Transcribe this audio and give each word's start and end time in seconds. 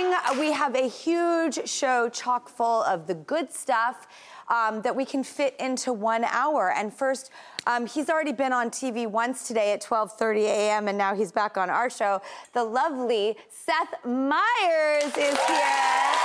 Coming. 0.00 0.38
We 0.38 0.52
have 0.52 0.74
a 0.74 0.88
huge 0.88 1.68
show 1.68 2.08
chock 2.08 2.48
full 2.48 2.82
of 2.82 3.06
the 3.06 3.14
good 3.14 3.52
stuff. 3.52 4.06
Um, 4.48 4.82
that 4.82 4.96
we 4.96 5.04
can 5.04 5.22
fit 5.22 5.54
into 5.60 5.92
one 5.92 6.24
hour. 6.24 6.72
And 6.72 6.92
first, 6.92 7.30
um, 7.68 7.86
he's 7.86 8.10
already 8.10 8.32
been 8.32 8.52
on 8.52 8.68
TV 8.70 9.06
once 9.06 9.46
today 9.46 9.72
at 9.72 9.80
12:30 9.80 10.40
a.m. 10.40 10.88
and 10.88 10.98
now 10.98 11.14
he's 11.14 11.30
back 11.30 11.56
on 11.56 11.70
our 11.70 11.88
show. 11.88 12.20
The 12.52 12.64
lovely 12.64 13.36
Seth 13.48 13.94
Meyers 14.04 15.16
is 15.16 15.38
here. 15.46 16.16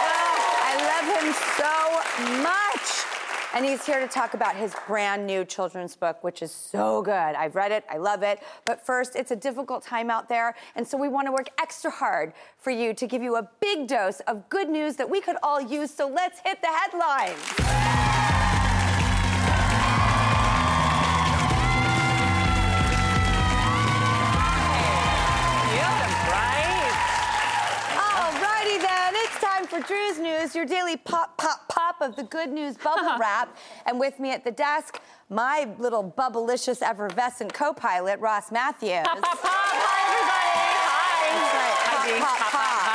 Oh, 0.00 0.36
I 0.64 0.72
love 0.88 1.06
him 1.20 1.34
so 1.58 2.42
much. 2.42 2.93
And 3.54 3.64
he's 3.64 3.86
here 3.86 4.00
to 4.00 4.08
talk 4.08 4.34
about 4.34 4.56
his 4.56 4.74
brand 4.88 5.28
new 5.28 5.44
children's 5.44 5.94
book, 5.94 6.24
which 6.24 6.42
is 6.42 6.50
so 6.50 7.02
good. 7.02 7.12
I've 7.12 7.54
read 7.54 7.70
it, 7.70 7.84
I 7.88 7.98
love 7.98 8.24
it. 8.24 8.42
But 8.64 8.84
first, 8.84 9.14
it's 9.14 9.30
a 9.30 9.36
difficult 9.36 9.84
time 9.84 10.10
out 10.10 10.28
there. 10.28 10.56
And 10.74 10.84
so 10.84 10.98
we 10.98 11.06
want 11.06 11.28
to 11.28 11.32
work 11.32 11.46
extra 11.60 11.88
hard 11.88 12.32
for 12.58 12.72
you 12.72 12.92
to 12.94 13.06
give 13.06 13.22
you 13.22 13.36
a 13.36 13.48
big 13.60 13.86
dose 13.86 14.18
of 14.26 14.48
good 14.48 14.68
news 14.68 14.96
that 14.96 15.08
we 15.08 15.20
could 15.20 15.36
all 15.40 15.60
use. 15.60 15.94
So 15.94 16.08
let's 16.08 16.40
hit 16.40 16.60
the 16.62 16.66
headlines. 16.66 18.03
For 29.74 29.80
Drew's 29.80 30.20
News, 30.20 30.54
your 30.54 30.66
daily 30.66 30.96
pop, 30.96 31.36
pop, 31.36 31.68
pop 31.68 32.00
of 32.00 32.14
the 32.14 32.22
good 32.22 32.52
news 32.52 32.76
bubble 32.76 33.16
wrap. 33.18 33.56
And 33.86 33.98
with 33.98 34.20
me 34.20 34.30
at 34.30 34.44
the 34.44 34.52
desk, 34.52 35.00
my 35.28 35.68
little 35.80 36.14
bubblicious 36.16 36.80
effervescent 36.80 37.52
co-pilot, 37.52 38.20
Ross 38.20 38.52
Mathews. 38.52 39.02
Pop, 39.04 39.20
pop, 39.20 39.42
pop. 39.42 39.50
Hi, 39.50 40.12
everybody. 40.12 41.40
That's 41.40 41.54
right. 41.54 41.74
Hi. 41.90 42.20
Pop, 42.20 42.22
Hi, 42.22 42.38
pop, 42.38 42.38
Pop, 42.38 42.82
pop. 42.84 42.93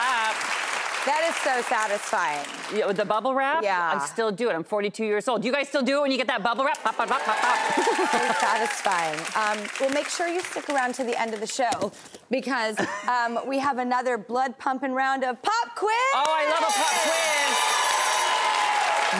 That 1.09 1.25
is 1.27 1.35
so 1.37 1.59
satisfying. 1.67 2.45
Yeah, 2.71 2.85
with 2.85 2.97
the 2.97 3.03
bubble 3.03 3.33
wrap? 3.33 3.63
Yeah. 3.63 3.97
I 3.99 4.05
still 4.05 4.31
do 4.31 4.51
it. 4.51 4.53
I'm 4.53 4.63
42 4.63 5.03
years 5.03 5.27
old. 5.27 5.41
Do 5.41 5.47
you 5.47 5.53
guys 5.53 5.67
still 5.67 5.81
do 5.81 5.97
it 5.97 6.01
when 6.01 6.11
you 6.11 6.17
get 6.17 6.27
that 6.27 6.43
bubble 6.43 6.63
wrap? 6.63 6.83
Pop, 6.83 6.97
pop, 6.97 7.09
pop, 7.09 7.23
pop, 7.23 7.35
pop. 7.35 8.11
Very 8.11 8.33
satisfying. 8.35 9.17
Um, 9.35 9.67
well, 9.81 9.89
make 9.89 10.07
sure 10.07 10.27
you 10.27 10.39
stick 10.41 10.69
around 10.69 10.93
to 10.93 11.03
the 11.03 11.19
end 11.19 11.33
of 11.33 11.39
the 11.39 11.47
show 11.47 11.91
because 12.29 12.77
um, 13.09 13.39
we 13.47 13.57
have 13.57 13.79
another 13.79 14.19
blood 14.19 14.55
pumping 14.59 14.91
round 14.91 15.23
of 15.23 15.41
pop 15.41 15.75
quiz. 15.75 15.89
Oh, 16.13 16.29
I 16.29 16.45
love 16.45 16.61
a 16.61 16.73
pop 16.77 16.93
quiz. 17.01 17.79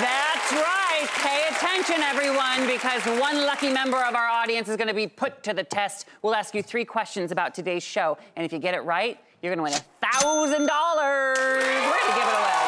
That's 0.06 0.52
right. 0.62 1.10
Pay 1.26 1.48
attention, 1.50 2.04
everyone, 2.04 2.68
because 2.68 3.04
one 3.20 3.48
lucky 3.48 3.74
member 3.74 3.98
of 3.98 4.14
our 4.14 4.28
audience 4.28 4.70
is 4.70 4.78
going 4.78 4.90
to 4.90 4.94
be 4.94 5.08
put 5.08 5.42
to 5.42 5.56
the 5.56 5.64
test. 5.64 6.06
We'll 6.22 6.36
ask 6.36 6.54
you 6.54 6.62
three 6.62 6.86
questions 6.86 7.32
about 7.32 7.56
today's 7.56 7.82
show, 7.82 8.20
and 8.36 8.46
if 8.46 8.54
you 8.54 8.60
get 8.60 8.76
it 8.76 8.82
right, 8.82 9.18
you're 9.42 9.56
to 9.56 9.64
win 9.64 9.74
a 9.74 9.84
thousand 10.06 10.68
dollars. 10.68 11.38
We're 11.38 12.00
to 12.10 12.16
give 12.16 12.28
it 12.28 12.38
away. 12.40 12.62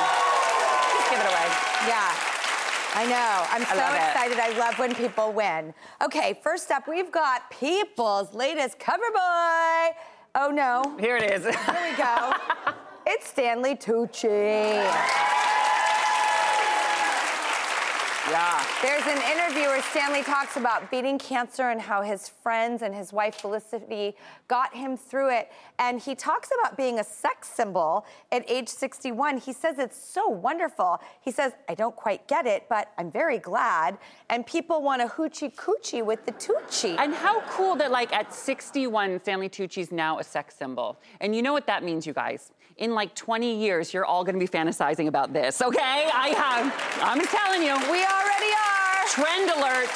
Just 0.96 1.10
give 1.12 1.20
it 1.20 1.28
away. 1.28 1.48
Yeah. 1.88 2.16
I 2.94 3.06
know. 3.06 3.46
I'm 3.52 3.66
so 3.66 3.78
love 3.78 3.94
it. 3.94 3.98
excited. 3.98 4.40
I 4.40 4.58
love 4.58 4.78
when 4.78 4.94
people 4.96 5.32
win. 5.32 5.74
Okay, 6.04 6.38
first 6.44 6.72
up, 6.72 6.88
we've 6.88 7.12
got 7.12 7.50
People's 7.50 8.34
latest 8.34 8.80
cover 8.80 9.10
boy. 9.14 9.98
Oh 10.36 10.52
no. 10.54 10.98
Here 11.00 11.18
it 11.18 11.32
is. 11.32 11.44
Here 11.44 11.92
we 11.92 11.98
go. 11.98 12.34
it's 13.06 13.28
Stanley 13.28 13.76
Tucci. 13.76 15.40
Yeah. 18.30 18.66
There's 18.82 19.04
an 19.04 19.22
interview 19.32 19.68
where 19.68 19.82
Stanley 19.82 20.24
talks 20.24 20.58
about 20.58 20.92
beating 20.92 21.18
cancer 21.18 21.70
and 21.70 21.82
how 21.82 22.02
his 22.02 22.30
friends 22.30 22.82
and 22.82 22.94
his 22.94 23.12
wife 23.12 23.36
Felicity 23.36 24.16
got 24.48 24.74
him 24.76 24.96
through 24.98 25.32
it. 25.32 25.52
And 25.80 26.00
he 26.00 26.16
talks 26.16 26.50
about 26.60 26.78
being 26.78 27.00
a 27.00 27.04
sex 27.04 27.50
symbol 27.50 28.06
at 28.32 28.50
age 28.50 28.70
61. 28.70 29.38
He 29.38 29.54
says 29.54 29.80
it's 29.80 29.98
so 29.98 30.28
wonderful. 30.28 31.02
He 31.22 31.32
says, 31.32 31.54
I 31.68 31.76
don't 31.76 31.96
quite 31.96 32.28
get 32.28 32.46
it, 32.46 32.66
but 32.70 32.92
I'm 32.98 33.12
very 33.12 33.40
glad. 33.40 33.98
And 34.30 34.46
people 34.46 34.82
want 34.82 35.02
a 35.02 35.06
hoochie 35.06 35.54
coochie 35.56 36.06
with 36.06 36.26
the 36.26 36.34
Tucci. 36.34 36.98
And 36.98 37.14
how 37.14 37.42
cool 37.50 37.76
that, 37.78 37.92
like, 37.92 38.14
at 38.14 38.34
61, 38.34 39.22
Stanley 39.22 39.50
Tucci's 39.50 39.92
now 39.92 40.20
a 40.20 40.24
sex 40.24 40.56
symbol. 40.56 41.00
And 41.20 41.36
you 41.36 41.42
know 41.42 41.54
what 41.54 41.68
that 41.68 41.84
means, 41.84 42.06
you 42.06 42.14
guys? 42.14 42.52
In 42.82 42.96
like 42.96 43.14
20 43.14 43.58
years, 43.62 43.94
you're 43.94 44.06
all 44.06 44.24
gonna 44.24 44.40
be 44.40 44.48
fantasizing 44.48 45.08
about 45.08 45.34
this, 45.34 45.62
okay? 45.62 46.10
I 46.12 46.30
have, 46.30 47.00
I'm 47.04 47.22
telling 47.28 47.62
you. 47.62 47.76
we 47.92 48.04
already 48.04 48.52
are. 48.58 49.06
Trend 49.08 49.52
alert. 49.52 49.96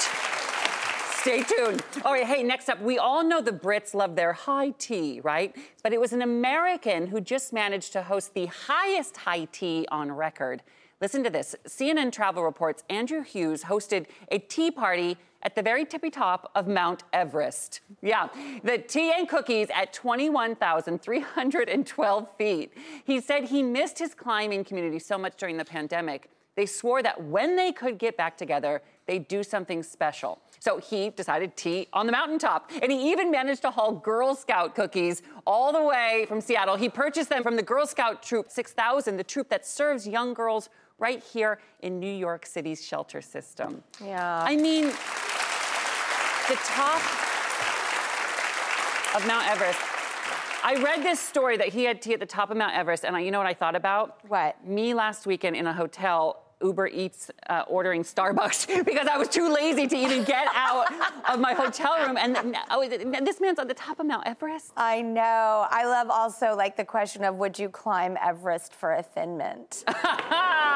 Stay 1.15 1.41
tuned. 1.41 1.83
Oh, 1.95 2.01
all 2.05 2.13
right, 2.13 2.27
hey, 2.27 2.43
next 2.43 2.69
up, 2.69 2.79
we 2.79 2.99
all 2.99 3.23
know 3.23 3.41
the 3.41 3.51
Brits 3.51 3.95
love 3.95 4.15
their 4.15 4.33
high 4.33 4.69
tea, 4.77 5.19
right? 5.23 5.55
But 5.81 5.93
it 5.93 5.99
was 5.99 6.13
an 6.13 6.21
American 6.21 7.07
who 7.07 7.19
just 7.19 7.51
managed 7.51 7.91
to 7.93 8.03
host 8.03 8.35
the 8.35 8.45
highest 8.45 9.17
high 9.17 9.45
tea 9.45 9.87
on 9.89 10.11
record. 10.11 10.61
Listen 11.01 11.25
to 11.25 11.29
this 11.29 11.57
CNN 11.67 12.13
travel 12.13 12.43
reports 12.43 12.85
Andrew 12.89 13.21
Hughes 13.21 13.65
hosted 13.65 14.05
a 14.31 14.39
tea 14.39 14.71
party 14.71 15.17
at 15.43 15.53
the 15.53 15.61
very 15.61 15.83
tippy 15.83 16.09
top 16.09 16.49
of 16.55 16.69
Mount 16.69 17.03
Everest. 17.11 17.81
Yeah, 18.01 18.29
the 18.63 18.77
tea 18.77 19.11
and 19.11 19.27
cookies 19.27 19.67
at 19.73 19.91
21,312 19.91 22.27
feet. 22.37 22.71
He 23.03 23.19
said 23.19 23.43
he 23.43 23.61
missed 23.61 23.99
his 23.99 24.15
climbing 24.15 24.63
community 24.63 24.99
so 24.99 25.17
much 25.17 25.35
during 25.35 25.57
the 25.57 25.65
pandemic. 25.65 26.29
They 26.55 26.65
swore 26.65 27.03
that 27.03 27.21
when 27.21 27.57
they 27.57 27.73
could 27.73 27.97
get 27.97 28.15
back 28.15 28.37
together, 28.37 28.81
they'd 29.05 29.27
do 29.27 29.43
something 29.43 29.83
special. 29.83 30.39
So 30.59 30.79
he 30.79 31.09
decided 31.09 31.57
tea 31.57 31.89
on 31.91 32.05
the 32.05 32.13
mountaintop. 32.13 32.71
And 32.81 32.89
he 32.91 33.11
even 33.11 33.29
managed 33.29 33.63
to 33.63 33.69
haul 33.69 33.91
Girl 33.91 34.33
Scout 34.33 34.73
cookies 34.73 35.21
all 35.45 35.73
the 35.73 35.83
way 35.83 36.23
from 36.29 36.39
Seattle. 36.39 36.77
He 36.77 36.87
purchased 36.87 37.27
them 37.29 37.43
from 37.43 37.57
the 37.57 37.61
Girl 37.61 37.85
Scout 37.85 38.23
Troop 38.23 38.49
6000, 38.49 39.17
the 39.17 39.23
troop 39.23 39.49
that 39.49 39.65
serves 39.65 40.07
young 40.07 40.33
girls 40.33 40.69
right 40.99 41.21
here 41.23 41.59
in 41.81 41.99
New 41.99 42.13
York 42.13 42.45
City's 42.45 42.83
shelter 42.83 43.21
system. 43.21 43.83
Yeah. 44.03 44.43
I 44.45 44.55
mean, 44.55 44.85
the 46.47 46.55
top 46.63 47.01
of 49.15 49.27
Mount 49.27 49.47
Everest. 49.47 49.79
I 50.63 50.81
read 50.81 51.03
this 51.03 51.19
story 51.19 51.57
that 51.57 51.69
he 51.69 51.83
had 51.83 52.01
tea 52.01 52.13
at 52.13 52.19
the 52.19 52.25
top 52.25 52.49
of 52.49 52.57
Mount 52.57 52.75
Everest, 52.75 53.05
and 53.05 53.15
I, 53.15 53.19
you 53.19 53.31
know 53.31 53.37
what 53.37 53.47
I 53.47 53.53
thought 53.53 53.75
about? 53.75 54.19
What? 54.27 54.65
Me 54.65 54.93
last 54.93 55.27
weekend 55.27 55.55
in 55.55 55.67
a 55.67 55.73
hotel. 55.73 56.41
Uber 56.63 56.87
Eats 56.87 57.29
uh, 57.49 57.63
ordering 57.67 58.01
Starbucks 58.03 58.85
because 58.85 59.07
I 59.07 59.17
was 59.17 59.27
too 59.27 59.53
lazy 59.53 59.87
to 59.87 59.95
even 59.95 60.23
get 60.23 60.47
out 60.55 60.87
of 61.29 61.39
my 61.39 61.53
hotel 61.53 61.97
room. 62.05 62.17
And 62.17 62.55
oh, 62.69 62.87
this 62.87 63.41
man's 63.41 63.59
on 63.59 63.67
the 63.67 63.73
top 63.73 63.99
of 63.99 64.05
Mount 64.05 64.25
Everest. 64.25 64.71
I 64.77 65.01
know. 65.01 65.67
I 65.69 65.85
love 65.85 66.09
also 66.09 66.55
like 66.55 66.77
the 66.77 66.85
question 66.85 67.23
of 67.23 67.35
would 67.35 67.59
you 67.59 67.69
climb 67.69 68.17
Everest 68.23 68.73
for 68.73 68.93
a 68.93 69.03
thin 69.03 69.37
mint? 69.37 69.83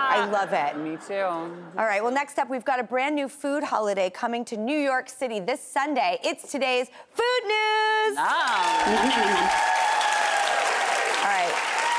I 0.10 0.26
love 0.26 0.54
it. 0.54 0.78
Me 0.78 0.98
too. 1.08 1.24
All 1.24 1.86
right, 1.86 2.02
well, 2.02 2.12
next 2.12 2.40
up, 2.40 2.50
we've 2.50 2.66
got 2.66 2.80
a 2.80 2.84
brand 2.84 3.16
new 3.16 3.30
food 3.30 3.64
holiday 3.64 4.10
coming 4.10 4.44
to 4.46 4.58
New 4.58 4.78
York 4.78 5.10
City 5.10 5.40
this 5.40 5.62
Sunday. 5.62 6.20
It's 6.24 6.52
today's 6.52 6.88
food 6.88 7.44
news. 7.44 8.18
Ah. 8.18 9.50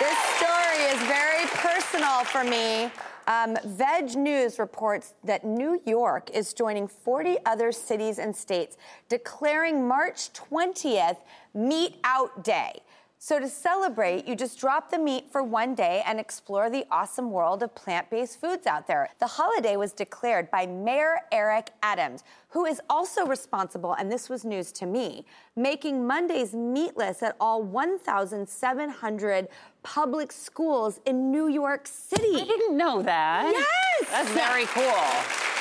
This 0.01 0.17
story 0.39 0.85
is 0.95 1.03
very 1.07 1.45
personal 1.49 2.25
for 2.25 2.43
me. 2.43 2.91
Um, 3.27 3.57
Veg 3.67 4.17
News 4.17 4.59
reports 4.59 5.13
that 5.25 5.45
New 5.45 5.83
York 5.85 6.31
is 6.31 6.55
joining 6.55 6.89
40 6.89 7.37
other 7.45 7.71
cities 7.71 8.19
and 8.19 8.35
states 8.35 8.79
declaring 9.11 9.87
March 9.87 10.33
20th 10.33 11.19
Meat 11.53 11.97
Out 12.03 12.43
Day. 12.43 12.81
So, 13.23 13.39
to 13.39 13.51
celebrate, 13.51 14.27
you 14.27 14.35
just 14.35 14.59
drop 14.59 14.91
the 14.91 14.99
meat 14.99 15.31
for 15.31 15.43
one 15.43 15.75
day 15.75 16.03
and 16.07 16.19
explore 16.19 16.71
the 16.71 16.87
awesome 16.91 17.31
world 17.31 17.63
of 17.63 17.75
plant 17.75 18.09
based 18.09 18.41
foods 18.41 18.67
out 18.67 18.87
there. 18.87 19.11
The 19.19 19.27
holiday 19.27 19.77
was 19.77 19.93
declared 19.93 20.51
by 20.51 20.65
Mayor 20.67 21.19
Eric 21.31 21.69
Adams, 21.83 22.25
who 22.49 22.65
is 22.65 22.81
also 22.89 23.27
responsible, 23.27 23.93
and 23.93 24.11
this 24.11 24.31
was 24.31 24.43
news 24.43 24.73
to 24.73 24.87
me, 24.87 25.27
making 25.55 26.07
Mondays 26.07 26.55
meatless 26.55 27.23
at 27.23 27.37
all 27.39 27.63
1,700 27.63 29.49
public 29.83 30.33
schools 30.33 30.99
in 31.05 31.31
New 31.31 31.49
York 31.49 31.87
City. 31.87 32.41
I 32.41 32.45
didn't 32.45 32.75
know 32.75 33.03
that. 33.03 33.53
Yes! 33.53 34.11
That's 34.11 34.31
very 34.31 34.65
cool. 34.65 35.60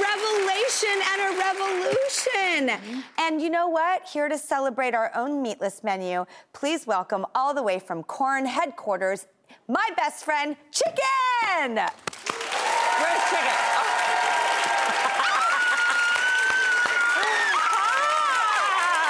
Revelation 0.00 1.02
and 1.12 1.20
a 1.20 1.30
revolution. 1.38 2.70
And 3.18 3.40
you 3.42 3.50
know 3.50 3.68
what? 3.68 4.08
Here 4.08 4.28
to 4.28 4.38
celebrate 4.38 4.94
our 4.94 5.10
own 5.14 5.42
meatless 5.42 5.82
menu, 5.84 6.24
please 6.52 6.86
welcome 6.86 7.26
all 7.34 7.52
the 7.54 7.62
way 7.62 7.78
from 7.78 8.02
Quorn 8.02 8.46
headquarters, 8.46 9.26
my 9.68 9.90
best 9.96 10.24
friend, 10.24 10.56
Chicken. 10.70 11.76
Where's 11.76 13.22
chicken? 13.30 13.56
Oh. 13.76 13.88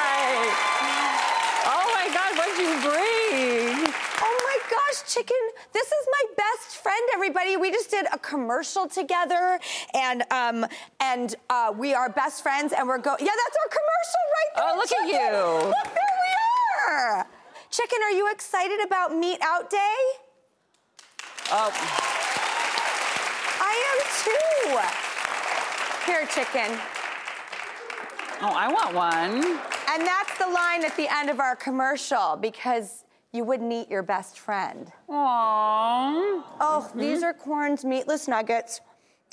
Hi. 0.02 0.34
Oh 1.66 1.86
my 1.94 2.06
God, 2.12 2.32
what'd 2.38 2.58
you 2.58 2.72
bring? 2.80 3.92
Oh 4.20 4.36
my 4.44 4.58
gosh, 4.70 4.98
Chicken, 5.12 5.41
this 5.72 5.86
is 5.86 6.06
my 6.10 6.24
best 6.36 6.76
friend, 6.82 7.02
everybody. 7.14 7.56
We 7.56 7.70
just 7.70 7.90
did 7.90 8.06
a 8.12 8.18
commercial 8.18 8.88
together 8.88 9.58
and 9.94 10.22
um 10.30 10.66
and 11.00 11.34
uh, 11.50 11.72
we 11.76 11.94
are 11.94 12.08
best 12.08 12.42
friends 12.42 12.72
and 12.76 12.86
we're 12.88 12.98
going 12.98 13.18
Yeah, 13.20 13.32
that's 13.32 13.56
our 13.62 13.68
commercial 13.78 14.24
right 14.38 14.50
there. 14.56 14.64
Oh, 14.68 14.76
look 14.76 14.92
at 14.92 15.06
you. 15.08 15.68
Look, 15.68 15.94
there 15.94 16.16
we 16.26 16.92
are. 16.92 17.26
Chicken, 17.70 17.98
are 18.02 18.10
you 18.10 18.30
excited 18.30 18.80
about 18.84 19.14
Meat 19.16 19.38
Out 19.42 19.70
Day? 19.70 19.96
Oh, 21.50 21.70
I 23.60 23.74
am 23.90 23.98
too. 24.24 26.10
Here, 26.10 26.26
chicken. 26.26 26.78
oh, 28.42 28.52
I 28.54 28.68
want 28.68 28.94
one. 28.94 29.58
And 29.88 30.06
that's 30.06 30.36
the 30.38 30.48
line 30.48 30.84
at 30.84 30.96
the 30.96 31.06
end 31.12 31.30
of 31.30 31.38
our 31.40 31.54
commercial 31.56 32.36
because 32.40 33.04
you 33.32 33.44
wouldn't 33.44 33.72
eat 33.72 33.90
your 33.90 34.02
best 34.02 34.38
friend. 34.38 34.92
Aww. 35.08 36.42
Oh, 36.60 36.90
these 36.94 37.22
are 37.22 37.32
Quorn's 37.32 37.84
meatless 37.84 38.28
nuggets. 38.28 38.80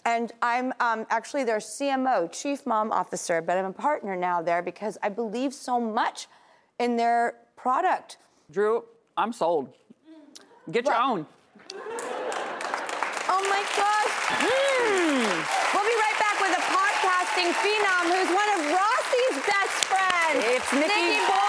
And 0.05 0.31
I'm 0.41 0.73
um, 0.79 1.05
actually 1.09 1.43
their 1.43 1.57
CMO, 1.57 2.31
Chief 2.31 2.65
Mom 2.65 2.91
Officer, 2.91 3.41
but 3.41 3.57
I'm 3.57 3.65
a 3.65 3.73
partner 3.73 4.15
now 4.15 4.41
there 4.41 4.61
because 4.61 4.97
I 5.03 5.09
believe 5.09 5.53
so 5.53 5.79
much 5.79 6.27
in 6.79 6.95
their 6.95 7.35
product. 7.57 8.17
Drew, 8.49 8.85
I'm 9.17 9.33
sold. 9.33 9.73
Get 10.71 10.85
your 10.85 10.95
own. 10.95 11.25
Oh 13.27 13.43
my 13.49 13.63
gosh. 13.75 14.15
Mm. 14.47 15.27
We'll 15.73 15.83
be 15.83 15.97
right 15.99 16.17
back 16.19 16.39
with 16.39 16.55
a 16.57 16.63
podcasting 16.71 17.51
phenom 17.59 18.07
who's 18.15 18.31
one 18.33 18.49
of 18.55 18.59
Rossi's 18.71 19.45
best 19.45 19.83
friends. 19.83 20.45
It's 20.47 20.71
Nikki 20.73 21.19
Boyer. 21.27 21.39
Come 21.39 21.48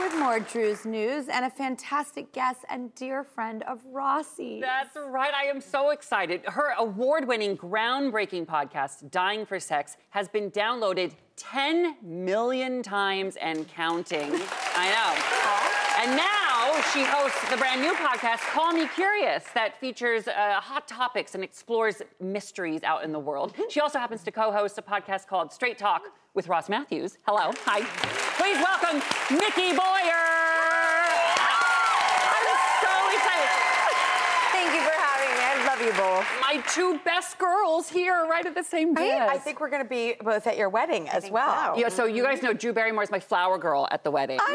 With 0.00 0.18
more 0.18 0.40
Drew's 0.40 0.86
News 0.86 1.28
and 1.28 1.44
a 1.44 1.50
fantastic 1.50 2.32
guest 2.32 2.64
and 2.70 2.94
dear 2.94 3.22
friend 3.22 3.62
of 3.64 3.80
Rossi. 3.84 4.58
That's 4.58 4.96
right. 4.96 5.32
I 5.34 5.44
am 5.44 5.60
so 5.60 5.90
excited. 5.90 6.40
Her 6.46 6.72
award 6.78 7.28
winning, 7.28 7.54
groundbreaking 7.54 8.46
podcast, 8.46 9.10
Dying 9.10 9.44
for 9.44 9.60
Sex, 9.60 9.98
has 10.10 10.26
been 10.26 10.50
downloaded 10.52 11.12
10 11.36 11.96
million 12.02 12.82
times 12.82 13.36
and 13.36 13.68
counting. 13.68 14.30
I 14.74 14.88
know. 14.88 16.02
And 16.02 16.16
now 16.16 16.49
she 16.92 17.02
hosts 17.04 17.48
the 17.50 17.56
brand 17.56 17.80
new 17.80 17.92
podcast, 17.94 18.38
Call 18.52 18.72
Me 18.72 18.86
Curious, 18.94 19.44
that 19.54 19.78
features 19.78 20.26
uh, 20.28 20.60
hot 20.60 20.86
topics 20.88 21.34
and 21.34 21.42
explores 21.44 22.02
mysteries 22.20 22.82
out 22.82 23.04
in 23.04 23.12
the 23.12 23.18
world. 23.18 23.54
She 23.68 23.80
also 23.80 23.98
happens 23.98 24.22
to 24.24 24.32
co 24.32 24.50
host 24.52 24.78
a 24.78 24.82
podcast 24.82 25.26
called 25.26 25.52
Straight 25.52 25.78
Talk 25.78 26.02
with 26.34 26.48
Ross 26.48 26.68
Mathews. 26.68 27.18
Hello. 27.26 27.52
Hi. 27.64 27.80
Please 28.38 28.56
welcome 28.58 29.02
Nikki 29.36 29.70
Boyer. 29.76 30.26
I'm 32.32 32.46
so 32.82 32.92
excited. 33.14 33.50
Thank 34.52 34.74
you 34.74 34.80
for 34.80 34.96
having 34.96 35.30
me. 35.36 35.42
I 35.44 35.64
love 35.66 35.80
you 35.80 35.92
both. 35.92 36.26
My 36.40 36.62
two 36.72 36.98
best 37.04 37.38
girls 37.38 37.88
here 37.88 38.26
right 38.30 38.46
at 38.46 38.54
the 38.54 38.62
same 38.64 38.94
Right? 38.94 39.08
desk. 39.08 39.32
I 39.32 39.38
think 39.38 39.60
we're 39.60 39.70
going 39.70 39.82
to 39.82 39.88
be 39.88 40.14
both 40.22 40.46
at 40.46 40.56
your 40.56 40.68
wedding 40.68 41.08
as 41.08 41.30
well. 41.30 41.74
Yeah, 41.78 41.88
so 41.88 42.04
you 42.06 42.22
guys 42.22 42.42
know 42.42 42.52
Drew 42.52 42.72
Barrymore 42.72 43.02
is 43.02 43.10
my 43.10 43.20
flower 43.20 43.58
girl 43.58 43.88
at 43.90 44.04
the 44.04 44.10
wedding. 44.10 44.38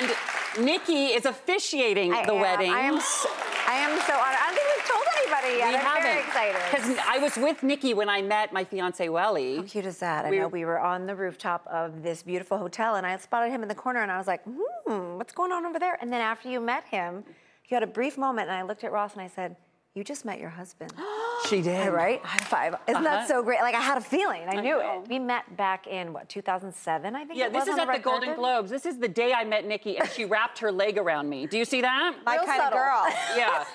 and 0.00 0.64
Nikki 0.64 1.06
is 1.06 1.24
officiating 1.26 2.12
I 2.12 2.24
the 2.26 2.32
am. 2.34 2.40
wedding. 2.40 2.72
I 2.72 2.80
am. 2.80 3.00
So, 3.00 3.28
I 3.68 3.74
am 3.74 3.90
so 4.00 4.12
honored. 4.14 4.38
I 4.40 4.46
don't 4.46 4.54
think 4.56 4.68
we've 4.76 4.88
told 4.90 5.04
anybody 5.18 5.58
yet. 5.58 5.68
we 5.68 5.74
I'm 5.76 5.80
haven't. 5.80 6.02
very 6.02 6.20
excited. 6.20 6.56
Because 6.70 6.98
I 7.08 7.18
was 7.18 7.36
with 7.36 7.62
Nikki 7.62 7.94
when 7.94 8.08
I 8.08 8.20
met 8.22 8.52
my 8.52 8.64
fiance 8.64 9.08
Welly. 9.08 9.56
How 9.56 9.62
cute 9.62 9.86
is 9.86 9.98
that? 9.98 10.24
I 10.24 10.30
know 10.30 10.48
we 10.48 10.64
were 10.64 10.80
on 10.80 11.06
the 11.06 11.14
rooftop 11.14 11.66
of 11.68 12.02
this 12.02 12.22
beautiful 12.22 12.58
hotel, 12.58 12.96
and 12.96 13.06
I 13.06 13.16
spotted 13.18 13.50
him 13.52 13.62
in 13.62 13.68
the 13.68 13.74
corner, 13.74 14.00
and 14.02 14.10
I 14.10 14.18
was 14.18 14.26
like, 14.26 14.42
"Hmm, 14.44 15.16
what's 15.18 15.32
going 15.32 15.52
on 15.52 15.64
over 15.66 15.78
there?" 15.78 15.96
And 16.00 16.12
then 16.12 16.20
after 16.20 16.48
you 16.48 16.60
met 16.60 16.84
him, 16.86 17.24
you 17.68 17.74
had 17.76 17.82
a 17.84 17.86
brief 17.86 18.18
moment, 18.18 18.48
and 18.48 18.56
I 18.56 18.62
looked 18.62 18.82
at 18.82 18.90
Ross 18.90 19.12
and 19.12 19.22
I 19.22 19.28
said, 19.28 19.54
"You 19.94 20.02
just 20.02 20.24
met 20.24 20.40
your 20.40 20.50
husband." 20.50 20.92
She 21.48 21.62
did. 21.62 21.88
right? 21.92 22.20
High 22.24 22.44
five. 22.44 22.74
Isn't 22.86 22.96
Uh-huh. 23.06 23.16
that 23.16 23.28
so 23.28 23.42
great? 23.42 23.60
Like 23.60 23.74
I 23.74 23.80
had 23.80 23.98
a 23.98 24.00
feeling. 24.00 24.42
I, 24.48 24.56
I 24.56 24.60
knew 24.60 24.78
know. 24.78 25.02
it. 25.02 25.08
We 25.08 25.18
met 25.18 25.56
back 25.56 25.86
in 25.86 26.12
what 26.12 26.28
2007, 26.28 27.14
I 27.16 27.24
think. 27.24 27.38
Yeah, 27.38 27.46
it 27.46 27.52
this 27.52 27.60
was, 27.60 27.68
is 27.74 27.78
on 27.80 27.86
the 27.86 27.92
at 27.92 27.96
the 27.98 28.02
Golden 28.02 28.24
carpet? 28.28 28.36
Globes. 28.40 28.70
This 28.70 28.86
is 28.86 28.98
the 28.98 29.08
day 29.08 29.32
I 29.32 29.44
met 29.44 29.64
Nikki, 29.66 29.98
and 29.98 30.08
she 30.10 30.24
wrapped 30.24 30.58
her 30.60 30.70
leg 30.72 30.98
around 30.98 31.28
me. 31.28 31.46
Do 31.46 31.58
you 31.58 31.64
see 31.64 31.80
that? 31.80 32.14
My 32.24 32.36
Real 32.36 32.44
kind 32.44 32.62
of 32.62 32.72
girl. 32.72 33.04
Yeah. 33.36 33.64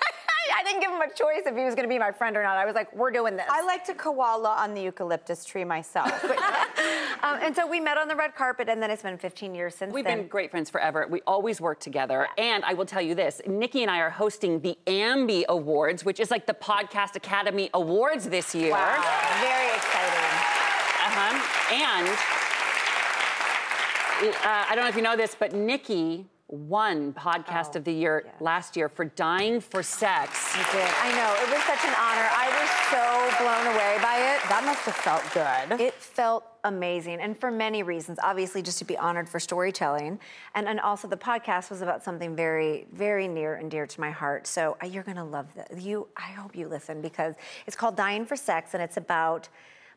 I 0.54 0.62
didn't 0.64 0.80
give 0.80 0.90
him 0.90 1.00
a 1.00 1.12
choice 1.12 1.42
if 1.46 1.56
he 1.56 1.64
was 1.64 1.74
going 1.74 1.84
to 1.88 1.92
be 1.92 1.98
my 1.98 2.12
friend 2.12 2.36
or 2.36 2.42
not. 2.42 2.56
I 2.56 2.64
was 2.64 2.74
like, 2.74 2.94
"We're 2.94 3.10
doing 3.10 3.36
this." 3.36 3.46
I 3.48 3.62
like 3.64 3.84
to 3.84 3.94
koala 3.94 4.56
on 4.58 4.74
the 4.74 4.82
eucalyptus 4.82 5.44
tree 5.44 5.64
myself. 5.64 6.12
Um, 7.22 7.38
and 7.42 7.56
so 7.56 7.66
we 7.66 7.80
met 7.80 7.96
on 7.96 8.08
the 8.08 8.14
red 8.14 8.34
carpet, 8.36 8.68
and 8.68 8.80
then 8.80 8.90
it's 8.90 9.02
been 9.02 9.16
15 9.16 9.54
years 9.54 9.74
since 9.74 9.92
We've 9.92 10.04
then. 10.04 10.18
been 10.18 10.28
great 10.28 10.50
friends 10.50 10.68
forever. 10.68 11.06
We 11.08 11.22
always 11.26 11.60
work 11.60 11.80
together. 11.80 12.28
And 12.36 12.62
I 12.64 12.74
will 12.74 12.84
tell 12.84 13.00
you 13.00 13.14
this 13.14 13.40
Nikki 13.46 13.82
and 13.82 13.90
I 13.90 13.98
are 14.00 14.10
hosting 14.10 14.60
the 14.60 14.76
AMBI 14.86 15.46
Awards, 15.48 16.04
which 16.04 16.20
is 16.20 16.30
like 16.30 16.46
the 16.46 16.54
Podcast 16.54 17.16
Academy 17.16 17.70
Awards 17.72 18.28
this 18.28 18.54
year. 18.54 18.72
Wow, 18.72 19.02
very 19.40 19.74
exciting. 19.74 20.30
Uh-huh. 21.06 21.74
And 21.74 22.08
uh, 24.44 24.66
I 24.68 24.74
don't 24.74 24.84
know 24.84 24.88
if 24.90 24.96
you 24.96 25.02
know 25.02 25.16
this, 25.16 25.34
but 25.38 25.52
Nikki 25.54 26.26
won 26.48 27.12
Podcast 27.12 27.70
Oh, 27.74 27.78
of 27.78 27.84
the 27.84 27.92
Year 27.92 28.22
yes. 28.24 28.34
last 28.40 28.76
year 28.76 28.88
for 28.88 29.04
Dying 29.04 29.60
for 29.60 29.82
Sex. 29.82 30.54
I 30.54 30.62
did. 30.72 30.88
I 31.02 31.10
know. 31.16 31.34
It 31.42 31.50
was 31.52 31.62
such 31.64 31.84
an 31.84 31.94
honor. 31.98 32.28
I 32.30 32.48
was 32.60 32.70
so 32.90 33.44
blown 33.44 33.74
away 33.74 33.98
by 34.00 34.16
it. 34.34 34.48
that 34.48 34.62
must 34.64 34.80
have 34.82 34.94
felt 34.94 35.24
good. 35.34 35.80
It 35.80 35.94
felt 35.94 36.44
amazing, 36.64 37.20
and 37.20 37.38
for 37.38 37.50
many 37.50 37.82
reasons. 37.82 38.18
Obviously, 38.22 38.62
just 38.62 38.78
to 38.78 38.84
be 38.84 38.96
honored 38.96 39.28
for 39.28 39.40
storytelling, 39.40 40.20
and 40.54 40.68
and 40.68 40.78
also 40.80 41.08
the 41.08 41.16
podcast 41.16 41.68
was 41.70 41.82
about 41.82 42.04
something 42.04 42.36
very, 42.36 42.86
very 42.92 43.26
near 43.26 43.56
and 43.56 43.70
dear 43.70 43.86
to 43.86 44.00
my 44.00 44.10
heart. 44.10 44.46
So 44.46 44.76
uh, 44.82 44.86
you're 44.86 45.02
gonna 45.02 45.24
love 45.24 45.46
this. 45.54 45.82
You, 45.84 46.06
I 46.16 46.30
hope 46.32 46.54
you 46.56 46.68
listen 46.68 47.00
because 47.00 47.34
it's 47.66 47.76
called 47.76 47.96
Dying 47.96 48.24
for 48.24 48.36
Sex, 48.36 48.74
and 48.74 48.82
it's 48.82 48.96
about 48.96 49.48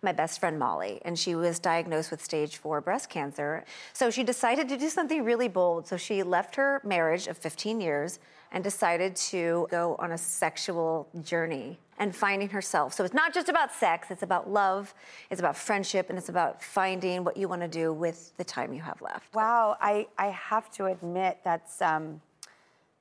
my 0.01 0.11
best 0.11 0.39
friend 0.39 0.57
Molly, 0.57 1.01
and 1.03 1.17
she 1.17 1.35
was 1.35 1.59
diagnosed 1.59 2.11
with 2.11 2.23
stage 2.23 2.57
four 2.57 2.81
breast 2.81 3.09
cancer. 3.09 3.65
So 3.93 4.09
she 4.09 4.23
decided 4.23 4.69
to 4.69 4.77
do 4.77 4.89
something 4.89 5.23
really 5.23 5.47
bold. 5.47 5.87
So 5.87 5.97
she 5.97 6.23
left 6.23 6.55
her 6.55 6.81
marriage 6.83 7.27
of 7.27 7.37
15 7.37 7.81
years 7.81 8.19
and 8.51 8.63
decided 8.63 9.15
to 9.15 9.67
go 9.69 9.95
on 9.99 10.11
a 10.11 10.17
sexual 10.17 11.07
journey 11.21 11.79
and 11.99 12.15
finding 12.15 12.49
herself. 12.49 12.93
So 12.93 13.03
it's 13.03 13.13
not 13.13 13.33
just 13.33 13.49
about 13.49 13.73
sex, 13.73 14.09
it's 14.09 14.23
about 14.23 14.49
love, 14.49 14.93
it's 15.29 15.39
about 15.39 15.57
friendship, 15.57 16.09
and 16.09 16.17
it's 16.17 16.29
about 16.29 16.63
finding 16.63 17.23
what 17.23 17.35
you 17.35 17.47
want 17.47 17.61
to 17.61 17.67
do 17.67 17.93
with 17.93 18.35
the 18.37 18.43
time 18.43 18.73
you 18.73 18.81
have 18.81 19.01
left. 19.01 19.35
Wow, 19.35 19.77
I, 19.81 20.07
I 20.17 20.27
have 20.27 20.71
to 20.71 20.85
admit 20.85 21.39
that's 21.43 21.81
um, 21.81 22.21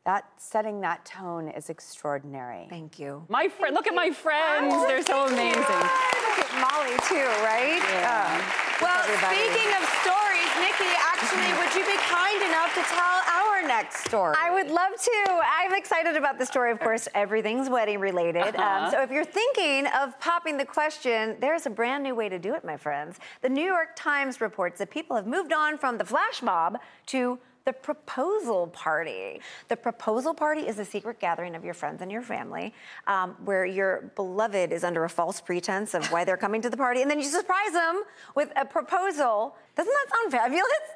that 0.05 0.25
setting 0.37 0.81
that 0.81 1.05
tone 1.05 1.49
is 1.49 1.69
extraordinary. 1.69 2.67
Thank 2.71 2.99
you. 2.99 3.25
My 3.29 3.49
friend, 3.49 3.75
look 3.75 3.87
at 3.87 3.95
my 3.95 4.11
friends. 4.11 4.75
They're 4.87 5.03
so 5.03 5.27
amazing. 5.27 5.59
Look 5.59 5.69
at 5.69 6.53
Molly 6.61 6.97
too, 7.09 7.29
right? 7.45 7.83
Yeah. 7.83 8.69
Well, 8.81 9.03
everybody. 9.05 9.37
speaking 9.37 9.69
of 9.75 9.85
stories, 10.01 10.51
Nikki, 10.63 10.89
actually, 10.97 11.51
would 11.59 11.75
you 11.75 11.85
be 11.85 11.99
kind 12.09 12.43
enough 12.43 12.73
to 12.75 12.83
tell 12.83 13.23
our 13.29 13.67
next 13.67 14.07
story? 14.07 14.35
I 14.39 14.51
would 14.51 14.69
love 14.69 14.93
to. 14.97 15.41
I'm 15.45 15.75
excited 15.75 16.17
about 16.17 16.39
the 16.39 16.47
story. 16.47 16.71
Of 16.71 16.81
course, 16.81 17.09
everything's 17.15 17.69
wedding 17.69 18.01
related. 18.01 18.57
Uh-huh. 18.57 18.85
Um, 18.87 18.91
so 18.91 19.03
if 19.03 19.11
you're 19.11 19.25
thinking 19.25 19.89
of 19.89 20.19
popping 20.21 20.57
the 20.57 20.65
question, 20.65 21.37
there's 21.41 21.67
a 21.67 21.71
brand 21.71 22.05
new 22.05 22.15
way 22.15 22.29
to 22.29 22.39
do 22.39 22.55
it, 22.55 22.65
my 22.65 22.77
friends. 22.77 23.19
The 23.43 23.49
New 23.49 23.65
York 23.65 23.91
Times 23.97 24.41
reports 24.41 24.79
that 24.79 24.91
people 24.91 25.17
have 25.17 25.27
moved 25.27 25.53
on 25.53 25.77
from 25.77 25.99
the 25.99 26.05
flash 26.05 26.41
mob 26.41 26.79
to 27.07 27.39
the 27.69 27.73
proposal 27.75 28.69
party. 28.69 29.43
The 29.69 29.77
proposal 29.77 30.33
party 30.33 30.63
is 30.63 30.79
a 30.79 30.87
secret 30.87 31.21
gathering 31.21 31.55
of 31.55 31.67
your 31.67 31.75
friends 31.75 32.01
and 32.01 32.11
your 32.11 32.23
family 32.23 32.73
um, 33.07 33.37
where 33.45 33.67
your 33.67 34.11
beloved 34.17 34.73
is 34.73 34.85
under 34.85 35.05
a 35.05 35.11
false 35.11 35.39
pretense 35.39 35.93
of 35.93 36.07
why 36.07 36.25
they're 36.25 36.39
coming 36.39 36.63
to 36.63 36.71
the 36.71 36.79
party, 36.79 37.03
and 37.03 37.11
then 37.11 37.19
you 37.19 37.27
surprise 37.27 37.73
them 37.73 38.05
with 38.35 38.51
a 38.57 38.65
proposal. 38.65 39.55
Doesn't 39.77 39.93
that 39.93 40.17
sound 40.17 40.33
fabulous? 40.33 40.87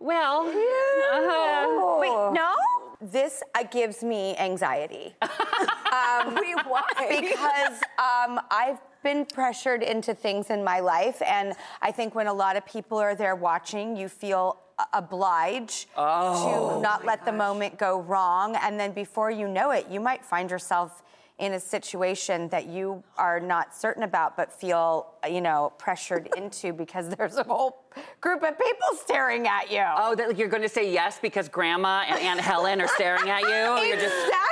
Well, 0.00 0.48
uh, 0.48 2.00
Wait, 2.00 2.34
no? 2.34 2.56
this 3.00 3.40
uh, 3.54 3.62
gives 3.62 4.02
me 4.02 4.36
anxiety. 4.36 5.14
um, 5.22 5.28
why? 6.66 6.82
Because 7.08 7.80
um, 8.00 8.40
I've 8.50 8.78
been 9.04 9.26
pressured 9.26 9.84
into 9.84 10.12
things 10.12 10.50
in 10.50 10.64
my 10.64 10.80
life, 10.80 11.22
and 11.22 11.54
I 11.80 11.92
think 11.92 12.16
when 12.16 12.26
a 12.26 12.34
lot 12.34 12.56
of 12.56 12.66
people 12.66 12.98
are 12.98 13.14
there 13.14 13.36
watching, 13.36 13.96
you 13.96 14.08
feel 14.08 14.58
uh, 14.80 14.84
obliged 14.92 15.88
to 15.94 16.80
not 16.80 17.04
let 17.04 17.24
the 17.24 17.32
moment 17.32 17.78
go 17.78 18.00
wrong, 18.00 18.56
and 18.56 18.78
then 18.78 18.92
before 18.92 19.30
you 19.30 19.48
know 19.48 19.70
it, 19.70 19.86
you 19.90 20.00
might 20.00 20.24
find 20.24 20.50
yourself 20.50 21.02
in 21.38 21.54
a 21.54 21.60
situation 21.60 22.48
that 22.50 22.66
you 22.66 23.02
are 23.16 23.40
not 23.40 23.74
certain 23.74 24.02
about, 24.02 24.36
but 24.36 24.52
feel, 24.52 25.06
you 25.28 25.40
know, 25.40 25.72
pressured 25.78 26.28
into 26.36 26.72
because 26.72 27.08
there's 27.08 27.36
a 27.36 27.42
whole 27.42 27.82
group 28.20 28.42
of 28.42 28.58
people 28.58 28.88
staring 29.02 29.46
at 29.46 29.70
you. 29.70 29.82
oh, 29.96 30.14
that, 30.14 30.28
like 30.28 30.38
you're 30.38 30.48
going 30.48 30.62
to 30.62 30.68
say 30.68 30.92
yes 30.92 31.18
because 31.20 31.48
Grandma 31.48 32.04
and 32.06 32.20
Aunt 32.20 32.40
Helen 32.40 32.80
are 32.80 32.88
staring 32.88 33.28
at 33.30 33.40
you. 33.40 33.86
You're 33.88 33.96
just 33.96 34.14
exactly. 34.14 34.49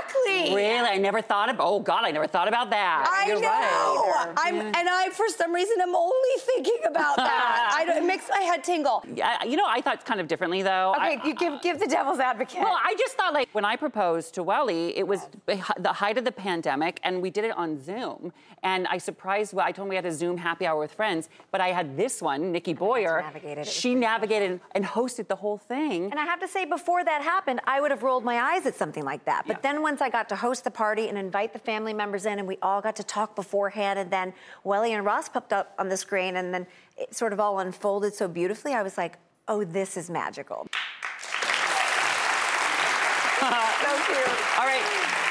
Really. 0.54 0.88
I 0.88 0.96
never 0.96 1.20
thought 1.22 1.48
of. 1.48 1.56
Oh 1.60 1.80
God, 1.80 2.04
I 2.04 2.10
never 2.10 2.26
thought 2.26 2.48
about 2.48 2.70
that. 2.70 3.06
I 3.10 3.28
You're 3.28 3.40
know. 3.40 3.48
right. 3.48 4.34
I'm, 4.36 4.54
and 4.66 4.88
I, 4.88 5.10
for 5.10 5.28
some 5.28 5.52
reason, 5.52 5.80
am 5.80 5.94
only 5.94 6.34
thinking 6.38 6.78
about 6.86 7.16
that. 7.28 7.74
I 7.76 7.84
don't, 7.84 7.98
it 8.02 8.06
makes 8.06 8.28
my 8.30 8.40
head 8.40 8.64
tingle. 8.64 9.04
Yeah, 9.14 9.44
you 9.44 9.56
know, 9.56 9.66
I 9.66 9.80
thought 9.80 10.04
kind 10.04 10.20
of 10.20 10.28
differently 10.28 10.62
though. 10.62 10.94
Okay, 10.96 11.18
I, 11.22 11.26
you 11.26 11.34
give, 11.34 11.60
give 11.62 11.78
the 11.78 11.86
devil's 11.86 12.18
advocate. 12.20 12.60
Well, 12.60 12.78
I 12.82 12.94
just 12.98 13.14
thought 13.16 13.32
like 13.34 13.48
when 13.52 13.64
I 13.64 13.76
proposed 13.76 14.34
to 14.34 14.42
Welly, 14.42 14.96
it 14.96 15.06
was 15.06 15.20
the 15.46 15.92
height 15.92 16.18
of 16.18 16.24
the 16.24 16.32
pandemic, 16.32 17.00
and 17.02 17.20
we 17.22 17.30
did 17.30 17.44
it 17.44 17.56
on 17.56 17.82
Zoom. 17.82 18.32
And 18.62 18.86
I 18.88 18.98
surprised. 18.98 19.52
Well, 19.54 19.64
I 19.66 19.72
told 19.72 19.86
him 19.86 19.90
we 19.90 19.96
had 19.96 20.06
a 20.06 20.12
Zoom 20.12 20.36
happy 20.36 20.66
hour 20.66 20.78
with 20.78 20.92
friends, 20.92 21.28
but 21.52 21.60
I 21.60 21.68
had 21.68 21.96
this 21.96 22.20
one, 22.20 22.50
Nikki 22.52 22.72
Boyer. 22.74 23.20
navigated 23.22 23.58
it. 23.58 23.60
It 23.60 23.66
was 23.66 23.72
She 23.72 23.94
navigated 23.94 24.60
and 24.74 24.84
hosted 24.84 25.28
the 25.28 25.36
whole 25.36 25.58
thing. 25.58 26.10
And 26.10 26.18
I 26.18 26.24
have 26.24 26.40
to 26.40 26.48
say, 26.48 26.64
before 26.64 27.04
that 27.04 27.22
happened, 27.22 27.60
I 27.66 27.80
would 27.80 27.90
have 27.90 28.02
rolled 28.02 28.24
my 28.24 28.38
eyes 28.40 28.66
at 28.66 28.74
something 28.74 29.04
like 29.04 29.24
that. 29.26 29.44
But 29.46 29.56
Yeah. 29.58 29.72
then 29.72 29.82
once 29.82 30.00
I 30.00 30.08
got 30.10 30.27
to 30.28 30.36
host 30.36 30.64
the 30.64 30.70
party 30.70 31.08
and 31.08 31.16
invite 31.16 31.52
the 31.52 31.58
family 31.58 31.94
members 31.94 32.26
in, 32.26 32.38
and 32.38 32.48
we 32.48 32.58
all 32.62 32.80
got 32.80 32.96
to 32.96 33.04
talk 33.04 33.36
beforehand, 33.36 33.98
and 33.98 34.10
then 34.10 34.32
Welly 34.64 34.92
and 34.92 35.04
Ross 35.04 35.28
popped 35.28 35.52
up 35.52 35.74
on 35.78 35.88
the 35.88 35.96
screen, 35.96 36.36
and 36.36 36.52
then 36.52 36.66
it 36.96 37.14
sort 37.14 37.32
of 37.32 37.40
all 37.40 37.60
unfolded 37.60 38.14
so 38.14 38.26
beautifully, 38.26 38.72
I 38.72 38.82
was 38.82 38.98
like, 38.98 39.18
oh, 39.46 39.64
this 39.64 39.96
is 39.96 40.10
magical. 40.10 40.66
so 43.38 43.90
cute. 44.06 44.28
All 44.58 44.66
right, 44.66 44.82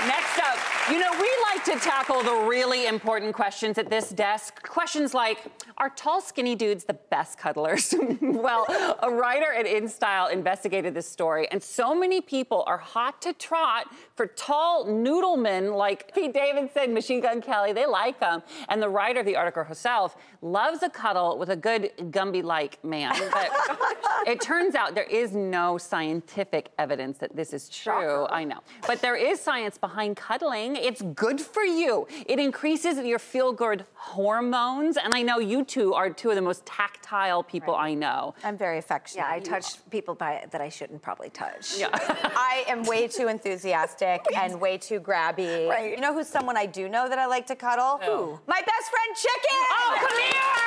next 0.08 0.40
up, 0.40 0.47
you 0.90 1.00
know, 1.00 1.12
we 1.20 1.30
like 1.54 1.66
to 1.66 1.76
tackle 1.80 2.24
the 2.24 2.48
really 2.48 2.88
important 2.88 3.34
questions 3.34 3.78
at 3.78 3.90
this 3.90 4.10
desk. 4.10 4.62
Questions 4.64 5.14
like 5.14 5.40
Are 5.78 5.90
tall, 5.90 6.22
skinny 6.22 6.56
dudes 6.56 6.86
the 6.86 6.94
best 6.94 7.38
cuddlers? 7.38 7.94
well, 8.22 8.66
a 9.02 9.10
writer 9.10 9.52
at 9.54 9.66
InStyle 9.66 10.32
investigated 10.32 10.94
this 10.94 11.08
story, 11.08 11.48
and 11.52 11.62
so 11.62 11.94
many 11.94 12.22
people 12.22 12.64
are 12.68 12.78
hot 12.78 13.22
to 13.24 13.34
trot 13.34 13.88
for 14.16 14.28
tall 14.28 14.86
noodlemen 14.86 15.76
like 15.76 16.14
Pete 16.14 16.34
Davidson, 16.34 16.94
Machine 16.94 17.20
Gun 17.20 17.42
Kelly. 17.42 17.74
They 17.74 17.86
like 17.86 18.20
them. 18.20 18.42
And 18.70 18.82
the 18.82 18.90
writer 18.90 19.20
of 19.20 19.26
the 19.26 19.36
article 19.36 19.64
herself 19.64 20.16
loves 20.42 20.84
a 20.84 20.90
cuddle 20.90 21.38
with 21.38 21.50
a 21.50 21.56
good 21.56 21.92
Gumby 21.98 22.44
like 22.44 22.84
man. 22.84 23.14
But 23.32 23.52
it 24.28 24.40
turns 24.40 24.76
out 24.76 24.96
there 24.96 25.04
is 25.04 25.34
no 25.34 25.78
scientific 25.78 26.70
evidence 26.80 27.18
that 27.18 27.36
this 27.36 27.52
is 27.52 27.68
true. 27.68 28.26
I 28.28 28.46
know. 28.46 28.60
But 28.86 29.02
there 29.02 29.16
is 29.16 29.42
science 29.42 29.78
behind 29.78 30.16
cuddling. 30.16 30.77
It's 30.82 31.02
good 31.02 31.40
for 31.42 31.64
you. 31.64 32.08
It 32.26 32.40
increases 32.40 32.98
your 33.06 33.20
feel 33.20 33.52
good 33.52 33.86
hormones. 33.94 34.98
And 34.98 35.14
I 35.14 35.22
know 35.22 35.40
you 35.40 35.64
two 35.64 35.94
are 35.94 36.10
two 36.10 36.30
of 36.30 36.36
the 36.36 36.42
most 36.42 36.66
tactile 36.66 37.44
people 37.44 37.76
I 37.76 37.94
know. 37.94 38.36
I'm 38.44 38.58
very 38.58 38.78
affectionate. 38.78 39.24
Yeah, 39.24 39.32
I 39.32 39.40
touch 39.40 39.66
people 39.90 40.16
by, 40.16 40.46
that 40.52 40.62
I 40.62 40.70
shouldn't 40.70 41.02
probably 41.02 41.30
touch. 41.30 41.78
Yeah. 41.78 41.90
I 41.94 42.66
am 42.68 42.84
way 42.84 43.08
too 43.08 43.28
enthusiastic 43.28 44.26
and 44.36 44.60
way 44.60 44.78
too 44.78 45.00
grabby. 45.00 45.68
Right. 45.68 45.92
You 45.92 46.02
know 46.02 46.14
who's 46.14 46.28
someone 46.28 46.58
I 46.58 46.66
do 46.66 46.90
know 46.90 47.10
that 47.10 47.20
I 47.20 47.26
like 47.26 47.48
to 47.48 47.56
cuddle? 47.56 48.00
Who? 48.04 48.40
My 48.48 48.62
best 48.62 48.92
friend 48.92 49.16
Chicken. 49.16 49.64
Oh, 49.72 49.98
come 50.00 50.20
here! 50.20 50.67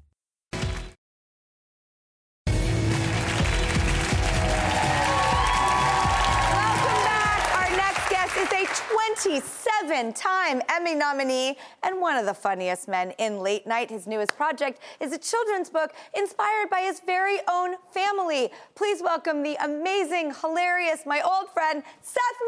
27 9.23 10.13
time 10.13 10.61
Emmy 10.69 10.95
nominee 10.95 11.55
and 11.83 12.01
one 12.01 12.17
of 12.17 12.25
the 12.25 12.33
funniest 12.33 12.87
men 12.87 13.11
in 13.19 13.39
late 13.39 13.67
night. 13.67 13.91
His 13.91 14.07
newest 14.07 14.35
project 14.35 14.81
is 14.99 15.13
a 15.13 15.17
children's 15.17 15.69
book 15.69 15.93
inspired 16.15 16.71
by 16.71 16.81
his 16.81 17.01
very 17.01 17.37
own 17.47 17.75
family. 17.93 18.49
Please 18.73 19.01
welcome 19.01 19.43
the 19.43 19.55
amazing, 19.63 20.33
hilarious, 20.41 21.05
my 21.05 21.21
old 21.21 21.49
friend, 21.53 21.83
Seth 22.01 22.41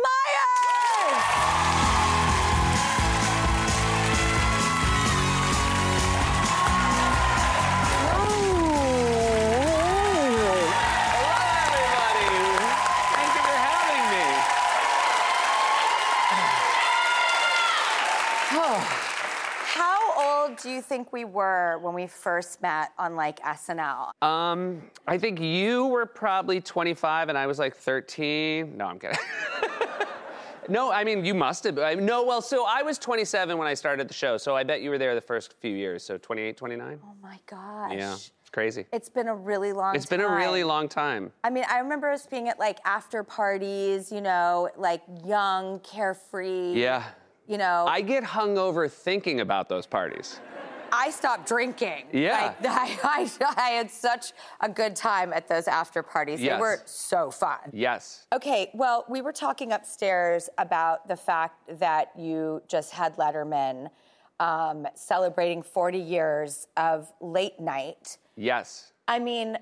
Meyers. 1.13 2.32
Old 20.53 20.63
do 20.63 20.69
you 20.69 20.81
think 20.81 21.11
we 21.11 21.25
were 21.25 21.79
when 21.79 21.93
we 21.93 22.07
first 22.07 22.61
met 22.61 22.91
on 22.97 23.15
like 23.15 23.39
SNL? 23.41 24.11
Um, 24.21 24.81
I 25.07 25.17
think 25.17 25.39
you 25.39 25.87
were 25.87 26.05
probably 26.05 26.61
25 26.61 27.29
and 27.29 27.37
I 27.37 27.47
was 27.47 27.59
like 27.59 27.75
13. 27.75 28.77
No, 28.77 28.85
I'm 28.85 28.99
kidding. 28.99 29.17
no, 30.69 30.91
I 30.91 31.03
mean, 31.03 31.25
you 31.25 31.33
must 31.33 31.63
have. 31.65 31.77
I, 31.79 31.95
no, 31.95 32.23
well, 32.23 32.41
so 32.41 32.65
I 32.67 32.83
was 32.83 32.97
27 32.97 33.57
when 33.57 33.67
I 33.67 33.73
started 33.73 34.07
the 34.07 34.13
show, 34.13 34.37
so 34.37 34.55
I 34.55 34.63
bet 34.63 34.81
you 34.81 34.89
were 34.89 34.97
there 34.97 35.15
the 35.15 35.21
first 35.21 35.55
few 35.59 35.75
years. 35.75 36.03
So 36.03 36.17
28, 36.17 36.57
29? 36.57 36.99
Oh 37.03 37.07
my 37.21 37.39
gosh. 37.45 37.93
Yeah, 37.93 38.13
it's 38.13 38.49
crazy. 38.51 38.85
It's 38.93 39.09
been 39.09 39.27
a 39.27 39.35
really 39.35 39.73
long 39.73 39.93
time. 39.93 39.95
It's 39.95 40.05
been 40.05 40.21
a 40.21 40.29
really 40.29 40.63
long 40.63 40.87
time. 40.87 41.31
I 41.43 41.49
mean, 41.49 41.65
I 41.69 41.79
remember 41.79 42.09
us 42.09 42.27
being 42.27 42.49
at 42.49 42.59
like 42.59 42.79
after 42.85 43.23
parties, 43.23 44.11
you 44.11 44.21
know, 44.21 44.69
like 44.77 45.01
young, 45.25 45.79
carefree. 45.79 46.73
Yeah. 46.73 47.03
You 47.47 47.57
know, 47.57 47.85
I 47.87 48.01
get 48.01 48.23
hungover 48.23 48.89
thinking 48.89 49.41
about 49.41 49.67
those 49.69 49.85
parties. 49.85 50.39
I 50.95 51.09
stopped 51.09 51.47
drinking. 51.47 52.05
Yeah. 52.13 52.53
I, 52.63 52.99
I, 53.03 53.53
I 53.57 53.69
had 53.71 53.89
such 53.89 54.31
a 54.61 54.69
good 54.69 54.95
time 54.95 55.33
at 55.33 55.47
those 55.47 55.67
after 55.67 56.03
parties. 56.03 56.39
They 56.39 56.55
were 56.55 56.81
so 56.85 57.31
fun. 57.31 57.57
Yes. 57.73 58.27
Okay, 58.31 58.69
well, 58.75 59.03
we 59.09 59.21
were 59.21 59.31
talking 59.31 59.71
upstairs 59.71 60.49
about 60.59 61.07
the 61.07 61.15
fact 61.15 61.79
that 61.79 62.11
you 62.15 62.61
just 62.67 62.93
had 62.93 63.17
Letterman 63.17 63.89
um, 64.39 64.87
celebrating 64.93 65.63
40 65.63 65.97
years 65.97 66.67
of 66.77 67.11
late 67.21 67.59
night. 67.59 68.17
Yes. 68.35 68.93
I 69.07 69.17
mean, 69.17 69.57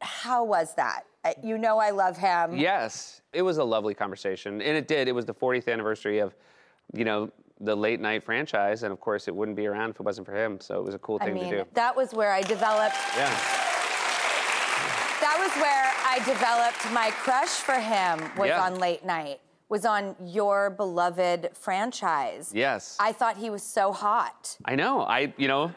how 0.00 0.42
was 0.42 0.74
that? 0.74 1.04
Uh, 1.24 1.32
You 1.42 1.58
know, 1.58 1.78
I 1.78 1.90
love 1.90 2.16
him. 2.16 2.56
Yes, 2.56 3.20
it 3.34 3.42
was 3.42 3.58
a 3.58 3.64
lovely 3.64 3.94
conversation, 3.94 4.60
and 4.62 4.76
it 4.76 4.88
did. 4.88 5.06
It 5.06 5.12
was 5.12 5.26
the 5.26 5.34
40th 5.34 5.70
anniversary 5.70 6.18
of, 6.18 6.34
you 6.92 7.04
know, 7.04 7.30
the 7.60 7.74
late 7.76 8.00
night 8.00 8.24
franchise, 8.24 8.82
and 8.82 8.92
of 8.92 9.00
course, 9.00 9.28
it 9.28 9.34
wouldn't 9.34 9.56
be 9.56 9.66
around 9.66 9.90
if 9.90 9.96
it 10.00 10.02
wasn't 10.02 10.26
for 10.26 10.34
him. 10.34 10.60
So 10.60 10.78
it 10.78 10.84
was 10.84 10.94
a 10.94 10.98
cool 10.98 11.18
I 11.20 11.26
thing 11.26 11.34
mean, 11.34 11.50
to 11.50 11.58
do. 11.64 11.64
that 11.74 11.94
was 11.96 12.12
where 12.12 12.32
I 12.32 12.42
developed. 12.42 12.96
Yeah. 13.16 13.30
That 15.20 15.36
was 15.38 15.52
where 15.62 15.92
I 16.04 16.18
developed 16.26 16.92
my 16.92 17.10
crush 17.12 17.48
for 17.50 17.74
him. 17.78 18.18
Was 18.36 18.48
Yeah. 18.48 18.62
on 18.64 18.76
late 18.80 19.04
night. 19.04 19.40
Was 19.68 19.86
on 19.86 20.16
your 20.24 20.68
beloved 20.70 21.50
franchise. 21.54 22.50
Yes. 22.54 22.96
I 23.00 23.12
thought 23.12 23.36
he 23.36 23.48
was 23.48 23.62
so 23.62 23.92
hot. 23.92 24.58
I 24.64 24.74
know. 24.74 25.02
I, 25.02 25.32
you 25.38 25.46
know, 25.48 25.72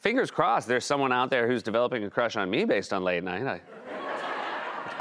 fingers 0.00 0.30
crossed. 0.30 0.66
There's 0.68 0.84
someone 0.84 1.12
out 1.12 1.30
there 1.30 1.46
who's 1.46 1.62
developing 1.62 2.04
a 2.04 2.10
crush 2.10 2.36
on 2.36 2.50
me 2.50 2.64
based 2.64 2.92
on 2.92 3.02
late 3.04 3.22
night. 3.22 3.46
I, 3.46 3.60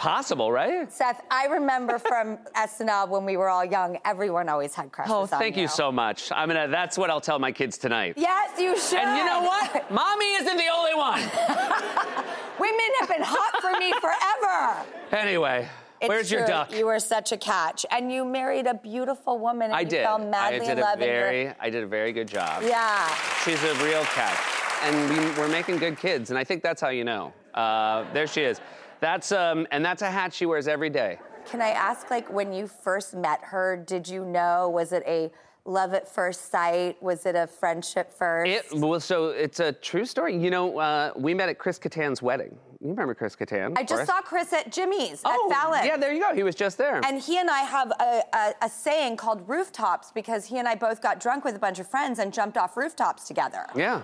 possible, 0.04 0.52
right? 0.52 0.92
Seth, 0.92 1.22
I 1.30 1.46
remember 1.48 2.00
from 2.12 2.38
SNL 2.56 3.10
when 3.10 3.26
we 3.26 3.38
were 3.38 3.50
all 3.50 3.66
young, 3.66 3.98
everyone 4.06 4.50
always 4.50 4.74
had 4.74 4.92
crushes 4.92 5.12
Oh, 5.14 5.22
on 5.22 5.28
thank 5.28 5.58
you 5.58 5.68
so 5.68 5.92
much. 5.92 6.32
I'm 6.32 6.48
gonna. 6.48 6.68
That's 6.68 6.98
what 6.98 7.10
I'll 7.10 7.22
tell 7.22 7.38
my 7.38 7.52
kids 7.52 7.78
tonight. 7.78 8.14
Yes, 8.18 8.60
you 8.60 8.80
should. 8.80 8.98
And 9.00 9.18
you 9.18 9.26
know 9.26 9.42
what? 9.44 9.92
Mommy 9.92 10.26
isn't 10.36 10.58
the 10.58 10.70
only 10.74 10.96
one. 10.96 11.20
Women 12.60 12.90
have 13.00 13.10
been 13.10 13.22
hot 13.24 13.62
for 13.62 13.72
me 13.80 13.94
forever. 14.02 14.86
Anyway, 15.12 15.68
It's 16.02 16.10
where's 16.10 16.30
your 16.32 16.42
true. 16.42 16.48
duck? 16.50 16.74
You 16.74 16.86
were 16.88 17.00
such 17.00 17.32
a 17.32 17.38
catch, 17.38 17.86
and 17.92 18.12
you 18.12 18.26
married 18.26 18.68
a 18.68 18.74
beautiful 18.74 19.38
woman. 19.40 19.66
And 19.66 19.74
I 19.76 19.82
you 19.82 19.88
did. 19.90 20.04
Fell 20.06 20.36
I 20.36 20.52
did 20.52 20.62
in 20.64 20.78
a 20.78 20.82
love. 20.82 21.00
you're- 21.00 21.12
very. 21.12 21.54
I 21.60 21.70
did 21.70 21.84
a 21.84 21.88
very 21.88 22.12
good 22.12 22.28
job. 22.28 22.64
Yeah. 22.64 23.08
She's 23.44 23.62
a 23.64 23.74
real 23.84 24.04
catch. 24.04 24.38
And 24.84 25.10
we, 25.10 25.20
we're 25.40 25.50
making 25.50 25.78
good 25.78 25.98
kids, 25.98 26.30
and 26.30 26.40
I 26.40 26.44
think 26.46 26.64
that's 26.64 26.80
how 26.82 26.88
you 26.90 27.04
know. 27.04 27.34
Uh, 27.54 28.06
there 28.14 28.28
she 28.28 28.42
is. 28.42 28.62
That's 29.00 29.32
um, 29.32 29.68
and 29.72 29.84
that's 29.84 30.02
a 30.02 30.10
hat 30.12 30.34
she 30.34 30.46
wears 30.46 30.68
every 30.68 30.90
day. 30.90 31.20
Can 31.46 31.62
I 31.62 31.70
ask, 31.70 32.12
like, 32.12 32.32
when 32.32 32.54
you 32.54 32.68
first 32.68 33.16
met 33.16 33.40
her, 33.44 33.76
did 33.78 34.08
you 34.08 34.26
know? 34.26 34.70
Was 34.70 34.92
it 34.92 35.04
a 35.08 35.32
love 35.66 35.94
at 35.94 36.08
first 36.08 36.52
sight? 36.52 37.02
Was 37.02 37.26
it 37.26 37.36
a 37.36 37.48
friendship 37.48 38.12
first? 38.12 38.50
It 38.52 38.66
well, 38.74 39.00
so 39.00 39.30
it's 39.30 39.60
a 39.60 39.72
true 39.72 40.06
story. 40.06 40.38
You 40.38 40.52
know, 40.52 40.78
uh, 40.78 41.12
we 41.16 41.34
met 41.34 41.50
at 41.50 41.58
Chris 41.58 41.80
Kattan's 41.80 42.22
wedding. 42.22 42.56
You 42.82 42.90
remember 42.92 43.14
Chris 43.14 43.36
Kattan? 43.36 43.78
I 43.78 43.84
just 43.84 44.06
saw 44.06 44.22
Chris 44.22 44.54
at 44.54 44.72
Jimmy's 44.72 45.22
Oh, 45.26 45.50
at 45.52 45.56
Fallon. 45.58 45.86
yeah, 45.86 45.98
there 45.98 46.14
you 46.14 46.22
go. 46.22 46.34
He 46.34 46.44
was 46.44 46.56
just 46.56 46.78
there. 46.78 47.02
And 47.06 47.22
he 47.22 47.38
and 47.38 47.50
I 47.50 47.60
have 47.60 47.92
a, 48.00 48.22
a, 48.34 48.54
a 48.62 48.70
saying 48.70 49.18
called 49.18 49.48
rooftops 49.50 50.14
because 50.14 50.46
he 50.46 50.60
and 50.60 50.68
I 50.68 50.76
both 50.76 51.02
got 51.02 51.20
drunk 51.20 51.44
with 51.44 51.56
a 51.58 51.60
bunch 51.60 51.80
of 51.80 51.88
friends 51.88 52.20
and 52.20 52.32
jumped 52.34 52.58
off 52.58 52.78
rooftops 52.78 53.28
together. 53.28 53.66
yeah. 53.76 54.02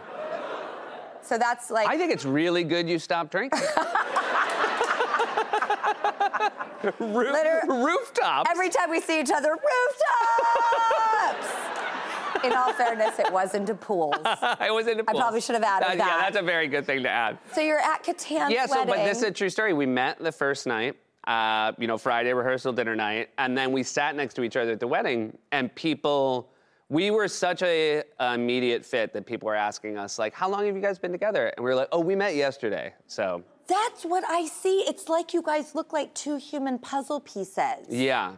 So 1.21 1.37
that's 1.39 1.71
like. 1.71 1.87
I 1.87 1.97
think 1.97 2.11
it's 2.11 2.25
really 2.25 2.63
good 2.63 2.87
you 2.89 2.99
stopped 2.99 3.31
drinking. 3.31 3.59
Roof, 6.99 6.99
Liter- 7.33 7.61
rooftops. 7.67 8.49
Every 8.51 8.69
time 8.69 8.89
we 8.89 8.99
see 9.01 9.19
each 9.19 9.31
other, 9.31 9.51
rooftops! 9.51 11.47
In 12.43 12.53
all 12.53 12.73
fairness, 12.73 13.17
it 13.17 13.31
was 13.31 13.55
into 13.55 13.73
pools. 13.73 14.13
I 14.25 14.69
was 14.69 14.87
in 14.87 14.97
the 14.97 15.03
I 15.07 15.13
probably 15.13 15.41
should 15.41 15.55
have 15.55 15.63
added 15.63 15.85
Uh, 15.87 15.95
that. 15.95 15.97
Yeah, 15.97 16.17
that's 16.21 16.37
a 16.37 16.43
very 16.43 16.67
good 16.67 16.85
thing 16.85 17.01
to 17.03 17.09
add. 17.09 17.37
So 17.53 17.61
you're 17.61 17.79
at 17.79 18.03
Kattan's 18.03 18.51
yeah, 18.53 18.65
so 18.67 18.79
wedding. 18.79 18.93
but 18.93 19.05
this 19.05 19.17
is 19.19 19.23
a 19.23 19.31
true 19.31 19.49
story. 19.49 19.73
We 19.73 19.85
met 19.87 20.19
the 20.19 20.31
first 20.31 20.67
night, 20.67 20.95
uh, 21.25 21.71
you 21.79 21.87
know, 21.87 21.97
Friday 21.97 22.33
rehearsal, 22.33 22.73
dinner 22.73 22.95
night, 22.95 23.29
and 23.39 23.57
then 23.57 23.71
we 23.71 23.81
sat 23.83 24.15
next 24.15 24.35
to 24.35 24.43
each 24.43 24.57
other 24.57 24.73
at 24.73 24.79
the 24.79 24.87
wedding, 24.87 25.35
and 25.51 25.73
people. 25.75 26.49
We 26.87 27.09
were 27.09 27.27
such 27.27 27.63
a 27.63 28.03
immediate 28.19 28.85
fit 28.85 29.11
that 29.13 29.25
people 29.25 29.47
were 29.47 29.55
asking 29.55 29.97
us 29.97 30.19
like, 30.19 30.35
"How 30.35 30.47
long 30.47 30.67
have 30.67 30.75
you 30.75 30.81
guys 30.83 30.99
been 30.99 31.11
together?" 31.11 31.47
And 31.57 31.63
we 31.65 31.71
were 31.71 31.75
like, 31.75 31.87
"Oh, 31.91 31.99
we 31.99 32.15
met 32.15 32.35
yesterday." 32.35 32.93
So 33.07 33.41
That's 33.67 34.03
what 34.05 34.23
I 34.27 34.45
see. 34.45 34.79
It's 34.81 35.09
like 35.09 35.33
you 35.33 35.41
guys 35.41 35.73
look 35.75 35.91
like 35.93 36.13
two 36.13 36.37
human 36.37 36.77
puzzle 36.79 37.19
pieces. 37.21 37.87
yeah. 37.89 38.33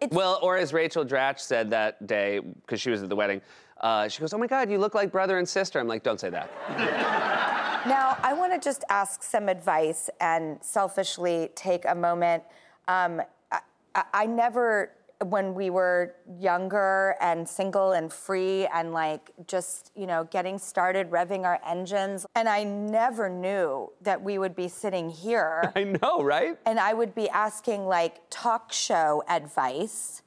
It's- 0.00 0.16
well, 0.16 0.38
or 0.42 0.56
as 0.56 0.72
Rachel 0.72 1.04
Dratch 1.04 1.40
said 1.40 1.70
that 1.70 2.06
day 2.06 2.38
because 2.38 2.80
she 2.80 2.88
was 2.90 3.02
at 3.02 3.08
the 3.08 3.16
wedding, 3.16 3.40
uh, 3.80 4.06
she 4.06 4.20
goes, 4.20 4.32
"Oh 4.32 4.38
my 4.38 4.46
God, 4.46 4.70
you 4.70 4.78
look 4.78 4.94
like 4.94 5.10
brother 5.10 5.38
and 5.38 5.48
sister." 5.48 5.80
I'm 5.80 5.88
like, 5.88 6.04
"Don't 6.04 6.20
say 6.20 6.30
that." 6.30 6.48
Now, 7.86 8.18
I 8.22 8.32
want 8.34 8.52
to 8.52 8.58
just 8.58 8.84
ask 8.90 9.22
some 9.22 9.48
advice 9.48 10.10
and 10.20 10.58
selfishly 10.62 11.50
take 11.54 11.84
a 11.86 11.94
moment. 11.94 12.42
Um, 12.88 13.22
I, 13.52 13.60
I, 13.94 14.04
I 14.12 14.26
never, 14.26 14.90
when 15.24 15.54
we 15.54 15.68
were 15.70 16.14
younger 16.38 17.16
and 17.20 17.48
single 17.48 17.92
and 17.92 18.12
free 18.12 18.66
and 18.66 18.92
like 18.92 19.30
just, 19.46 19.90
you 19.96 20.06
know, 20.06 20.24
getting 20.30 20.58
started, 20.58 21.10
revving 21.10 21.44
our 21.44 21.58
engines, 21.66 22.24
and 22.36 22.48
I 22.48 22.62
never 22.64 23.28
knew 23.28 23.90
that 24.02 24.22
we 24.22 24.38
would 24.38 24.54
be 24.54 24.68
sitting 24.68 25.10
here 25.10 25.72
I 25.76 25.84
know, 25.84 26.22
right? 26.22 26.56
and 26.66 26.78
I 26.78 26.94
would 26.94 27.14
be 27.14 27.28
asking 27.28 27.86
like 27.86 28.20
talk 28.30 28.72
show 28.72 29.24
advice. 29.28 30.22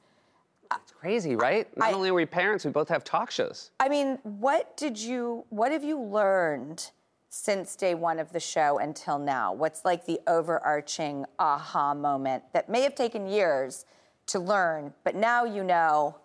It's 0.82 0.92
crazy, 0.92 1.36
right? 1.36 1.68
Not 1.76 1.90
I- 1.90 1.92
only 1.92 2.10
are 2.10 2.14
we 2.14 2.26
parents, 2.26 2.64
we 2.64 2.70
both 2.70 2.88
have 2.88 3.04
talk 3.04 3.30
shows. 3.30 3.70
I 3.80 3.88
mean, 3.88 4.18
what 4.22 4.76
did 4.76 4.98
you, 4.98 5.44
what 5.48 5.72
have 5.72 5.84
you 5.84 6.00
learned 6.00 6.90
since 7.30 7.76
day 7.76 7.94
one 7.94 8.18
of 8.18 8.32
the 8.32 8.40
show 8.40 8.78
until 8.78 9.18
now? 9.18 9.54
What's 9.54 9.86
like 9.86 10.04
the 10.04 10.20
overarching 10.26 11.24
aha 11.38 11.94
moment 11.94 12.42
that 12.52 12.68
may 12.68 12.82
have 12.82 12.94
taken 12.94 13.26
years 13.26 13.86
to 14.32 14.40
learn, 14.40 14.92
but 15.04 15.14
now 15.14 15.44
you 15.44 15.64
know? 15.64 16.16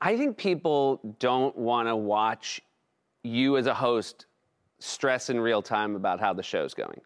I 0.00 0.16
think 0.16 0.36
people 0.36 1.00
don't 1.18 1.56
want 1.56 1.88
to 1.88 1.96
watch 1.96 2.60
you 3.22 3.56
as 3.56 3.66
a 3.66 3.74
host 3.74 4.26
stress 4.78 5.30
in 5.30 5.38
real 5.38 5.62
time 5.62 5.94
about 5.94 6.20
how 6.20 6.32
the 6.32 6.42
show's 6.42 6.74
going. 6.74 7.00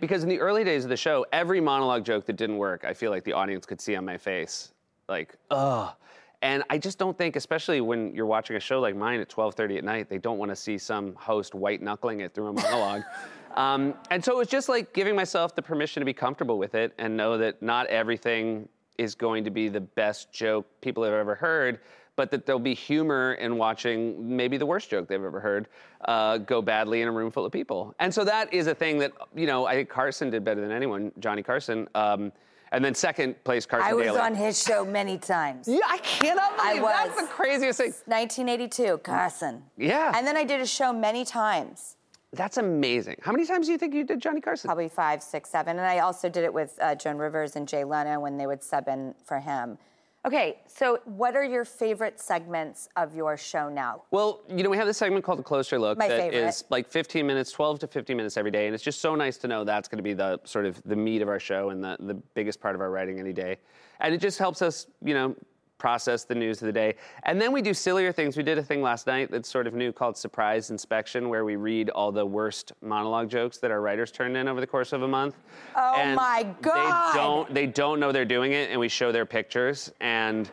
Because 0.00 0.22
in 0.22 0.28
the 0.28 0.40
early 0.40 0.64
days 0.64 0.84
of 0.84 0.90
the 0.90 0.96
show, 0.96 1.26
every 1.32 1.60
monologue 1.60 2.04
joke 2.04 2.26
that 2.26 2.36
didn't 2.36 2.56
work, 2.56 2.84
I 2.84 2.94
feel 2.94 3.10
like 3.10 3.24
the 3.24 3.32
audience 3.32 3.66
could 3.66 3.80
see 3.80 3.96
on 3.96 4.04
my 4.04 4.16
face, 4.18 4.72
like, 5.08 5.36
ugh. 5.50 5.94
And 6.40 6.62
I 6.70 6.78
just 6.78 6.98
don't 6.98 7.18
think, 7.18 7.34
especially 7.36 7.80
when 7.80 8.14
you're 8.14 8.26
watching 8.26 8.56
a 8.56 8.60
show 8.60 8.80
like 8.80 8.94
mine 8.94 9.20
at 9.20 9.28
12:30 9.28 9.78
at 9.78 9.84
night, 9.84 10.08
they 10.08 10.18
don't 10.18 10.38
want 10.38 10.50
to 10.50 10.56
see 10.56 10.78
some 10.78 11.14
host 11.16 11.54
white 11.54 11.82
knuckling 11.82 12.20
it 12.20 12.32
through 12.32 12.48
a 12.48 12.52
monologue. 12.52 13.02
um, 13.56 13.94
and 14.10 14.24
so 14.24 14.32
it 14.32 14.36
was 14.36 14.48
just 14.48 14.68
like 14.68 14.92
giving 14.92 15.16
myself 15.16 15.56
the 15.56 15.62
permission 15.62 16.00
to 16.00 16.04
be 16.04 16.12
comfortable 16.12 16.56
with 16.56 16.76
it 16.76 16.92
and 16.98 17.16
know 17.16 17.36
that 17.38 17.60
not 17.60 17.86
everything 17.88 18.68
is 18.98 19.14
going 19.14 19.44
to 19.44 19.50
be 19.50 19.68
the 19.68 19.80
best 19.80 20.32
joke 20.32 20.66
people 20.80 21.02
have 21.04 21.12
ever 21.14 21.34
heard, 21.34 21.80
but 22.16 22.30
that 22.32 22.44
there'll 22.46 22.58
be 22.58 22.74
humor 22.74 23.34
in 23.34 23.56
watching 23.56 24.36
maybe 24.36 24.56
the 24.56 24.66
worst 24.66 24.90
joke 24.90 25.06
they've 25.08 25.22
ever 25.24 25.40
heard 25.40 25.68
uh, 26.06 26.38
go 26.38 26.60
badly 26.60 27.00
in 27.00 27.08
a 27.08 27.12
room 27.12 27.30
full 27.30 27.46
of 27.46 27.52
people. 27.52 27.94
And 28.00 28.12
so 28.12 28.24
that 28.24 28.52
is 28.52 28.66
a 28.66 28.74
thing 28.74 28.98
that, 28.98 29.12
you 29.34 29.46
know, 29.46 29.66
I 29.66 29.74
think 29.76 29.88
Carson 29.88 30.28
did 30.30 30.44
better 30.44 30.60
than 30.60 30.72
anyone, 30.72 31.12
Johnny 31.20 31.42
Carson. 31.42 31.88
Um, 31.94 32.32
And 32.70 32.84
then 32.84 32.94
second 32.94 33.42
place, 33.44 33.64
Carson 33.64 33.88
I 33.88 33.94
was 33.94 34.04
Daly. 34.06 34.18
on 34.18 34.34
his 34.34 34.62
show 34.62 34.84
many 34.84 35.16
times. 35.16 35.66
Yeah, 35.68 35.78
I 35.88 35.98
cannot 35.98 36.52
I 36.60 36.68
believe 36.70 36.82
was. 36.82 36.92
that's 36.92 37.20
the 37.22 37.26
craziest 37.28 37.78
thing. 37.78 37.92
1982, 38.04 38.98
Carson. 38.98 39.62
Yeah. 39.78 40.12
And 40.14 40.26
then 40.26 40.36
I 40.36 40.44
did 40.44 40.60
a 40.60 40.66
show 40.66 40.92
many 40.92 41.24
times. 41.24 41.96
That's 42.32 42.58
amazing. 42.58 43.16
How 43.22 43.32
many 43.32 43.46
times 43.46 43.66
do 43.66 43.72
you 43.72 43.78
think 43.78 43.94
you 43.94 44.04
did 44.04 44.20
Johnny 44.20 44.40
Carson? 44.40 44.68
Probably 44.68 44.88
five, 44.88 45.22
six, 45.22 45.48
seven. 45.50 45.78
And 45.78 45.86
I 45.86 46.00
also 46.00 46.28
did 46.28 46.44
it 46.44 46.52
with 46.52 46.78
uh, 46.80 46.94
Joan 46.94 47.16
Rivers 47.16 47.56
and 47.56 47.66
Jay 47.66 47.84
Leno 47.84 48.20
when 48.20 48.36
they 48.36 48.46
would 48.46 48.62
sub 48.62 48.88
in 48.88 49.14
for 49.24 49.40
him. 49.40 49.78
Okay, 50.26 50.58
so 50.66 50.98
what 51.04 51.36
are 51.36 51.44
your 51.44 51.64
favorite 51.64 52.20
segments 52.20 52.88
of 52.96 53.14
your 53.14 53.36
show 53.36 53.70
now? 53.70 54.02
Well, 54.10 54.42
you 54.48 54.62
know, 54.62 54.68
we 54.68 54.76
have 54.76 54.86
this 54.86 54.98
segment 54.98 55.24
called 55.24 55.38
the 55.38 55.44
Closer 55.44 55.78
Look 55.78 55.96
My 55.96 56.08
that 56.08 56.34
is 56.34 56.56
favorite. 56.58 56.70
like 56.70 56.88
15 56.88 57.26
minutes, 57.26 57.52
12 57.52 57.78
to 57.78 57.86
15 57.86 58.16
minutes 58.16 58.36
every 58.36 58.50
day, 58.50 58.66
and 58.66 58.74
it's 58.74 58.82
just 58.82 59.00
so 59.00 59.14
nice 59.14 59.38
to 59.38 59.48
know 59.48 59.64
that's 59.64 59.88
going 59.88 59.96
to 59.96 60.02
be 60.02 60.14
the 60.14 60.40
sort 60.44 60.66
of 60.66 60.82
the 60.84 60.96
meat 60.96 61.22
of 61.22 61.28
our 61.28 61.38
show 61.38 61.70
and 61.70 61.82
the, 61.82 61.96
the 62.00 62.14
biggest 62.14 62.60
part 62.60 62.74
of 62.74 62.80
our 62.80 62.90
writing 62.90 63.20
any 63.20 63.32
day. 63.32 63.58
And 64.00 64.12
it 64.12 64.20
just 64.20 64.38
helps 64.38 64.60
us, 64.60 64.88
you 65.02 65.14
know, 65.14 65.36
process 65.78 66.24
the 66.24 66.34
news 66.34 66.60
of 66.60 66.66
the 66.66 66.72
day. 66.72 66.94
And 67.22 67.40
then 67.40 67.52
we 67.52 67.62
do 67.62 67.72
sillier 67.72 68.12
things. 68.12 68.36
We 68.36 68.42
did 68.42 68.58
a 68.58 68.62
thing 68.62 68.82
last 68.82 69.06
night 69.06 69.30
that's 69.30 69.48
sort 69.48 69.66
of 69.66 69.74
new 69.74 69.92
called 69.92 70.16
Surprise 70.16 70.70
Inspection, 70.70 71.28
where 71.28 71.44
we 71.44 71.56
read 71.56 71.90
all 71.90 72.12
the 72.12 72.26
worst 72.26 72.72
monologue 72.82 73.30
jokes 73.30 73.58
that 73.58 73.70
our 73.70 73.80
writers 73.80 74.10
turned 74.10 74.36
in 74.36 74.48
over 74.48 74.60
the 74.60 74.66
course 74.66 74.92
of 74.92 75.02
a 75.02 75.08
month. 75.08 75.36
Oh 75.76 75.94
And 75.96 76.16
my 76.16 76.46
God. 76.60 77.12
They 77.12 77.18
don't 77.18 77.54
they 77.54 77.66
don't 77.66 78.00
know 78.00 78.12
they're 78.12 78.24
doing 78.24 78.52
it, 78.52 78.70
and 78.70 78.78
we 78.78 78.88
show 78.88 79.12
their 79.12 79.26
pictures 79.26 79.92
and. 80.00 80.50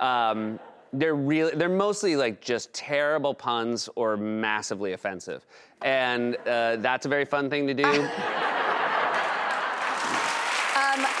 Um, 0.00 0.60
they're 0.94 1.14
really 1.14 1.54
they're 1.54 1.68
mostly 1.68 2.16
like 2.16 2.40
just 2.40 2.72
terrible 2.72 3.34
puns 3.34 3.90
or 3.94 4.16
massively 4.16 4.94
offensive 4.94 5.44
and 5.82 6.36
uh, 6.46 6.76
that's 6.76 7.04
a 7.04 7.08
very 7.08 7.24
fun 7.26 7.50
thing 7.50 7.66
to 7.66 7.74
do 7.74 7.84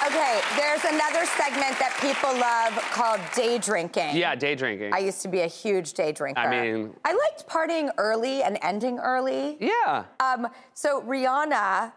okay, 0.08 0.40
there's 0.56 0.84
another 0.84 1.24
segment 1.36 1.78
that 1.78 1.96
people 2.00 2.32
love 2.38 2.72
called 2.92 3.20
day 3.34 3.58
drinking. 3.58 4.16
yeah 4.16 4.34
day 4.34 4.54
drinking 4.54 4.92
I 4.94 4.98
used 4.98 5.22
to 5.22 5.28
be 5.28 5.40
a 5.40 5.46
huge 5.46 5.92
day 5.92 6.12
drinker. 6.12 6.40
I 6.40 6.50
mean- 6.50 6.94
I 7.04 7.12
liked 7.12 7.46
partying 7.48 7.90
early 7.98 8.42
and 8.42 8.58
ending 8.62 8.98
early. 8.98 9.56
yeah 9.60 10.04
Um, 10.20 10.48
so 10.74 11.02
Rihanna 11.02 11.92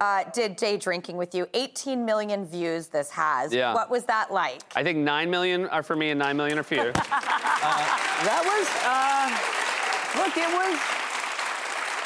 uh, 0.00 0.24
did 0.34 0.56
day 0.56 0.76
drinking 0.76 1.16
with 1.16 1.34
you. 1.34 1.46
18 1.54 2.04
million 2.04 2.44
views 2.46 2.88
this 2.88 3.08
has. 3.10 3.52
Yeah. 3.54 3.72
What 3.72 3.88
was 3.90 4.04
that 4.04 4.30
like? 4.32 4.60
i 4.76 4.82
think 4.82 4.98
9 4.98 5.30
million 5.30 5.66
are 5.68 5.82
for 5.82 5.96
me 5.96 6.10
and 6.10 6.18
9 6.18 6.36
million 6.36 6.58
are 6.58 6.62
for 6.62 6.74
you 6.74 6.80
uh, 6.82 6.92
that 8.28 8.42
was 8.44 8.66
uh, 8.84 9.26
look 10.20 10.36
it 10.36 10.50
was 10.52 11.05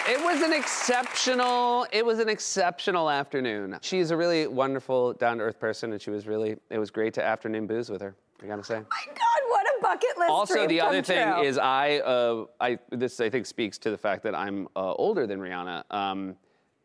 it 0.09 0.23
was 0.23 0.43
an 0.43 0.53
exceptional 0.53 1.87
it 1.93 2.05
was 2.05 2.19
an 2.19 2.29
exceptional 2.29 3.11
afternoon. 3.11 3.79
She's 3.83 4.11
a 4.11 4.17
really 4.17 4.47
wonderful 4.47 5.13
down-to-earth 5.15 5.59
person 5.59 5.93
and 5.93 6.01
she 6.01 6.11
was 6.11 6.27
really 6.27 6.57
it 6.71 6.79
was 6.79 6.91
great 6.91 7.15
to 7.15 7.25
afternoon 7.25 7.67
booze 7.67 7.91
with 7.91 8.01
her 8.01 8.15
i 8.43 8.47
gotta 8.47 8.65
say. 8.65 8.75
My 8.75 9.07
God, 9.07 9.41
what 9.49 9.67
a 9.67 9.83
bucket 9.83 10.19
list 10.19 10.31
also 10.31 10.67
the 10.67 10.81
other 10.81 11.03
thing 11.03 11.33
true. 11.33 11.43
is 11.43 11.59
i 11.59 11.99
uh, 11.99 12.45
i 12.61 12.79
this 12.91 13.21
i 13.21 13.29
think 13.29 13.47
speaks 13.47 13.79
to 13.79 13.91
the 13.91 13.99
fact 13.99 14.23
that 14.23 14.35
i'm 14.35 14.69
uh, 14.77 14.93
older 14.95 15.27
than 15.27 15.41
rihanna. 15.41 15.83
Um, 15.91 16.37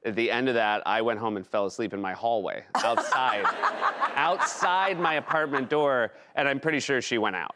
at 0.05 0.15
the 0.15 0.29
end 0.29 0.47
of 0.49 0.55
that 0.55 0.83
i 0.85 1.01
went 1.01 1.19
home 1.19 1.37
and 1.37 1.47
fell 1.47 1.65
asleep 1.65 1.93
in 1.93 2.01
my 2.01 2.13
hallway 2.13 2.63
outside 2.75 3.45
outside 4.15 4.99
my 4.99 5.15
apartment 5.15 5.69
door 5.69 6.13
and 6.35 6.47
i'm 6.47 6.59
pretty 6.59 6.79
sure 6.79 7.01
she 7.01 7.17
went 7.17 7.35
out 7.35 7.55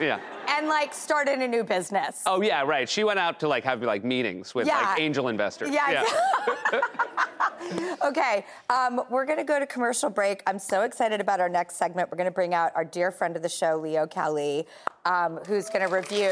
yeah 0.00 0.18
and 0.48 0.66
like 0.68 0.92
started 0.92 1.38
a 1.40 1.48
new 1.48 1.62
business. 1.64 2.22
oh 2.26 2.42
yeah 2.42 2.62
right 2.62 2.88
she 2.88 3.04
went 3.04 3.18
out 3.18 3.38
to 3.40 3.46
like 3.48 3.64
have 3.64 3.82
like 3.82 4.04
meetings 4.04 4.54
with 4.54 4.66
Yeah. 4.66 4.80
like 4.80 5.00
angel 5.00 5.28
investors 5.28 5.70
Yeah. 5.72 6.04
okay, 8.04 8.44
um, 8.70 9.02
we're 9.08 9.24
going 9.24 9.38
to 9.38 9.44
go 9.44 9.58
to 9.58 9.66
commercial 9.66 10.10
break. 10.10 10.42
I'm 10.46 10.58
so 10.58 10.82
excited 10.82 11.20
about 11.20 11.40
our 11.40 11.48
next 11.48 11.76
segment. 11.76 12.10
We're 12.10 12.16
going 12.16 12.26
to 12.28 12.34
bring 12.34 12.54
out 12.54 12.72
our 12.74 12.84
dear 12.84 13.10
friend 13.10 13.36
of 13.36 13.42
the 13.42 13.48
show, 13.48 13.76
Leo 13.76 14.06
Kelly, 14.06 14.66
um, 15.04 15.38
who's 15.46 15.68
going 15.68 15.86
to 15.88 15.94
review 15.94 16.28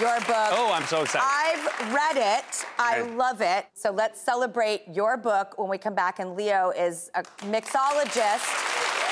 your 0.00 0.18
book. 0.20 0.50
Oh, 0.52 0.72
I'm 0.74 0.84
so 0.86 1.02
excited. 1.02 1.24
I've 1.26 1.94
read 1.94 2.16
it. 2.16 2.66
I 2.78 3.00
Okay. 3.00 3.14
love 3.14 3.40
it. 3.40 3.66
So 3.74 3.90
let's 3.90 4.20
celebrate 4.20 4.82
your 4.92 5.16
book 5.16 5.56
when 5.58 5.68
we 5.68 5.78
come 5.78 5.94
back. 5.94 6.18
And 6.18 6.36
Leo 6.36 6.70
is 6.70 7.10
a 7.14 7.22
mixologist, 7.44 8.46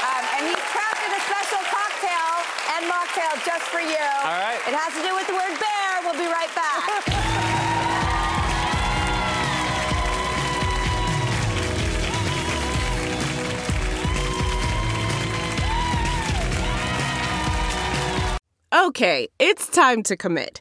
um, 0.02 0.24
and 0.36 0.46
he's 0.48 0.56
crafted 0.56 0.92
a 0.92 0.93
special 0.93 0.93
cocktail 0.93 0.93
and 2.84 2.92
mocktail 2.92 3.44
just 3.44 3.64
for 3.64 3.80
you. 3.80 3.96
All 4.24 4.38
right. 4.38 4.60
It 4.66 4.74
has 4.74 4.92
to 4.94 5.02
do 5.02 5.14
with 5.14 5.26
the 5.26 5.34
word 5.34 5.58
bear. 5.58 6.02
We'll 6.02 6.18
be 6.18 6.30
right 6.30 6.54
back. 6.54 7.20
Okay, 18.86 19.28
it's 19.38 19.68
time 19.68 20.02
to 20.02 20.16
commit. 20.16 20.60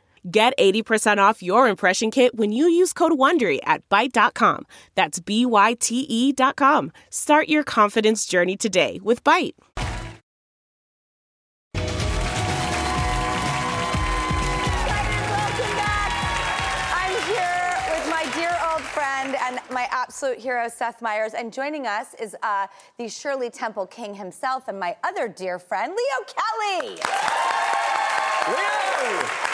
Get 0.29 0.53
80% 0.59 1.17
off 1.17 1.41
your 1.41 1.67
impression 1.67 2.11
kit 2.11 2.35
when 2.35 2.51
you 2.51 2.65
use 2.69 2.93
code 2.93 3.13
WONDERY 3.13 3.59
at 3.63 3.87
Byte.com. 3.89 4.67
That's 4.93 5.19
B-Y-T-E 5.19 6.31
dot 6.33 6.55
com. 6.57 6.91
Start 7.09 7.49
your 7.49 7.63
confidence 7.63 8.27
journey 8.27 8.55
today 8.55 8.99
with 9.01 9.23
Byte. 9.23 9.53
Welcome 15.31 15.75
back. 15.75 16.11
I'm 16.93 17.15
here 17.33 17.73
with 17.95 18.09
my 18.11 18.29
dear 18.35 18.55
old 18.71 18.81
friend 18.81 19.35
and 19.41 19.59
my 19.71 19.87
absolute 19.89 20.37
hero, 20.37 20.67
Seth 20.67 21.01
Meyers. 21.01 21.33
And 21.33 21.51
joining 21.51 21.87
us 21.87 22.13
is 22.19 22.35
uh, 22.43 22.67
the 22.99 23.09
Shirley 23.09 23.49
Temple 23.49 23.87
King 23.87 24.13
himself 24.13 24.67
and 24.67 24.79
my 24.79 24.95
other 25.03 25.27
dear 25.27 25.57
friend, 25.57 25.93
Leo 25.93 26.25
Kelly. 26.27 26.97
Leo, 28.49 29.50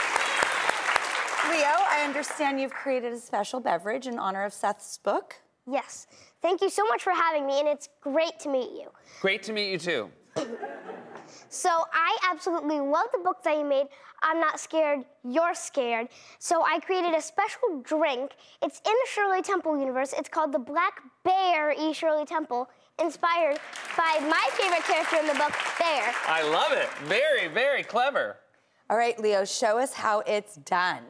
I 1.97 2.03
understand 2.05 2.61
you've 2.61 2.73
created 2.73 3.13
a 3.13 3.17
special 3.17 3.59
beverage 3.59 4.07
in 4.07 4.19
honor 4.19 4.43
of 4.45 4.53
Seth's 4.53 4.97
book. 4.97 5.35
Yes. 5.65 6.07
Thank 6.41 6.61
you 6.61 6.69
so 6.69 6.85
much 6.85 7.03
for 7.03 7.11
having 7.11 7.47
me, 7.47 7.59
and 7.59 7.67
it's 7.67 7.89
great 8.01 8.39
to 8.41 8.49
meet 8.49 8.71
you. 8.71 8.89
great 9.21 9.41
to 9.43 9.53
meet 9.53 9.71
you 9.71 9.79
too 9.79 10.09
So, 11.49 11.69
I 11.91 12.17
absolutely 12.31 12.79
love 12.79 13.07
the 13.11 13.19
book 13.19 13.43
that 13.43 13.57
you 13.57 13.65
made. 13.65 13.87
I'm 14.21 14.39
not 14.39 14.59
scared, 14.59 15.03
you're 15.23 15.53
scared. 15.53 16.07
So, 16.39 16.63
I 16.63 16.79
created 16.79 17.13
a 17.13 17.21
special 17.21 17.81
drink. 17.83 18.31
It's 18.61 18.79
in 18.85 18.93
the 18.93 19.07
Shirley 19.11 19.41
Temple 19.41 19.79
universe. 19.79 20.13
It's 20.17 20.29
called 20.29 20.51
the 20.53 20.59
Black 20.59 21.01
Bear 21.23 21.71
E. 21.71 21.93
Shirley 21.93 22.25
Temple, 22.25 22.69
inspired 23.01 23.59
by 23.97 24.19
my 24.21 24.47
favorite 24.53 24.83
character 24.83 25.17
in 25.17 25.27
the 25.27 25.33
book, 25.33 25.53
Bear. 25.79 26.13
i 26.27 26.41
love 26.43 26.71
it 26.71 26.89
very 27.05 27.47
very 27.47 27.83
clever 27.83 28.37
All 28.89 28.97
right, 28.97 29.19
Leo, 29.19 29.43
show 29.45 29.77
us 29.79 29.93
how 29.93 30.21
it's 30.21 30.55
done. 30.55 31.03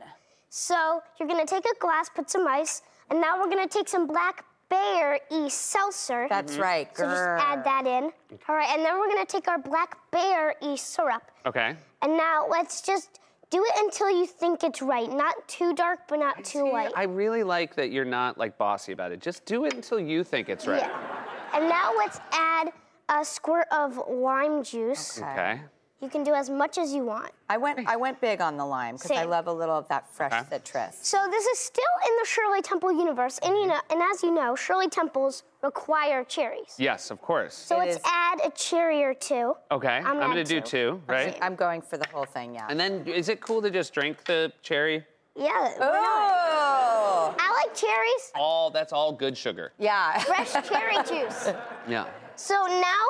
So, 0.50 1.02
you're 1.20 1.28
gonna 1.28 1.46
take 1.46 1.66
a 1.66 1.80
glass, 1.80 2.10
put 2.10 2.30
some 2.30 2.48
ice, 2.48 2.82
and 3.10 3.20
now 3.20 3.40
we're 3.40 3.50
gonna 3.50 3.68
take 3.68 3.88
some 3.90 4.08
Black 4.08 4.46
Bear 4.70 5.20
E. 5.32 5.50
seltzer. 5.50 6.28
That's 6.30 6.54
mm-hmm. 6.54 6.62
right, 6.62 6.98
So, 6.98 7.04
just 7.04 7.22
add 7.22 7.64
that 7.64 7.86
in. 7.86 8.12
All 8.48 8.56
right, 8.56 8.70
and 8.70 8.84
then 8.84 8.98
we're 9.00 9.08
gonna 9.08 9.26
take 9.26 9.48
our 9.48 9.58
Black 9.60 9.98
Bear 10.12 10.56
E. 10.62 10.76
syrup. 10.78 11.24
okay 11.46 11.76
And 12.02 12.18
now 12.18 12.46
let's 12.50 12.82
just 12.82 13.20
do 13.50 13.64
it 13.64 13.72
until 13.78 14.10
you 14.10 14.26
think 14.26 14.64
it's 14.64 14.82
right. 14.82 15.10
Not 15.10 15.48
too 15.48 15.74
dark, 15.74 16.00
but 16.10 16.20
not 16.20 16.44
too 16.44 16.70
light. 16.72 16.92
i 16.96 17.04
really 17.04 17.44
like 17.44 17.76
that 17.76 17.92
you're 17.92 18.06
not 18.06 18.38
like 18.38 18.58
bossy 18.58 18.92
about 18.92 19.12
it 19.12 19.22
just 19.22 19.46
do 19.46 19.66
it 19.66 19.74
until 19.74 20.00
you 20.00 20.24
think 20.24 20.50
it's 20.50 20.68
right 20.68 20.82
Yeah. 20.82 21.24
And 21.54 21.70
now 21.70 21.94
let's 21.98 22.20
add 22.32 22.74
a 23.10 23.24
squirt 23.24 23.68
of 23.72 24.02
lime 24.10 24.64
juice. 24.64 25.22
okay 25.22 25.62
You 26.00 26.10
can 26.10 26.24
do 26.24 26.36
as 26.36 26.48
much 26.48 26.78
as 26.78 26.94
you 26.94 27.04
want. 27.04 27.32
I 27.50 27.58
went, 27.58 27.80
I 27.88 27.96
went 27.96 28.22
big 28.22 28.40
on 28.40 28.56
the 28.56 28.66
lime 28.66 28.96
because 28.98 29.10
I 29.10 29.24
love 29.24 29.48
a 29.48 29.52
little 29.52 29.76
of 29.80 29.88
that 29.88 30.08
fresh 30.14 30.32
Okay. 30.32 30.44
citrus. 30.52 30.96
So 31.02 31.18
this 31.32 31.44
is 31.48 31.58
still 31.58 31.84
in 32.08 32.16
the 32.22 32.26
Shirley 32.28 32.62
Temple 32.62 32.92
universe, 32.92 33.40
and 33.42 33.56
you 33.56 33.66
know, 33.66 33.80
and 33.90 34.00
as 34.14 34.22
you 34.22 34.32
know, 34.32 34.56
Shirley 34.56 34.90
Temples 34.90 35.44
require 35.64 36.24
cherries. 36.24 36.76
yes 36.78 37.10
of 37.10 37.20
course 37.20 37.56
So 37.56 37.78
let's 37.80 37.98
add 38.06 38.40
a 38.46 38.52
cherry 38.52 39.04
or 39.04 39.16
two. 39.16 39.56
okay 39.72 39.88
i'm, 39.98 40.06
I'm 40.06 40.20
gonna 40.30 40.42
add 40.42 40.48
do 40.48 40.62
two. 40.62 40.68
two 41.02 41.02
right 41.08 41.36
I'm 41.42 41.56
going 41.56 41.82
for 41.82 41.98
the 41.98 42.06
whole 42.14 42.26
thing, 42.26 42.54
yeah. 42.54 42.68
and 42.70 42.80
then 42.80 43.06
is 43.08 43.28
it 43.28 43.42
cool 43.42 43.60
to 43.64 43.72
just 43.72 43.92
drink 43.92 44.24
the 44.26 44.54
cherry 44.62 45.04
Yeah. 45.36 45.74
Oh, 45.82 47.36
I 47.40 47.64
like 47.66 47.76
cherries. 47.76 48.32
all 48.36 48.70
that's 48.70 48.94
all 48.94 49.12
good 49.12 49.36
sugar 49.36 49.74
yeah. 49.80 50.20
Fresh 50.20 50.54
cherry 50.70 50.98
juice. 51.10 51.50
yeah 51.88 52.06
So 52.36 52.54
now, 52.68 53.04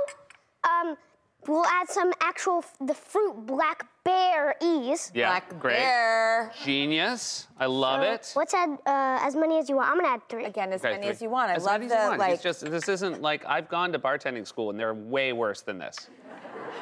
um, 0.72 0.98
we'll 1.46 1.66
add 1.66 1.90
some 1.90 2.12
actual 2.22 2.64
the 2.82 2.94
fruit 2.94 3.46
blackberries. 3.46 5.12
Yeah, 5.14 5.28
black 5.30 5.60
great. 5.60 5.78
Bear. 5.78 6.52
Genius. 6.64 7.48
I 7.60 7.66
love 7.66 8.02
So 8.04 8.12
it. 8.12 8.34
Let's 8.36 8.54
add 8.54 8.72
uh, 8.86 9.20
as 9.22 9.36
many 9.36 9.58
as 9.60 9.70
you 9.70 9.76
want. 9.76 9.90
I'm 9.92 9.98
gonna 10.00 10.14
add 10.14 10.28
three. 10.30 10.46
Again, 10.46 10.74
as 10.74 10.82
Okay, 10.82 10.92
many 10.94 11.04
three. 11.04 11.12
as 11.12 11.22
you 11.22 11.30
want. 11.30 11.52
I 11.52 11.56
As 11.56 11.64
love 11.66 11.82
many 11.82 11.92
as 11.94 12.00
you 12.04 12.08
want. 12.08 12.20
like. 12.20 12.34
It's 12.34 12.44
just 12.44 12.62
this 12.70 12.90
isn't 12.90 13.22
like 13.22 13.46
I've 13.46 13.70
gone 13.70 13.92
to 13.94 14.00
bartending 14.00 14.48
school 14.48 14.70
and 14.70 14.80
they're 14.80 14.94
way 14.94 15.34
worse 15.34 15.62
than 15.62 15.78
this. 15.78 16.10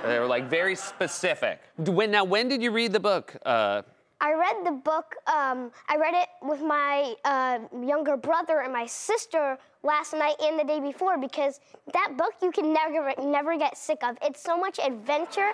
They're 0.04 0.26
like 0.26 0.50
very 0.50 0.76
specific. 0.76 1.60
When 1.78 2.12
now, 2.12 2.24
when 2.24 2.48
did 2.48 2.62
you 2.62 2.72
read 2.72 2.91
the 2.94 3.00
book? 3.00 3.36
Uh, 3.46 3.82
I 4.22 4.34
read 4.34 4.65
the 4.65 4.72
book. 4.72 5.15
Um, 5.28 5.72
I 5.89 5.98
read 5.98 6.13
it 6.13 6.30
with 6.41 6.62
my 6.62 7.13
uh, 7.26 7.60
younger 7.84 8.15
brother 8.18 8.62
and 8.62 8.72
my 8.72 8.86
sister 8.86 9.58
last 9.86 10.13
night 10.13 10.36
and 10.41 10.60
the 10.60 10.63
day 10.63 10.80
before 10.80 11.17
because 11.17 11.62
that 11.93 12.17
book 12.17 12.34
you 12.41 12.52
can 12.52 12.74
never 12.74 13.13
never 13.21 13.58
get 13.58 13.78
sick 13.78 14.04
of. 14.04 14.17
It's 14.21 14.41
so 14.41 14.58
much 14.58 14.80
adventure, 14.80 15.52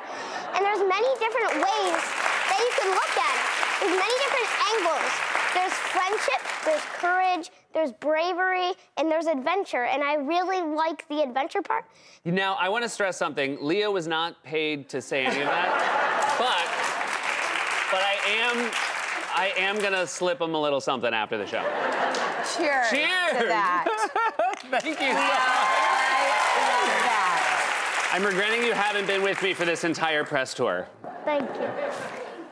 and 0.56 0.66
there's 0.66 0.80
many 0.80 1.12
different 1.20 1.54
ways 1.60 2.00
that 2.48 2.58
you 2.58 2.72
can 2.80 2.90
look 2.96 3.14
at 3.20 3.36
it. 3.36 3.62
There's 3.82 3.98
many 4.00 4.16
different 4.24 4.50
angles. 4.72 5.12
There's 5.54 5.74
friendship, 5.74 6.42
there's 6.66 6.82
courage, 6.98 7.52
there's 7.74 7.92
bravery, 7.92 8.72
and 8.98 9.12
there's 9.12 9.26
adventure. 9.26 9.84
And 9.84 10.02
I 10.02 10.16
really 10.16 10.62
like 10.62 11.08
the 11.10 11.22
adventure 11.22 11.62
part. 11.62 11.86
now, 12.24 12.56
I 12.60 12.70
want 12.70 12.84
to 12.84 12.90
stress 12.90 13.18
something. 13.18 13.58
Leo 13.60 13.92
was 13.92 14.08
not 14.08 14.42
paid 14.44 14.88
to 14.90 15.02
say 15.02 15.26
any 15.26 15.42
of 15.42 15.48
that, 15.48 16.38
but 16.40 16.68
but 17.92 18.02
I 18.02 18.16
am 18.40 18.72
I 19.36 19.54
am 19.58 19.78
gonna 19.80 20.08
slip 20.08 20.40
him 20.40 20.56
a 20.56 20.62
little 20.62 20.80
something 20.80 21.14
after 21.14 21.38
the 21.38 21.46
show. 21.46 22.31
Cheers. 22.58 22.90
Cheers. 22.90 23.38
To 23.40 23.48
that. 23.48 23.86
Thank 24.82 25.00
you. 25.00 25.08
Yeah, 25.08 25.16
I 25.16 26.64
love 26.68 26.88
that. 27.06 28.10
I'm 28.14 28.24
regretting 28.26 28.64
you 28.64 28.74
haven't 28.74 29.06
been 29.08 29.22
with 29.24 29.42
me 29.42 29.54
for 29.54 29.66
this 29.66 29.84
entire 29.84 30.24
press 30.24 30.54
tour. 30.54 30.88
Thank 31.24 31.50
you. 31.56 31.70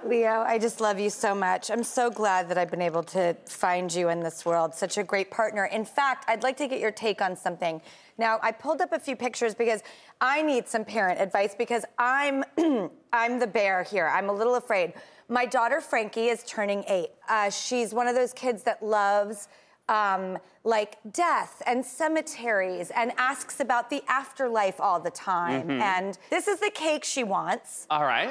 Leo, 0.06 0.46
I 0.48 0.58
just 0.58 0.80
love 0.80 0.98
you 1.00 1.10
so 1.10 1.36
much. 1.36 1.70
I'm 1.70 1.84
so 1.84 2.10
glad 2.10 2.48
that 2.50 2.58
I've 2.58 2.72
been 2.72 2.82
able 2.82 3.04
to 3.04 3.36
find 3.46 3.94
you 3.94 4.10
in 4.10 4.22
this 4.22 4.46
world. 4.46 4.74
Such 4.74 4.98
a 4.98 5.04
great 5.04 5.30
partner. 5.30 5.66
In 5.66 5.84
fact, 5.84 6.26
I'd 6.30 6.42
like 6.42 6.56
to 6.58 6.68
get 6.68 6.80
your 6.80 6.92
take 6.92 7.22
on 7.22 7.36
something. 7.36 7.82
Now, 8.18 8.40
I 8.42 8.52
pulled 8.52 8.80
up 8.80 8.94
a 8.94 9.00
few 9.00 9.16
pictures 9.18 9.54
because 9.54 9.84
I 10.22 10.42
need 10.42 10.68
some 10.68 10.86
parent 10.86 11.20
advice 11.20 11.54
because 11.54 11.84
I'm 11.98 12.44
I'm 13.14 13.40
the 13.40 13.48
bear 13.48 13.84
here. 13.84 14.08
I'm 14.08 14.30
a 14.30 14.34
little 14.34 14.56
afraid. 14.56 14.94
My 15.28 15.46
daughter 15.46 15.82
Frankie 15.82 16.28
is 16.28 16.44
turning 16.44 16.86
eight. 16.88 17.10
Uh, 17.28 17.50
she's 17.50 17.94
one 17.94 18.08
of 18.08 18.16
those 18.16 18.34
kids 18.34 18.64
that 18.64 18.82
loves 18.82 19.50
um, 19.90 20.38
like 20.64 20.98
death 21.12 21.62
and 21.66 21.84
cemeteries 21.86 22.92
and 22.96 23.12
asks 23.18 23.60
about 23.60 23.90
the 23.90 24.04
afterlife 24.08 24.80
all 24.80 25.00
the 25.00 25.10
time. 25.12 25.68
Mhm. 25.68 25.82
And 25.82 26.18
this 26.30 26.48
is 26.48 26.60
the 26.60 26.70
cake 26.70 27.04
she 27.04 27.24
wants 27.24 27.88
All 27.90 28.04
right. 28.04 28.30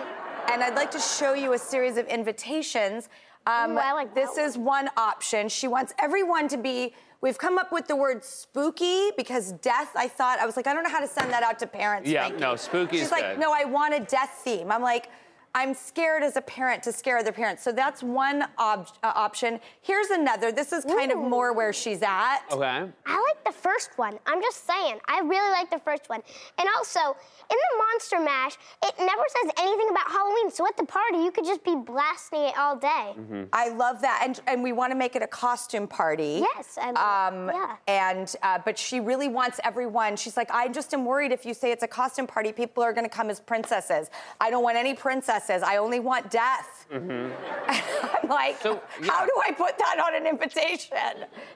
and 0.53 0.63
I'd 0.63 0.75
like 0.77 0.91
to 0.93 1.01
show 1.01 1.35
you 1.35 1.53
a 1.55 1.59
series 1.59 1.97
of 1.97 2.07
invitations. 2.07 3.09
Um, 3.47 3.73
Ooh, 3.73 3.79
I 3.79 3.93
like 3.93 4.15
this 4.15 4.37
is 4.39 4.57
one 4.57 4.89
option. 4.97 5.49
She 5.49 5.69
wants 5.69 5.93
everyone 5.99 6.49
to 6.49 6.57
be. 6.59 6.95
We've 7.21 7.39
come 7.39 7.59
up 7.59 7.73
with 7.73 7.89
the 7.89 7.97
word 7.97 8.23
spooky 8.23 9.11
because 9.17 9.53
death. 9.53 9.91
I 9.97 10.07
thought 10.07 10.39
I 10.39 10.47
was 10.47 10.57
like, 10.57 10.67
I 10.69 10.75
don't 10.75 10.85
know 10.85 10.91
how 10.91 11.01
to 11.01 11.09
send 11.09 11.33
that 11.33 11.43
out 11.43 11.59
to 11.61 11.67
parents. 11.67 12.09
Yeah, 12.09 12.29
no, 12.29 12.55
spooky's 12.55 13.01
She's 13.01 13.11
like, 13.11 13.25
good. 13.25 13.39
no, 13.41 13.53
I 13.53 13.65
want 13.65 13.95
a 13.95 14.01
death 14.01 14.41
theme. 14.45 14.71
I'm 14.71 14.83
like. 14.83 15.09
I'm 15.55 15.75
scared 15.75 16.23
as 16.23 16.37
a 16.37 16.41
parent 16.43 16.83
to 16.85 16.93
scare 16.93 17.19
other 17.19 17.33
parents. 17.33 17.63
So 17.63 17.73
that's 17.73 18.03
one 18.03 18.45
ob- 18.59 18.89
uh, 19.03 19.13
option. 19.15 19.59
Here's 19.83 20.11
another. 20.11 20.53
This 20.53 20.73
is 20.73 20.85
kind 20.85 21.11
of 21.11 21.19
more 21.19 21.53
where 21.53 21.73
she's 21.73 22.03
at. 22.03 22.41
Okay. 22.53 22.89
I 23.07 23.15
like 23.35 23.45
the 23.45 23.53
first 23.53 23.91
one. 23.97 24.19
I'm 24.27 24.41
just 24.43 24.67
saying. 24.67 24.99
I 25.09 25.21
really 25.21 25.51
like 25.51 25.71
the 25.71 25.79
first 25.81 26.09
one. 26.09 26.21
And 26.59 26.69
also, 26.77 27.01
in 27.01 27.57
the 27.57 27.79
Monster 27.79 28.21
Mash, 28.21 28.57
it 28.85 28.95
never 28.99 29.23
says 29.43 29.53
anything 29.59 29.89
about 29.91 30.11
Halloween. 30.11 30.51
So 30.51 30.67
at 30.67 30.77
the 30.77 30.85
party, 30.85 31.19
you 31.19 31.31
could 31.33 31.45
just 31.45 31.65
be 31.65 31.75
blasting 31.75 32.41
it 32.43 32.59
all 32.59 32.77
day. 32.77 33.15
I 33.53 33.71
love 33.71 34.01
that, 34.03 34.23
and 34.25 34.41
and 34.47 34.63
we 34.63 34.73
want 34.73 34.93
to 34.93 34.97
make 34.99 35.17
it 35.17 35.23
a 35.23 35.27
costume 35.27 35.89
party. 35.89 36.45
Yes, 36.55 36.79
and 36.81 36.97
Um, 36.97 37.49
yeah. 37.49 37.77
And 37.89 38.35
uh, 38.43 38.59
but 38.65 38.79
she 38.79 39.01
really 39.01 39.29
wants 39.29 39.61
everyone. 39.65 40.17
She's 40.17 40.37
like, 40.37 40.51
I 40.51 40.69
just 40.69 40.93
am 40.95 41.05
worried 41.05 41.33
if 41.33 41.45
you 41.47 41.55
say 41.55 41.73
it's 41.73 41.83
a 41.83 41.89
costume 41.89 42.27
party, 42.27 42.53
people 42.53 42.83
are 42.83 42.93
going 42.93 43.05
to 43.09 43.11
come 43.11 43.31
as 43.31 43.41
princesses. 43.41 44.11
I 44.41 44.51
don't 44.51 44.63
want 44.63 44.77
any 44.77 44.95
princesses. 45.39 45.63
I 45.63 45.77
only 45.77 46.01
want 46.01 46.31
death. 46.31 46.87
Mm-hmm. 46.93 47.33
I'm 48.25 48.29
like, 48.29 48.63
how 48.63 49.25
do 49.25 49.33
I 49.47 49.53
put 49.53 49.79
that 49.79 50.03
on 50.05 50.15
an 50.15 50.27
invitation? 50.27 50.97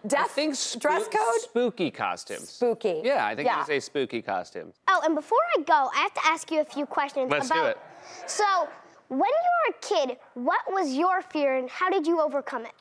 Death 0.06 0.24
I 0.24 0.28
think 0.28 0.54
dress 0.80 1.08
code. 1.08 1.40
Spooky 1.40 1.90
costumes. 1.90 2.48
Spooky. 2.50 3.00
Yeah, 3.04 3.26
I 3.26 3.34
think 3.34 3.46
Yeah. 3.46 3.58
you 3.60 3.64
say 3.64 3.80
spooky 3.80 4.22
costumes. 4.22 4.74
Oh, 4.88 5.00
and 5.04 5.14
before 5.14 5.38
I 5.58 5.62
go, 5.62 5.90
I 5.94 6.00
have 6.02 6.14
to 6.14 6.20
ask 6.26 6.50
you 6.50 6.60
a 6.60 6.64
few 6.64 6.86
questions 6.86 7.30
Let's 7.30 7.48
do 7.48 7.54
about. 7.58 7.70
it. 7.70 7.78
So, 8.26 8.68
when 9.08 9.20
you 9.20 9.26
were 9.26 9.74
a 9.76 10.06
kid, 10.06 10.18
what 10.34 10.60
was 10.70 10.94
your 10.94 11.22
fear 11.22 11.56
and 11.56 11.68
how 11.68 11.90
did 11.90 12.06
you 12.06 12.20
overcome 12.20 12.64
it? 12.64 12.72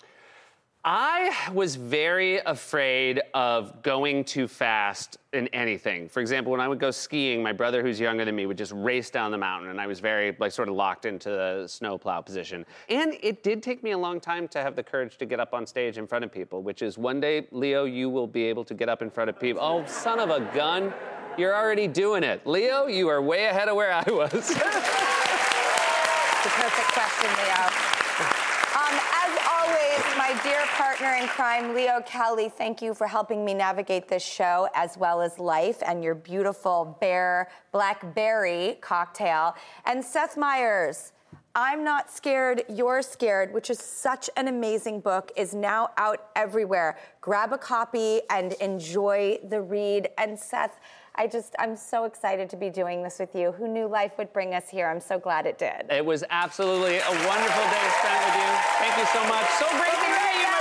I 0.84 1.50
was 1.54 1.76
very 1.76 2.39
afraid 2.39 3.22
of 3.36 3.84
going 3.84 4.24
too 4.24 4.48
fast 4.48 5.20
in 5.32 5.48
anything. 5.50 6.10
For 6.10 6.22
example, 6.22 6.52
when 6.52 6.60
I 6.60 6.67
would 6.67 6.80
go 6.80 6.89
skiing, 6.89 7.44
my 7.44 7.52
brother, 7.52 7.84
who's 7.84 8.00
younger 8.00 8.26
than 8.26 8.36
me, 8.36 8.48
would 8.48 8.58
just 8.58 8.72
race 8.72 9.12
down 9.12 9.30
the 9.30 9.38
mountain, 9.38 9.70
and 9.70 9.80
I 9.80 9.86
was 9.86 10.00
very, 10.00 10.36
like, 10.39 10.52
sort 10.52 10.70
of 10.70 10.76
locked 10.76 11.06
into 11.06 11.30
the 11.30 11.67
snowplow 11.67 12.22
position. 12.22 12.65
And 12.89 13.15
it 13.22 13.44
did 13.44 13.62
take 13.62 13.84
me 13.84 13.91
a 13.91 13.98
long 13.98 14.20
time 14.20 14.48
to 14.50 14.60
have 14.60 14.76
the 14.76 14.82
courage 14.82 15.17
to 15.20 15.28
get 15.28 15.39
up 15.39 15.54
on 15.54 15.67
stage 15.67 16.00
in 16.00 16.08
front 16.08 16.26
of 16.26 16.32
people, 16.32 16.63
which 16.63 16.82
is 16.82 16.98
one 16.98 17.20
day, 17.20 17.48
Leo, 17.52 17.86
you 17.86 18.10
will 18.10 18.28
be 18.28 18.44
able 18.46 18.63
to 18.63 18.74
get 18.74 18.89
up 18.89 19.04
in 19.04 19.12
front 19.12 19.30
of 19.30 19.39
people. 19.39 19.62
Oh, 19.62 19.86
son 19.86 20.20
of 20.20 20.32
a 20.32 20.39
gun. 20.56 20.91
You're 21.38 21.56
already 21.56 21.88
doing 21.88 22.24
it. 22.24 22.46
Leo, 22.48 22.88
you 22.88 23.08
are 23.08 23.22
way 23.22 23.46
ahead 23.46 23.70
of 23.70 23.76
where 23.76 23.94
I 23.94 24.04
was. 24.10 24.58
The 26.41 26.50
perfect 26.50 26.88
question, 26.98 27.30
Leo. 27.38 27.70
Um, 28.74 28.98
as 28.98 29.34
always, 29.46 30.02
my 30.17 30.34
dear 30.41 30.65
partner 30.82 31.13
in 31.13 31.28
crime, 31.28 31.76
Leo 31.76 32.02
Kelly, 32.08 32.50
thank 32.50 32.82
you 32.82 32.96
for 32.96 33.06
helping 33.06 33.46
me 33.46 33.54
navigate 33.54 34.08
this 34.08 34.24
show 34.24 34.67
as 34.74 34.98
well 34.98 35.22
as 35.22 35.38
life 35.38 35.78
and 35.86 36.04
your 36.04 36.15
beautiful 36.15 36.98
bear 37.00 37.52
blackberry 37.72 38.80
cocktail. 38.82 39.54
And 39.86 40.04
Seth 40.04 40.38
Meyers, 40.38 41.12
I'm 41.54 41.84
Not 41.84 42.10
Scared, 42.10 42.63
You're 42.67 43.04
Scared, 43.04 43.54
which 43.54 43.70
is 43.70 43.78
such 43.78 44.28
an 44.38 44.48
amazing 44.48 45.02
book, 45.02 45.32
is 45.36 45.54
now 45.54 45.89
out 45.98 46.30
everywhere. 46.36 46.98
Grab 47.20 47.54
a 47.54 47.60
copy 47.60 48.22
and 48.32 48.54
enjoy 48.54 49.38
the 49.50 49.62
read. 49.62 50.10
And 50.17 50.39
Seth, 50.39 50.80
I 51.13 51.28
just, 51.28 51.54
I'm 51.60 51.76
so 51.76 52.06
excited 52.06 52.50
to 52.50 52.58
be 52.58 52.72
doing 52.72 53.04
this 53.04 53.20
with 53.20 53.36
you. 53.36 53.52
Who 53.52 53.67
knew 53.67 53.86
life 53.86 54.13
would 54.17 54.34
bring 54.34 54.56
us 54.56 54.67
here? 54.67 54.88
I'm 54.88 55.00
so 55.00 55.20
glad 55.20 55.46
it 55.46 55.60
did. 55.60 55.91
It 55.91 56.04
was 56.04 56.24
absolutely 56.32 56.98
a 56.98 57.12
wonderful 57.28 57.65
day 57.70 57.88
spent 58.00 58.26
with 58.26 58.36
you. 58.36 58.50
Thank 58.80 58.98
you 58.98 59.06
so 59.13 59.22
much. 59.30 59.46
So 59.60 59.70
great 59.78 59.94
to 59.94 60.10
meet 60.10 60.41
you, 60.41 60.61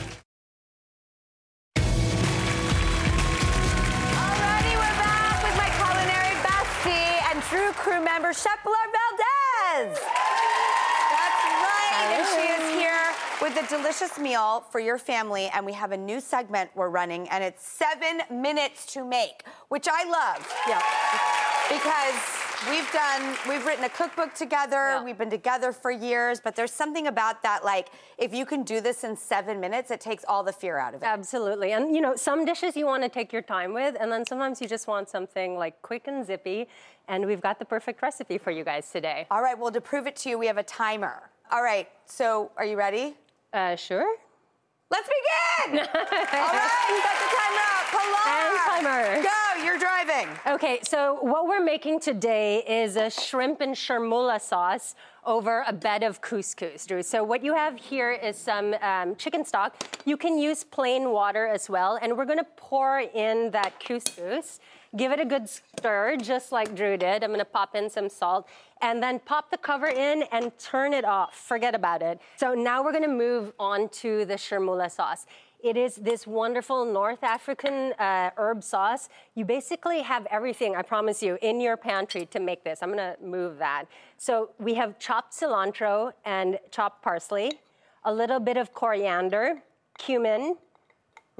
delicious 13.91 14.17
meal 14.17 14.63
for 14.71 14.79
your 14.79 14.97
family, 14.97 15.49
and 15.53 15.65
we 15.65 15.73
have 15.73 15.91
a 15.91 15.97
new 15.97 16.21
segment 16.21 16.69
we're 16.75 16.87
running, 16.87 17.27
and 17.27 17.43
it's 17.43 17.67
seven 17.67 18.21
minutes 18.31 18.85
to 18.85 19.03
make, 19.03 19.43
which 19.67 19.85
I 19.91 20.09
love. 20.09 20.49
Yeah. 20.65 20.81
Because 21.69 22.69
we've 22.69 22.89
done, 22.93 23.37
we've 23.49 23.65
written 23.65 23.83
a 23.83 23.89
cookbook 23.89 24.33
together, 24.33 25.01
we've 25.03 25.17
been 25.17 25.29
together 25.29 25.73
for 25.73 25.91
years, 25.91 26.39
but 26.41 26.55
there's 26.55 26.71
something 26.71 27.07
about 27.07 27.43
that, 27.43 27.65
like, 27.65 27.89
if 28.17 28.33
you 28.33 28.45
can 28.45 28.63
do 28.63 28.79
this 28.79 29.03
in 29.03 29.17
seven 29.17 29.59
minutes, 29.59 29.91
it 29.91 29.99
takes 29.99 30.23
all 30.25 30.41
the 30.41 30.53
fear 30.53 30.77
out 30.77 30.93
of 30.93 31.03
it. 31.03 31.05
Absolutely. 31.05 31.73
And 31.73 31.93
you 31.93 31.99
know, 31.99 32.15
some 32.15 32.45
dishes 32.45 32.77
you 32.77 32.85
want 32.85 33.03
to 33.03 33.09
take 33.09 33.33
your 33.33 33.41
time 33.41 33.73
with, 33.73 33.97
and 33.99 34.09
then 34.09 34.25
sometimes 34.25 34.61
you 34.61 34.69
just 34.69 34.87
want 34.87 35.09
something 35.09 35.57
like 35.57 35.81
quick 35.81 36.07
and 36.07 36.25
zippy. 36.25 36.69
And 37.09 37.25
we've 37.25 37.41
got 37.41 37.59
the 37.59 37.65
perfect 37.65 38.01
recipe 38.01 38.37
for 38.37 38.51
you 38.51 38.63
guys 38.63 38.89
today. 38.89 39.27
All 39.29 39.41
right, 39.41 39.59
well, 39.59 39.71
to 39.71 39.81
prove 39.81 40.07
it 40.07 40.15
to 40.17 40.29
you, 40.29 40.37
we 40.39 40.47
have 40.47 40.57
a 40.57 40.63
timer. 40.63 41.23
All 41.51 41.61
right, 41.61 41.89
so 42.05 42.51
are 42.55 42.63
you 42.63 42.77
ready? 42.77 43.15
Uh, 43.53 43.75
sure. 43.75 44.15
Let's 44.89 45.09
begin! 45.09 45.79
All 45.79 45.85
right, 45.85 47.01
set 47.03 47.17
the 47.19 47.27
timer 47.35 47.67
up. 47.67 47.85
Pilar! 47.91 48.25
And 48.29 48.57
timer. 48.65 49.23
Go, 49.23 49.63
you're 49.65 49.77
driving. 49.77 50.27
Okay, 50.47 50.79
so 50.83 51.17
what 51.21 51.47
we're 51.47 51.63
making 51.63 51.99
today 51.99 52.63
is 52.63 52.95
a 52.95 53.09
shrimp 53.09 53.59
and 53.59 53.75
chermoula 53.75 54.39
sauce 54.39 54.95
over 55.25 55.65
a 55.67 55.73
bed 55.73 56.03
of 56.03 56.21
couscous, 56.21 56.85
Drew. 56.85 57.03
So 57.03 57.25
what 57.25 57.43
you 57.43 57.53
have 57.53 57.77
here 57.77 58.11
is 58.11 58.37
some 58.37 58.73
um, 58.81 59.17
chicken 59.17 59.43
stock. 59.43 59.75
You 60.05 60.15
can 60.15 60.37
use 60.37 60.63
plain 60.63 61.09
water 61.09 61.45
as 61.45 61.69
well, 61.69 61.99
and 62.01 62.17
we're 62.17 62.25
gonna 62.25 62.47
pour 62.55 62.99
in 62.99 63.51
that 63.51 63.79
couscous. 63.81 64.59
Give 64.97 65.13
it 65.13 65.21
a 65.21 65.25
good 65.25 65.47
stir, 65.47 66.17
just 66.17 66.51
like 66.51 66.75
Drew 66.75 66.97
did. 66.97 67.23
I'm 67.23 67.31
gonna 67.31 67.45
pop 67.45 67.75
in 67.75 67.89
some 67.89 68.09
salt, 68.09 68.47
and 68.81 69.01
then 69.01 69.19
pop 69.19 69.49
the 69.49 69.57
cover 69.57 69.87
in 69.87 70.23
and 70.33 70.51
turn 70.59 70.93
it 70.93 71.05
off. 71.05 71.33
Forget 71.35 71.73
about 71.73 72.01
it. 72.01 72.19
So 72.35 72.53
now 72.53 72.83
we're 72.83 72.91
gonna 72.91 73.07
move 73.07 73.53
on 73.57 73.87
to 73.89 74.25
the 74.25 74.37
chermoula 74.37 74.89
sauce. 74.89 75.27
It 75.63 75.77
is 75.77 75.95
this 75.95 76.27
wonderful 76.27 76.83
North 76.83 77.23
African 77.23 77.93
uh, 77.93 78.31
herb 78.35 78.63
sauce. 78.63 79.07
You 79.35 79.45
basically 79.45 80.01
have 80.01 80.25
everything, 80.31 80.75
I 80.75 80.81
promise 80.81 81.23
you, 81.23 81.37
in 81.41 81.61
your 81.61 81.77
pantry 81.77 82.25
to 82.25 82.39
make 82.39 82.63
this. 82.63 82.79
I'm 82.81 82.89
gonna 82.89 83.15
move 83.23 83.59
that. 83.59 83.85
So 84.17 84.49
we 84.59 84.73
have 84.73 84.99
chopped 84.99 85.33
cilantro 85.33 86.11
and 86.25 86.59
chopped 86.71 87.01
parsley, 87.01 87.59
a 88.03 88.13
little 88.13 88.39
bit 88.39 88.57
of 88.57 88.73
coriander, 88.73 89.61
cumin, 89.97 90.57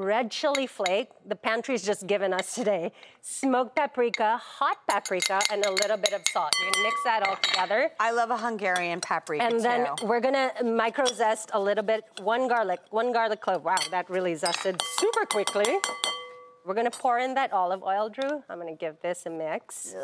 red 0.04 0.32
chili 0.32 0.68
flake, 0.68 1.10
the 1.28 1.36
pantry's 1.36 1.84
just 1.84 2.08
given 2.08 2.34
us 2.34 2.54
today, 2.56 2.92
smoked 3.22 3.76
paprika, 3.76 4.38
hot 4.38 4.78
paprika, 4.90 5.40
and 5.52 5.66
a 5.66 5.72
little 5.72 5.98
bit 5.98 6.14
of 6.14 6.22
salt. 6.32 6.52
You're 6.62 6.72
gonna 6.72 6.84
mix 6.84 6.96
that 7.06 7.28
all 7.28 7.36
together. 7.38 7.92
I 8.00 8.12
love 8.12 8.32
a 8.32 8.38
Hungarian 8.38 9.02
paprika 9.02 9.44
And 9.44 9.60
then 9.62 9.88
too. 9.98 10.08
we're 10.08 10.20
gonna 10.20 10.52
micro 10.64 11.06
zest 11.06 11.52
a 11.54 11.60
little 11.60 11.84
bit, 11.84 12.04
one 12.22 12.48
garlic, 12.48 12.80
one 12.90 13.12
garlic 13.14 13.42
clove. 13.42 13.64
Wow, 13.64 13.78
that 13.92 14.10
really 14.10 14.34
zested 14.34 14.82
super 15.00 15.26
quickly. 15.26 15.78
We're 16.64 16.76
gonna 16.76 16.92
pour 16.92 17.18
in 17.18 17.34
that 17.34 17.52
olive 17.54 17.82
oil, 17.82 18.08
Drew. 18.10 18.44
I'm 18.48 18.60
gonna 18.60 18.76
give 18.76 18.96
this 19.02 19.26
a 19.26 19.32
mix. 19.32 19.96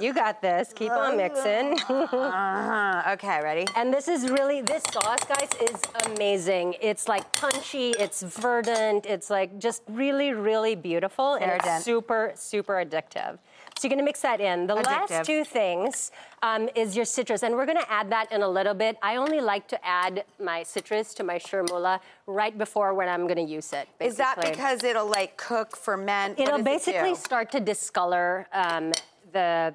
You 0.00 0.12
got 0.12 0.42
this. 0.42 0.72
Keep 0.74 0.90
on 0.92 1.16
mixing. 1.16 1.78
uh-huh. 1.88 3.12
Okay, 3.12 3.40
ready? 3.42 3.66
And 3.76 3.92
this 3.92 4.06
is 4.06 4.30
really, 4.30 4.60
this 4.60 4.82
sauce, 4.84 5.24
guys, 5.24 5.48
is 5.60 5.80
amazing. 6.06 6.74
It's 6.82 7.08
like 7.08 7.32
punchy, 7.32 7.90
it's 7.98 8.22
verdant, 8.22 9.06
it's 9.06 9.30
like 9.30 9.58
just 9.58 9.82
really, 9.88 10.32
really 10.34 10.74
beautiful, 10.74 11.34
and 11.34 11.50
it's 11.50 11.84
super, 11.84 12.32
super 12.34 12.74
addictive. 12.74 13.38
So 13.80 13.88
you're 13.88 13.96
gonna 13.96 14.04
mix 14.04 14.20
that 14.20 14.42
in. 14.42 14.66
The 14.66 14.74
Addictive. 14.74 15.10
last 15.10 15.24
two 15.26 15.42
things 15.42 16.12
um, 16.42 16.68
is 16.74 16.94
your 16.94 17.06
citrus, 17.06 17.42
and 17.42 17.54
we're 17.54 17.64
gonna 17.64 17.86
add 17.88 18.10
that 18.10 18.30
in 18.30 18.42
a 18.42 18.48
little 18.48 18.74
bit. 18.74 18.98
I 19.00 19.16
only 19.16 19.40
like 19.40 19.68
to 19.68 19.82
add 19.82 20.24
my 20.38 20.62
citrus 20.64 21.14
to 21.14 21.24
my 21.24 21.38
chermoula 21.38 21.98
right 22.26 22.58
before 22.58 22.92
when 22.92 23.08
I'm 23.08 23.26
gonna 23.26 23.40
use 23.40 23.72
it. 23.72 23.88
Is 23.98 24.18
that 24.18 24.38
because 24.38 24.84
it'll 24.84 25.06
like 25.06 25.38
cook, 25.38 25.78
ferment? 25.78 26.38
It'll 26.38 26.62
basically 26.62 27.12
it 27.12 27.16
start 27.16 27.50
to 27.52 27.60
discolor 27.60 28.46
um, 28.52 28.92
the 29.32 29.74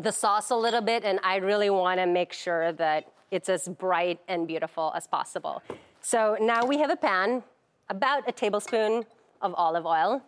the 0.00 0.10
sauce 0.10 0.48
a 0.48 0.56
little 0.56 0.80
bit, 0.80 1.04
and 1.04 1.20
I 1.22 1.36
really 1.36 1.68
want 1.68 2.00
to 2.00 2.06
make 2.06 2.32
sure 2.32 2.72
that 2.72 3.12
it's 3.30 3.50
as 3.50 3.68
bright 3.68 4.20
and 4.26 4.48
beautiful 4.48 4.90
as 4.96 5.06
possible. 5.06 5.62
So 6.00 6.38
now 6.40 6.64
we 6.64 6.78
have 6.78 6.88
a 6.88 6.96
pan, 6.96 7.42
about 7.90 8.26
a 8.26 8.32
tablespoon 8.32 9.04
of 9.42 9.54
olive 9.58 9.84
oil. 9.84 10.22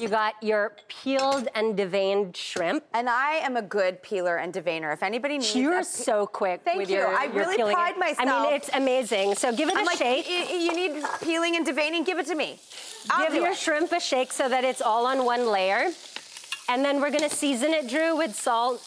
You 0.00 0.08
got 0.08 0.34
your 0.42 0.72
peeled 0.88 1.48
and 1.54 1.76
deveined 1.78 2.36
shrimp. 2.36 2.84
And 2.92 3.08
I 3.08 3.34
am 3.36 3.56
a 3.56 3.62
good 3.62 4.02
peeler 4.02 4.36
and 4.36 4.52
deveiner. 4.52 4.92
If 4.92 5.02
anybody 5.02 5.38
needs 5.38 5.54
You're 5.54 5.78
pe- 5.80 5.84
so 5.84 6.26
quick 6.26 6.62
Thank 6.64 6.78
with 6.80 6.90
you. 6.90 6.96
your, 6.98 7.08
I 7.08 7.24
your 7.24 7.34
really 7.34 7.56
peeling 7.56 7.74
pride 7.74 7.94
it. 7.94 7.98
myself. 7.98 8.28
I 8.28 8.42
mean, 8.44 8.54
it's 8.54 8.70
amazing. 8.74 9.34
So 9.36 9.54
give 9.54 9.68
it 9.68 9.76
I'm 9.76 9.82
a 9.84 9.86
like, 9.86 9.98
shake. 9.98 10.26
"Y- 10.28 10.46
y- 10.50 10.56
you 10.56 10.74
need 10.74 11.04
peeling 11.22 11.56
and 11.56 11.66
deveining? 11.66 12.04
Give 12.04 12.18
it 12.18 12.26
to 12.26 12.34
me. 12.34 12.58
I'll 13.10 13.26
Give 13.26 13.34
your 13.36 13.50
it. 13.52 13.56
shrimp 13.56 13.92
a 13.92 14.00
shake 14.00 14.32
so 14.32 14.48
that 14.48 14.64
it's 14.64 14.80
all 14.82 15.06
on 15.06 15.24
one 15.24 15.46
layer. 15.50 15.90
And 16.68 16.84
then 16.84 17.00
we're 17.00 17.10
gonna 17.10 17.28
season 17.30 17.72
it, 17.72 17.88
Drew, 17.88 18.16
with 18.16 18.34
salt 18.34 18.82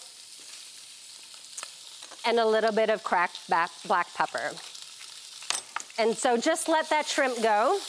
and 2.26 2.40
a 2.40 2.46
little 2.46 2.72
bit 2.74 2.90
of 2.90 3.04
cracked 3.04 3.48
black 3.48 4.14
pepper. 4.16 4.52
And 6.00 6.16
so 6.18 6.38
just 6.38 6.68
let 6.68 6.90
that 6.90 7.06
shrimp 7.08 7.42
go. 7.42 7.80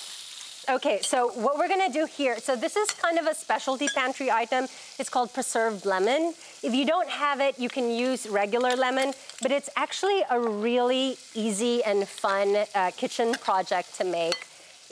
Okay, 0.71 1.01
so 1.01 1.29
what 1.29 1.57
we're 1.57 1.67
gonna 1.67 1.91
do 1.91 2.05
here, 2.05 2.39
so 2.39 2.55
this 2.55 2.77
is 2.77 2.91
kind 2.91 3.19
of 3.19 3.27
a 3.27 3.35
specialty 3.35 3.89
pantry 3.95 4.31
item. 4.31 4.67
It's 4.99 5.09
called 5.09 5.33
preserved 5.33 5.87
lemon. 5.87 6.35
If 6.63 6.75
you 6.75 6.85
don't 6.85 7.09
have 7.09 7.41
it, 7.41 7.59
you 7.59 7.71
can 7.71 7.91
use 7.91 8.29
regular 8.29 8.77
lemon, 8.77 9.15
but 9.41 9.51
it's 9.51 9.71
actually 9.77 10.21
a 10.29 10.39
really 10.39 11.17
easy 11.35 11.83
and 11.85 12.07
fun 12.07 12.67
uh, 12.75 12.91
kitchen 12.95 13.33
project 13.41 13.97
to 13.97 14.05
make. 14.05 14.37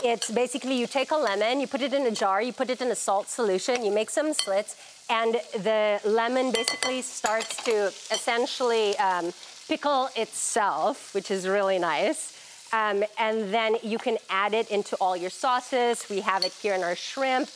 It's 0.03 0.31
basically 0.31 0.81
you 0.81 0.87
take 0.87 1.11
a 1.11 1.17
lemon, 1.17 1.61
you 1.61 1.67
put 1.67 1.83
it 1.83 1.93
in 1.93 2.07
a 2.07 2.11
jar, 2.11 2.41
you 2.41 2.55
put 2.55 2.71
it 2.71 2.81
in 2.81 2.91
a 2.91 2.97
salt 2.97 3.29
solution, 3.29 3.85
you 3.85 3.93
make 3.93 4.09
some 4.09 4.33
slits, 4.33 4.77
and 5.11 5.35
the 5.53 6.01
lemon 6.07 6.53
basically 6.53 7.03
starts 7.03 7.63
to 7.65 7.89
essentially 8.11 8.97
um, 8.97 9.31
pickle 9.69 10.09
itself, 10.17 11.13
which 11.15 11.31
is 11.31 11.47
really 11.47 11.79
nice. 11.79 12.36
Um, 12.73 13.05
and 13.19 13.53
then 13.55 13.77
you 13.83 13.99
can 13.99 14.19
add 14.29 14.53
it 14.55 14.71
into 14.71 14.97
all 14.97 15.17
your 15.17 15.31
sauces. 15.31 16.07
We 16.11 16.21
have 16.21 16.45
it 16.45 16.53
here 16.53 16.75
in 16.75 16.83
our 16.83 16.97
shrimp. 16.97 17.49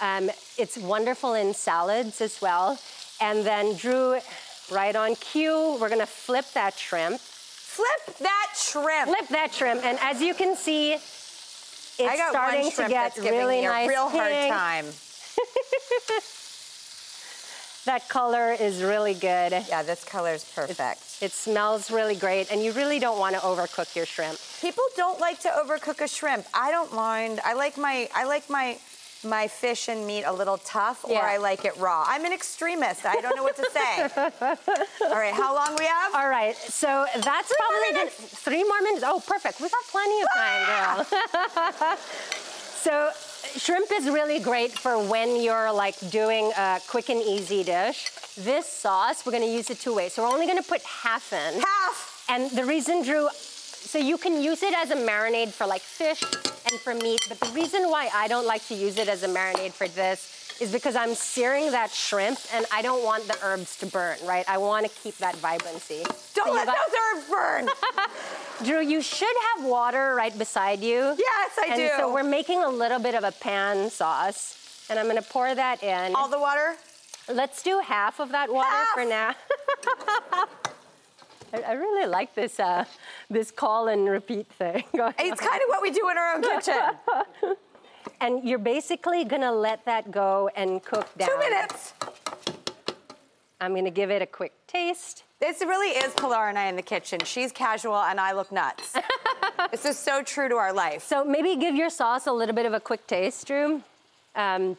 Um, 0.00 0.30
it's 0.58 0.76
wonderful 0.76 1.34
in 1.34 1.54
salads 1.54 2.20
as 2.20 2.40
well. 2.40 2.78
And 3.20 3.46
then, 3.46 3.76
Drew, 3.76 4.18
right 4.70 4.96
on 4.96 5.14
cue, 5.16 5.76
we're 5.80 5.88
gonna 5.88 6.06
flip 6.06 6.46
that 6.54 6.74
shrimp. 6.74 7.20
Flip 7.20 8.16
that 8.18 8.52
shrimp. 8.56 9.08
Flip 9.08 9.28
that 9.28 9.52
shrimp. 9.52 9.84
And 9.84 9.98
as 10.00 10.20
you 10.20 10.34
can 10.34 10.56
see, 10.56 10.94
it's 10.94 12.00
I 12.00 12.16
got 12.16 12.30
starting 12.30 12.62
one 12.62 12.70
to 12.72 12.76
get 12.82 12.90
that's 12.90 13.20
giving 13.20 13.38
really 13.38 13.60
me 13.60 13.66
a 13.66 13.68
nice 13.68 13.88
real 13.88 14.08
hard 14.08 14.32
pink. 14.32 14.52
time. 14.52 14.86
That 17.84 18.08
color 18.08 18.52
is 18.52 18.82
really 18.82 19.12
good. 19.14 19.52
Yeah, 19.68 19.82
this 19.82 20.04
color 20.04 20.32
is 20.32 20.44
perfect. 20.44 21.18
It 21.20 21.32
smells 21.32 21.90
really 21.90 22.14
great, 22.14 22.50
and 22.50 22.62
you 22.62 22.72
really 22.72 22.98
don't 22.98 23.18
want 23.18 23.34
to 23.34 23.40
overcook 23.42 23.94
your 23.94 24.06
shrimp. 24.06 24.38
People 24.60 24.84
don't 24.96 25.20
like 25.20 25.40
to 25.40 25.48
overcook 25.48 26.00
a 26.00 26.08
shrimp. 26.08 26.46
I 26.54 26.70
don't 26.70 26.94
mind. 26.94 27.40
I 27.44 27.52
like 27.54 27.76
my 27.76 28.08
I 28.14 28.24
like 28.24 28.48
my 28.48 28.78
my 29.24 29.48
fish 29.48 29.88
and 29.88 30.06
meat 30.06 30.24
a 30.24 30.32
little 30.32 30.58
tough, 30.58 31.04
or 31.04 31.20
I 31.20 31.36
like 31.38 31.64
it 31.64 31.76
raw. 31.78 32.04
I'm 32.06 32.24
an 32.24 32.32
extremist. 32.32 33.04
I 33.06 33.20
don't 33.20 33.36
know 33.36 33.42
what 33.42 33.56
to 33.56 33.68
say. 33.70 34.08
All 35.06 35.16
right, 35.16 35.34
how 35.34 35.54
long 35.54 35.76
we 35.78 35.84
have? 35.84 36.14
All 36.14 36.28
right, 36.28 36.56
so 36.56 37.06
that's 37.22 37.52
probably 37.56 37.98
gonna, 37.98 38.10
three 38.10 38.64
more 38.64 38.80
minutes. 38.82 39.04
Oh, 39.06 39.22
perfect. 39.26 39.60
We've 39.60 39.70
got 39.70 39.84
plenty 39.88 40.20
of 40.22 40.28
time, 40.34 41.06
girl. 41.86 41.96
so, 41.96 43.10
shrimp 43.56 43.90
is 43.92 44.06
really 44.06 44.40
great 44.40 44.72
for 44.72 44.98
when 44.98 45.40
you're 45.40 45.72
like 45.72 45.98
doing 46.10 46.52
a 46.56 46.80
quick 46.88 47.08
and 47.10 47.22
easy 47.22 47.62
dish. 47.64 48.10
This 48.36 48.66
sauce, 48.66 49.24
we're 49.24 49.32
gonna 49.32 49.46
use 49.46 49.70
it 49.70 49.80
two 49.80 49.94
ways. 49.94 50.12
So, 50.12 50.22
we're 50.22 50.32
only 50.32 50.46
gonna 50.46 50.62
put 50.62 50.82
half 50.82 51.32
in. 51.32 51.60
Half! 51.60 52.24
And 52.28 52.50
the 52.50 52.64
reason, 52.64 53.02
Drew, 53.02 53.28
so 53.84 53.98
you 53.98 54.16
can 54.18 54.42
use 54.42 54.62
it 54.62 54.74
as 54.74 54.90
a 54.90 54.96
marinade 54.96 55.48
for 55.50 55.66
like 55.66 55.82
fish 55.82 56.22
and 56.70 56.80
for 56.80 56.94
meat, 56.94 57.20
but 57.28 57.38
the 57.40 57.50
reason 57.54 57.82
why 57.90 58.08
I 58.14 58.28
don't 58.28 58.46
like 58.46 58.66
to 58.68 58.74
use 58.74 58.96
it 58.98 59.08
as 59.08 59.22
a 59.22 59.28
marinade 59.28 59.72
for 59.72 59.86
this 59.88 60.30
is 60.60 60.70
because 60.72 60.94
I'm 60.94 61.14
searing 61.14 61.72
that 61.72 61.90
shrimp 61.90 62.38
and 62.54 62.64
I 62.72 62.80
don't 62.80 63.04
want 63.04 63.26
the 63.26 63.36
herbs 63.42 63.76
to 63.78 63.86
burn, 63.86 64.16
right? 64.24 64.44
I 64.48 64.56
want 64.58 64.86
to 64.86 64.92
keep 65.02 65.16
that 65.18 65.34
vibrancy. 65.36 66.02
Don't 66.34 66.46
So 66.48 66.52
let 66.52 66.66
got- 66.66 66.76
those 66.76 66.94
herbs 67.18 67.30
burn. 67.30 67.68
Drew, 68.64 68.80
you 68.80 69.02
should 69.02 69.34
have 69.56 69.64
water 69.64 70.14
right 70.14 70.36
beside 70.38 70.80
you. 70.80 71.14
Yes, 71.18 71.50
I 71.58 71.66
and 71.70 71.76
do. 71.76 71.90
So 71.98 72.12
we're 72.14 72.22
making 72.22 72.62
a 72.62 72.68
little 72.70 73.00
bit 73.00 73.14
of 73.16 73.24
a 73.24 73.32
pan 73.32 73.90
sauce, 73.90 74.86
and 74.88 74.98
I'm 74.98 75.06
gonna 75.08 75.22
pour 75.22 75.52
that 75.54 75.82
in. 75.82 76.14
All 76.14 76.28
the 76.28 76.38
water? 76.38 76.76
Let's 77.28 77.62
do 77.62 77.80
half 77.80 78.20
of 78.20 78.30
that 78.30 78.52
water 78.52 78.68
Half. 78.70 78.88
for 78.94 79.04
now. 79.04 79.34
I, 81.54 81.70
I 81.70 81.72
really 81.72 82.08
like 82.08 82.34
this 82.34 82.58
uh, 82.58 82.84
this 83.30 83.50
call 83.50 83.88
and 83.88 84.08
repeat 84.08 84.46
thing. 84.46 84.84
It's 84.94 85.40
kind 85.40 85.62
of 85.62 85.68
what 85.68 85.82
we 85.82 85.90
do 85.90 86.08
in 86.08 86.18
our 86.18 86.34
own 86.34 86.42
kitchen. 86.42 86.80
And 88.20 88.46
you're 88.48 88.58
basically 88.58 89.24
gonna 89.24 89.52
let 89.52 89.84
that 89.86 90.10
go 90.10 90.48
and 90.54 90.82
cook 90.82 91.08
down. 91.18 91.28
Two 91.28 91.38
minutes. 91.38 91.94
I'm 93.60 93.74
gonna 93.74 93.90
give 93.90 94.10
it 94.10 94.22
a 94.22 94.26
quick 94.26 94.52
taste. 94.66 95.24
This 95.40 95.60
really 95.60 95.88
is 95.88 96.14
Pilar 96.14 96.48
and 96.48 96.58
I 96.58 96.66
in 96.66 96.76
the 96.76 96.82
kitchen. 96.82 97.20
She's 97.24 97.50
casual 97.50 97.96
and 97.96 98.20
I 98.20 98.32
look 98.32 98.52
nuts. 98.52 98.94
this 99.70 99.84
is 99.84 99.98
so 99.98 100.22
true 100.22 100.48
to 100.48 100.54
our 100.56 100.72
life. 100.72 101.02
So 101.02 101.24
maybe 101.24 101.56
give 101.56 101.74
your 101.74 101.90
sauce 101.90 102.26
a 102.26 102.32
little 102.32 102.54
bit 102.54 102.66
of 102.66 102.72
a 102.72 102.80
quick 102.80 103.06
taste, 103.06 103.46
Drew. 103.46 103.82
Um, 104.36 104.76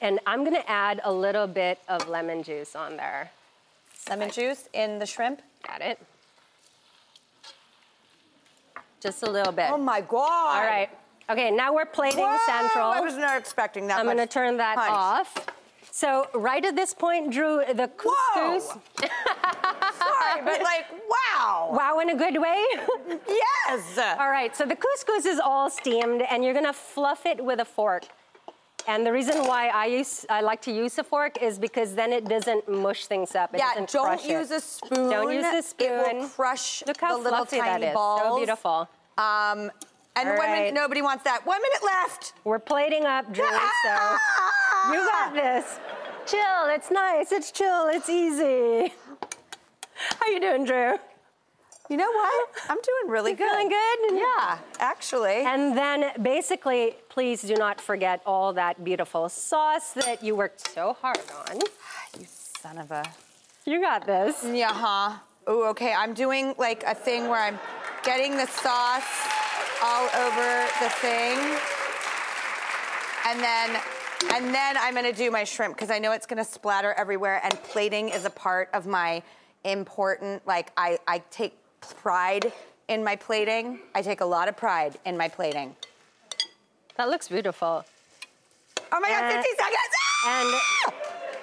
and 0.00 0.18
I'm 0.26 0.42
gonna 0.44 0.64
add 0.66 1.00
a 1.04 1.12
little 1.12 1.46
bit 1.46 1.78
of 1.88 2.08
lemon 2.08 2.42
juice 2.42 2.74
on 2.74 2.96
there. 2.96 3.30
Lemon 4.08 4.30
juice 4.30 4.68
in 4.72 4.98
the 4.98 5.06
shrimp? 5.06 5.42
Got 5.66 5.82
it. 5.82 5.98
Just 9.00 9.22
a 9.22 9.30
little 9.30 9.52
bit. 9.52 9.70
Oh 9.70 9.78
my 9.78 10.00
God. 10.00 10.56
All 10.56 10.64
right. 10.64 10.90
Okay, 11.28 11.50
now 11.50 11.74
we're 11.74 11.86
plating 11.86 12.20
Whoa, 12.20 12.38
central. 12.46 12.86
I 12.86 13.00
was 13.00 13.16
not 13.16 13.38
expecting 13.38 13.88
that 13.88 13.98
I'm 13.98 14.06
much 14.06 14.16
gonna 14.16 14.26
turn 14.26 14.56
that 14.58 14.76
punch. 14.76 14.90
off. 14.90 15.46
So 15.90 16.28
right 16.34 16.64
at 16.64 16.76
this 16.76 16.94
point, 16.94 17.32
Drew, 17.32 17.62
the 17.74 17.90
couscous. 17.96 18.68
Sorry, 19.00 20.42
but 20.44 20.60
like, 20.62 20.86
wow. 21.08 21.26
Wow. 21.36 21.70
Wow 21.72 21.98
in 22.00 22.10
a 22.10 22.16
good 22.16 22.40
way? 22.40 22.64
yes. 23.28 23.98
All 24.18 24.30
right, 24.30 24.54
so 24.56 24.64
the 24.64 24.76
couscous 24.76 25.26
is 25.26 25.40
all 25.40 25.68
steamed 25.70 26.22
and 26.30 26.44
you're 26.44 26.54
gonna 26.54 26.72
fluff 26.72 27.26
it 27.26 27.42
with 27.44 27.60
a 27.60 27.64
fork. 27.64 28.04
And 28.88 29.04
the 29.04 29.12
reason 29.12 29.38
why 29.46 29.68
I 29.68 29.86
use 29.86 30.24
I 30.30 30.40
like 30.40 30.62
to 30.62 30.72
use 30.72 30.96
a 30.98 31.04
fork 31.04 31.42
is 31.42 31.58
because 31.58 31.94
then 31.94 32.12
it 32.12 32.24
doesn't 32.26 32.68
mush 32.68 33.06
things 33.06 33.34
up. 33.34 33.52
It 33.52 33.58
yeah, 33.58 33.84
don't 33.86 34.24
use 34.24 34.50
it. 34.50 34.58
a 34.58 34.60
spoon. 34.60 35.10
Don't 35.10 35.32
use 35.32 35.44
a 35.44 35.62
spoon. 35.62 35.88
It 35.88 36.16
will 36.16 36.28
crush 36.28 36.84
Look 36.86 37.00
how 37.00 37.18
the 37.18 37.24
little 37.24 37.46
tiny 37.46 37.92
balls. 37.92 38.22
So 38.22 38.36
beautiful. 38.36 38.88
Um, 39.18 39.70
and 40.16 40.30
right. 40.30 40.60
minute, 40.60 40.74
nobody 40.74 41.02
wants 41.02 41.24
that. 41.24 41.44
One 41.44 41.60
minute 41.60 41.84
left. 41.84 42.32
We're 42.44 42.58
plating 42.58 43.04
up, 43.04 43.30
Drew, 43.32 43.44
so 43.44 43.92
you 44.92 45.04
got 45.04 45.34
this. 45.34 45.78
Chill, 46.26 46.66
it's 46.68 46.90
nice, 46.90 47.32
it's 47.32 47.52
chill, 47.52 47.88
it's 47.88 48.08
easy. 48.08 48.94
How 50.18 50.26
you 50.28 50.40
doing, 50.40 50.64
Drew? 50.64 50.96
You 51.88 51.96
know 51.96 52.10
what? 52.10 52.48
I'm 52.68 52.78
doing 52.78 53.12
really 53.12 53.30
You 53.32 53.36
good. 53.36 53.50
Feeling 53.50 53.68
good? 53.68 54.18
Yeah, 54.18 54.58
actually. 54.80 55.44
And 55.44 55.76
then 55.76 56.10
basically, 56.20 56.96
please 57.08 57.42
do 57.42 57.54
not 57.54 57.80
forget 57.80 58.22
all 58.26 58.52
that 58.54 58.82
beautiful 58.82 59.28
sauce 59.28 59.92
that 59.92 60.22
you 60.22 60.34
worked 60.34 60.68
so 60.68 60.96
hard 61.00 61.18
on. 61.48 61.60
You 62.18 62.24
son 62.26 62.78
of 62.78 62.90
a. 62.90 63.04
You 63.66 63.80
got 63.80 64.06
this. 64.06 64.42
Yeah, 64.44 64.72
huh? 64.72 65.18
Ooh, 65.50 65.66
okay. 65.66 65.92
I'm 65.92 66.14
doing 66.14 66.54
like 66.56 66.82
a 66.84 66.94
thing 66.94 67.28
where 67.28 67.42
I'm 67.42 67.58
getting 68.02 68.36
the 68.36 68.46
sauce 68.46 69.04
all 69.82 70.08
over 70.16 70.66
the 70.80 70.88
thing. 70.88 71.38
And 73.26 73.40
then 73.40 73.82
and 74.32 74.54
then 74.54 74.76
I'm 74.78 74.94
gonna 74.94 75.12
do 75.12 75.30
my 75.30 75.44
shrimp 75.44 75.74
because 75.74 75.90
I 75.90 75.98
know 75.98 76.12
it's 76.12 76.26
gonna 76.26 76.44
splatter 76.44 76.94
everywhere 76.94 77.40
and 77.44 77.52
plating 77.64 78.08
is 78.08 78.24
a 78.24 78.30
part 78.30 78.70
of 78.72 78.86
my 78.86 79.22
important 79.64 80.46
like 80.46 80.72
I, 80.76 80.98
I 81.06 81.22
take 81.30 81.58
pride 81.94 82.52
in 82.88 83.02
my 83.04 83.16
plating. 83.16 83.80
I 83.94 84.02
take 84.02 84.20
a 84.20 84.24
lot 84.24 84.48
of 84.48 84.56
pride 84.56 84.98
in 85.04 85.16
my 85.16 85.28
plating. 85.28 85.74
That 86.96 87.08
looks 87.08 87.28
beautiful. 87.28 87.84
Oh 88.92 89.00
my 89.00 89.08
god, 89.08 89.24
Uh, 89.24 89.42
50 89.42 89.48
seconds! 89.56 89.94
And 90.26 90.54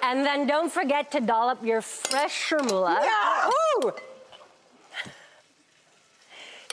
and 0.02 0.26
then 0.26 0.46
don't 0.46 0.70
forget 0.70 1.10
to 1.12 1.20
dollop 1.20 1.62
your 1.64 1.80
fresh. 1.80 2.52
Yeah. 2.52 3.50
Ooh. 3.84 3.92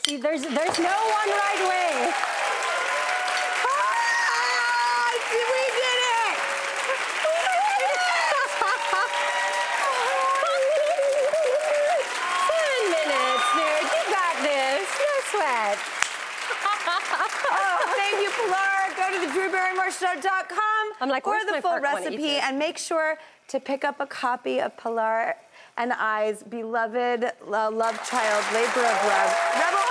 See, 0.05 0.17
there's 0.17 0.41
there's 0.41 0.79
no 0.79 0.97
one 1.19 1.29
right 1.29 1.61
way. 1.69 2.13
Ah, 3.65 5.11
we 5.31 5.61
did 5.79 5.99
it! 6.17 6.37
Ten 12.49 12.81
minutes, 12.91 13.47
dude. 13.55 13.87
You 13.95 14.03
got 14.11 14.35
this. 14.43 14.87
Sweat. 15.41 15.77
Oh, 17.53 17.93
thank 17.97 18.21
you, 18.21 18.29
Pilar. 18.29 18.93
Go 18.95 19.11
to 19.11 19.25
the 19.25 19.33
drewbarrymoreshow.com 19.33 20.93
I'm 21.01 21.09
like, 21.09 21.23
for 21.23 21.37
the 21.45 21.53
full 21.53 21.61
fork 21.61 21.83
when 21.83 21.95
I 21.95 21.99
eat 21.99 22.05
recipe 22.05 22.29
and 22.37 22.57
make 22.57 22.77
sure 22.77 23.17
to 23.49 23.59
pick 23.59 23.83
up 23.83 23.99
a 23.99 24.05
copy 24.05 24.59
of 24.61 24.75
Pilar 24.77 25.35
and 25.77 25.93
I's 25.93 26.43
beloved 26.43 27.23
uh, 27.25 27.71
love 27.71 28.09
child, 28.09 28.45
labor 28.53 28.85
of 28.85 29.05
love, 29.05 29.35
Rebel 29.55 29.90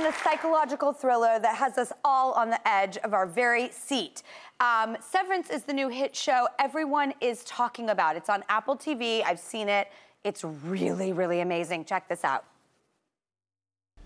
In 0.00 0.06
the 0.06 0.12
psychological 0.24 0.94
thriller 0.94 1.38
that 1.38 1.56
has 1.56 1.76
us 1.76 1.92
all 2.06 2.32
on 2.32 2.48
the 2.48 2.68
edge 2.68 2.96
of 2.98 3.12
our 3.12 3.26
very 3.26 3.70
seat. 3.70 4.22
Um, 4.58 4.96
Severance 4.98 5.50
is 5.50 5.64
the 5.64 5.74
new 5.74 5.88
hit 5.88 6.16
show 6.16 6.48
everyone 6.58 7.12
is 7.20 7.44
talking 7.44 7.90
about. 7.90 8.16
It's 8.16 8.30
on 8.30 8.42
Apple 8.48 8.76
TV. 8.76 9.22
I've 9.22 9.38
seen 9.38 9.68
it. 9.68 9.88
It's 10.24 10.42
really, 10.42 11.12
really 11.12 11.40
amazing. 11.40 11.84
Check 11.84 12.08
this 12.08 12.24
out. 12.24 12.44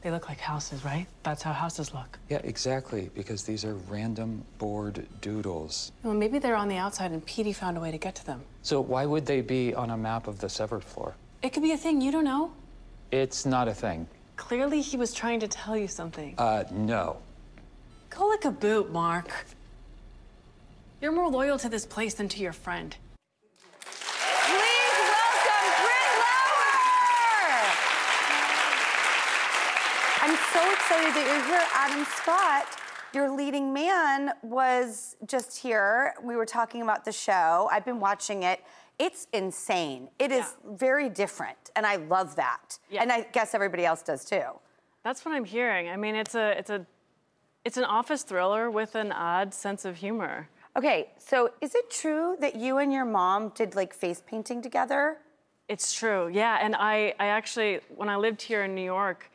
They 0.03 0.11
look 0.11 0.28
like 0.28 0.40
houses, 0.40 0.84
right? 0.84 1.07
That's 1.22 1.42
how 1.42 1.53
houses 1.53 1.95
look. 1.95 2.18
Yeah, 2.28 2.40
exactly, 2.42 3.09
because 3.14 3.45
these 3.45 3.64
are 3.64 3.74
random 3.88 4.45
board 4.59 5.07
doodles. 5.20 5.92
Well, 6.03 6.12
maybe 6.12 6.40
they're 6.40 6.57
on 6.57 6.66
the 6.66 6.76
outside 6.76 7.12
and 7.12 7.24
Petey 7.24 7.53
found 7.53 7.76
a 7.76 7.80
way 7.80 7.92
to 7.92 7.99
get 7.99 8.16
to 8.16 8.26
them. 8.26 8.42
So 8.62 8.80
why 8.80 9.07
would 9.07 9.26
they 9.26 9.42
be 9.42 9.72
on 9.74 9.90
a 9.90 9.97
map 9.97 10.26
of 10.26 10.40
the 10.40 10.49
severed 10.49 10.82
floor? 10.82 11.14
It 11.42 11.53
could 11.53 11.62
be 11.62 11.70
a 11.70 11.76
thing, 11.76 12.01
you 12.01 12.11
don't 12.11 12.24
know. 12.24 12.51
It's 13.12 13.47
not 13.47 13.68
a 13.68 13.74
thing. 13.74 14.09
Clearly, 14.37 14.80
he 14.80 14.97
was 14.97 15.14
trying 15.14 15.41
to 15.41 15.49
tell 15.49 15.76
you 15.76 15.89
something. 15.89 16.35
Uh, 16.39 16.64
no. 16.72 17.18
Go 18.11 18.28
lick 18.28 18.45
a 18.45 18.51
boot, 18.51 18.91
Mark. 18.93 19.30
You're 21.01 21.12
more 21.12 21.28
loyal 21.28 21.59
to 21.59 21.68
this 21.68 21.87
place 21.87 22.14
than 22.14 22.28
to 22.30 22.41
your 22.41 22.53
friend. 22.53 22.97
Please 23.80 24.99
welcome 25.11 25.70
Britt 25.82 26.12
Lower. 26.22 27.61
I'm 30.22 30.37
so 30.53 30.72
excited 30.72 31.14
that 31.14 31.24
you're 31.26 31.45
here, 31.47 31.64
Adam 31.74 32.05
Scott. 32.05 32.66
Your 33.12 33.30
leading 33.30 33.72
man 33.72 34.32
was 34.43 35.16
just 35.26 35.57
here. 35.57 36.14
We 36.22 36.35
were 36.37 36.47
talking 36.47 36.82
about 36.82 37.05
the 37.05 37.12
show. 37.12 37.68
I've 37.70 37.85
been 37.85 38.01
watching 38.01 38.43
it. 38.43 38.61
It's 38.99 39.26
insane. 39.32 40.09
It 40.18 40.30
is 40.30 40.55
very 40.64 41.09
different, 41.09 41.70
and 41.74 41.84
I 41.84 41.97
love 41.97 42.36
that. 42.36 42.78
And 42.97 43.11
I 43.11 43.22
guess 43.32 43.55
everybody 43.55 43.84
else 43.84 44.03
does 44.03 44.24
too. 44.24 44.45
That's 45.03 45.24
what 45.24 45.34
I'm 45.34 45.45
hearing. 45.45 45.88
I 45.88 45.97
mean, 45.97 46.14
it's 46.14 46.34
a, 46.34 46.57
it's 46.59 46.70
a, 46.70 46.86
it's 47.64 47.76
an 47.76 47.84
office 47.84 48.22
thriller 48.22 48.70
with 48.70 48.95
an 48.95 49.11
odd 49.12 49.53
sense 49.53 49.84
of 49.84 49.97
humor. 49.97 50.49
Okay, 50.76 51.11
so 51.18 51.51
is 51.61 51.74
it 51.74 51.90
true 51.90 52.36
that 52.40 52.57
you 52.57 52.78
and 52.78 52.92
your 52.92 53.05
mom 53.05 53.51
did 53.55 53.74
like 53.74 53.95
face 53.95 54.22
painting 54.26 54.62
together? 54.62 55.18
It's 55.68 55.92
true, 55.92 56.28
yeah. 56.28 56.59
And 56.61 56.74
I, 56.74 57.14
I 57.18 57.26
actually, 57.26 57.80
when 57.95 58.09
I 58.09 58.16
lived 58.16 58.42
here 58.42 58.64
in 58.64 58.74
New 58.74 58.84
York, 58.84 59.30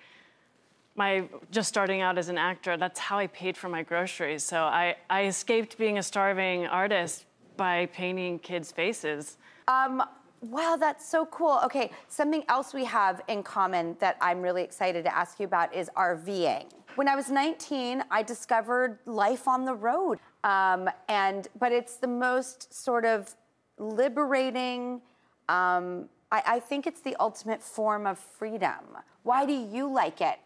my 0.95 1.23
just 1.49 1.69
starting 1.69 2.01
out 2.01 2.17
as 2.17 2.29
an 2.29 2.37
actor, 2.37 2.77
that's 2.77 2.99
how 2.99 3.17
I 3.17 3.27
paid 3.27 3.55
for 3.55 3.69
my 3.69 3.83
groceries. 3.83 4.43
So 4.43 4.63
I, 4.63 4.95
I 5.09 5.25
escaped 5.25 5.77
being 5.77 5.97
a 5.97 6.03
starving 6.03 6.67
artist 6.67 7.25
by 7.55 7.87
painting 7.87 8.39
kids' 8.39 8.71
faces. 8.71 9.37
Um, 9.69 10.03
wow, 10.41 10.77
that's 10.79 11.07
so 11.07 11.27
cool. 11.27 11.59
Okay, 11.63 11.91
something 12.07 12.43
else 12.49 12.73
we 12.73 12.83
have 12.85 13.21
in 13.27 13.43
common 13.43 13.95
that 13.99 14.17
I'm 14.19 14.41
really 14.41 14.63
excited 14.63 15.03
to 15.05 15.15
ask 15.15 15.39
you 15.39 15.45
about 15.45 15.73
is 15.75 15.91
RVing. 15.95 16.65
When 16.95 17.07
I 17.07 17.15
was 17.15 17.29
19, 17.29 18.03
I 18.09 18.23
discovered 18.23 18.97
life 19.05 19.47
on 19.47 19.65
the 19.65 19.75
road, 19.75 20.17
um, 20.43 20.89
and 21.07 21.47
but 21.59 21.71
it's 21.71 21.97
the 21.97 22.07
most 22.07 22.73
sort 22.73 23.05
of 23.05 23.35
liberating. 23.77 25.01
Um, 25.49 26.09
I, 26.31 26.41
I 26.45 26.59
think 26.59 26.87
it's 26.87 27.01
the 27.01 27.15
ultimate 27.19 27.61
form 27.61 28.07
of 28.07 28.17
freedom. 28.17 28.97
Why 29.21 29.45
do 29.45 29.53
you 29.53 29.87
like 29.87 30.19
it? 30.19 30.39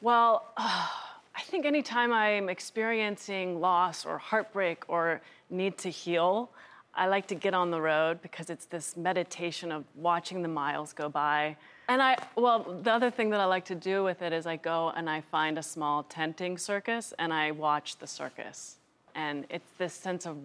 Well, 0.00 0.52
I 0.56 1.42
think 1.44 1.66
anytime 1.66 2.12
I'm 2.12 2.48
experiencing 2.48 3.60
loss 3.60 4.04
or 4.04 4.18
heartbreak 4.18 4.82
or 4.88 5.22
need 5.50 5.78
to 5.78 5.88
heal, 5.88 6.50
I 6.94 7.06
like 7.06 7.26
to 7.28 7.34
get 7.34 7.54
on 7.54 7.70
the 7.70 7.80
road 7.80 8.20
because 8.20 8.50
it's 8.50 8.66
this 8.66 8.96
meditation 8.96 9.70
of 9.70 9.84
watching 9.94 10.42
the 10.42 10.48
miles 10.48 10.92
go 10.92 11.08
by. 11.08 11.56
And 11.88 12.02
I, 12.02 12.16
well, 12.36 12.80
the 12.82 12.92
other 12.92 13.10
thing 13.10 13.30
that 13.30 13.40
I 13.40 13.44
like 13.44 13.64
to 13.66 13.74
do 13.74 14.02
with 14.04 14.22
it 14.22 14.32
is 14.32 14.46
I 14.46 14.56
go 14.56 14.92
and 14.96 15.08
I 15.08 15.20
find 15.20 15.58
a 15.58 15.62
small 15.62 16.02
tenting 16.04 16.58
circus 16.58 17.14
and 17.18 17.32
I 17.32 17.52
watch 17.52 17.98
the 17.98 18.06
circus. 18.06 18.76
And 19.14 19.44
it's 19.50 19.70
this 19.78 19.94
sense 19.94 20.26
of 20.26 20.36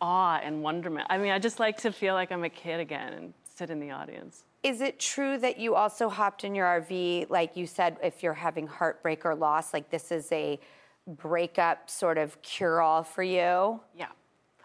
awe 0.00 0.40
and 0.42 0.62
wonderment. 0.62 1.06
I 1.10 1.18
mean, 1.18 1.32
I 1.32 1.38
just 1.38 1.58
like 1.58 1.78
to 1.78 1.92
feel 1.92 2.14
like 2.14 2.32
I'm 2.32 2.44
a 2.44 2.50
kid 2.50 2.80
again 2.80 3.12
and 3.12 3.34
sit 3.54 3.70
in 3.70 3.80
the 3.80 3.90
audience. 3.90 4.44
is 4.64 4.80
it 4.80 4.98
true 4.98 5.38
that 5.38 5.58
you 5.58 5.74
also 5.74 6.08
hopped 6.08 6.42
in 6.42 6.54
your 6.54 6.66
RV, 6.66 7.28
like 7.30 7.54
you 7.56 7.66
said, 7.66 7.98
if 8.02 8.22
you're 8.22 8.32
having 8.32 8.66
heartbreak 8.66 9.24
or 9.26 9.34
loss, 9.34 9.72
like 9.74 9.90
this 9.90 10.10
is 10.10 10.32
a 10.32 10.58
breakup 11.06 11.90
sort 11.90 12.16
of 12.16 12.40
cure 12.40 12.80
all 12.80 13.02
for 13.04 13.22
you? 13.22 13.78
Yeah. 13.96 14.08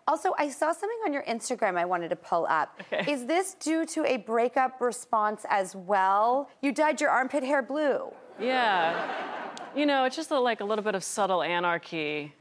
Also, 0.10 0.34
I 0.40 0.50
saw 0.50 0.74
something 0.74 0.98
on 1.06 1.14
your 1.14 1.24
Instagram 1.24 1.78
I 1.78 1.86
wanted 1.86 2.10
to 2.10 2.16
pull 2.16 2.48
up. 2.50 2.82
Okay. 2.92 3.10
Is 3.12 3.28
this 3.28 3.54
due 3.54 3.86
to 3.86 4.04
a 4.06 4.18
breakup 4.18 4.82
response 4.82 5.46
as 5.50 5.76
well? 5.76 6.50
You 6.64 6.72
dyed 6.74 7.00
your 7.00 7.12
armpit 7.12 7.44
hair 7.44 7.62
blue. 7.62 8.12
Yeah. 8.40 9.08
You 9.76 9.86
know, 9.86 10.06
it's 10.06 10.16
just 10.16 10.32
a, 10.32 10.40
like 10.40 10.62
a 10.62 10.66
little 10.66 10.84
bit 10.84 10.96
of 10.96 11.04
subtle 11.04 11.44
anarchy. 11.44 12.34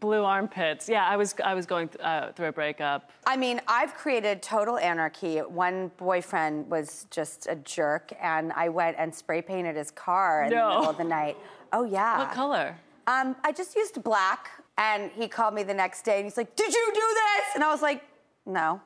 Blue 0.00 0.22
armpits. 0.24 0.88
Yeah, 0.90 1.08
I 1.08 1.16
was 1.16 1.34
I 1.42 1.54
was 1.54 1.64
going 1.66 1.88
th- 1.88 2.00
uh, 2.04 2.32
through 2.32 2.48
a 2.48 2.52
breakup. 2.52 3.10
I 3.26 3.36
mean, 3.36 3.60
I've 3.66 3.94
created 3.94 4.42
total 4.42 4.76
anarchy. 4.78 5.38
One 5.38 5.90
boyfriend 5.96 6.70
was 6.70 7.06
just 7.10 7.48
a 7.48 7.56
jerk, 7.56 8.12
and 8.20 8.52
I 8.52 8.68
went 8.68 8.96
and 8.98 9.12
spray 9.12 9.40
painted 9.42 9.74
his 9.74 9.90
car 9.90 10.44
in 10.44 10.50
the 10.50 10.56
No. 10.56 10.68
middle 10.68 10.90
of 10.90 10.98
the 10.98 11.04
night. 11.04 11.36
Oh, 11.72 11.82
yeah. 11.84 12.18
What 12.18 12.30
color? 12.32 12.76
Um, 13.08 13.34
I 13.42 13.50
just 13.52 13.74
used 13.74 14.00
black, 14.04 14.50
and 14.78 15.10
he 15.12 15.28
called 15.28 15.52
me 15.52 15.64
the 15.64 15.74
next 15.74 16.02
day, 16.02 16.16
and 16.16 16.24
he's 16.24 16.36
like, 16.36 16.56
"Did 16.56 16.72
you 16.72 16.90
do 16.94 17.00
this?" 17.00 17.54
And 17.56 17.64
I 17.64 17.70
was 17.70 17.82
like, 17.82 18.02
"No." 18.46 18.80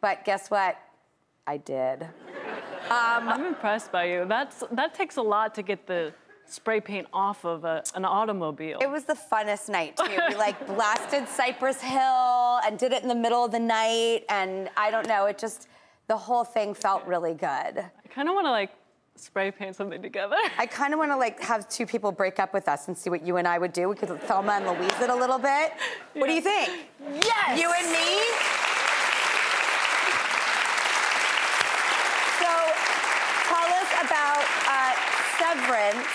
but 0.00 0.24
guess 0.24 0.50
what? 0.50 0.76
I 1.46 1.58
did. 1.58 2.02
Um, 2.02 3.28
I'm 3.28 3.44
impressed 3.44 3.92
by 3.92 4.04
you. 4.04 4.24
That's 4.26 4.64
that 4.72 4.94
takes 4.94 5.16
a 5.16 5.22
lot 5.22 5.54
to 5.56 5.62
get 5.62 5.86
the 5.86 6.12
spray 6.46 6.80
paint 6.80 7.06
off 7.12 7.44
of 7.44 7.64
a, 7.64 7.82
an 7.94 8.04
automobile. 8.04 8.78
It 8.80 8.90
was 8.90 9.04
the 9.04 9.14
funnest 9.14 9.68
night 9.68 9.96
too. 9.96 10.18
We 10.28 10.34
like 10.46 10.66
blasted 10.66 11.28
Cypress 11.28 11.80
Hill 11.80 12.60
and 12.64 12.78
did 12.78 12.92
it 12.92 13.02
in 13.02 13.08
the 13.08 13.14
middle 13.14 13.44
of 13.44 13.52
the 13.52 13.58
night, 13.58 14.24
and 14.28 14.70
I 14.76 14.90
don't 14.90 15.06
know. 15.06 15.26
It 15.26 15.38
just 15.38 15.68
the 16.06 16.16
whole 16.16 16.44
thing 16.44 16.74
felt 16.74 17.04
really 17.06 17.34
good. 17.34 17.46
I 17.48 18.08
kind 18.08 18.28
of 18.28 18.34
want 18.34 18.46
to 18.46 18.50
like 18.50 18.70
spray 19.18 19.50
paint 19.50 19.76
something 19.76 20.02
together. 20.02 20.36
I 20.58 20.66
kind 20.66 20.92
of 20.92 20.98
want 20.98 21.10
to 21.10 21.16
like 21.16 21.40
have 21.40 21.68
two 21.68 21.86
people 21.86 22.12
break 22.12 22.38
up 22.38 22.52
with 22.52 22.68
us 22.68 22.88
and 22.88 22.96
see 22.96 23.10
what 23.10 23.26
you 23.26 23.36
and 23.36 23.48
I 23.48 23.58
would 23.58 23.72
do. 23.72 23.88
We 23.88 23.96
could 23.96 24.08
Thelma 24.22 24.52
and 24.52 24.66
Louise 24.66 25.00
it 25.00 25.10
a 25.10 25.14
little 25.14 25.38
bit. 25.38 25.72
What 26.14 26.26
do 26.26 26.32
you 26.32 26.40
think? 26.40 26.86
Yes. 27.00 27.58
You 27.58 27.70
and 27.72 27.90
me? 27.90 28.20
So 32.40 32.52
tell 33.48 33.68
us 33.74 33.90
about 34.04 34.44
uh, 34.68 34.92
Severance. 35.38 36.06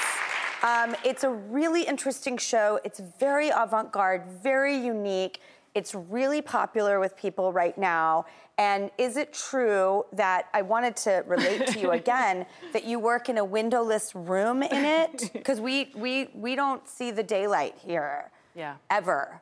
Um, 0.64 0.96
it's 1.04 1.24
a 1.24 1.30
really 1.30 1.84
interesting 1.84 2.38
show. 2.38 2.80
It's 2.84 3.00
very 3.20 3.50
avant 3.50 3.92
garde, 3.92 4.24
very 4.44 4.78
unique. 4.78 5.40
It's 5.74 5.96
really 5.96 6.42
popular 6.42 7.00
with 7.00 7.16
people 7.16 7.54
right 7.54 7.78
now. 7.78 8.26
And 8.58 8.92
is 8.98 9.18
it 9.18 9.34
true 9.34 10.06
that 10.14 10.48
I 10.54 10.62
wanted 10.62 10.96
to 10.98 11.24
relate 11.26 11.68
to 11.68 11.80
you 11.80 11.92
again 12.02 12.46
that 12.74 12.84
you 12.84 13.00
work 13.00 13.30
in 13.30 13.38
a 13.38 13.46
windowless 13.46 14.14
room 14.14 14.64
in 14.64 14.86
it? 14.86 15.32
Because 15.42 15.60
we, 15.60 15.92
we, 15.96 16.30
we 16.34 16.56
don't 16.56 16.88
see 16.88 17.12
the 17.12 17.24
daylight 17.24 17.76
here 17.84 18.32
Yeah. 18.56 18.76
ever. 18.90 19.42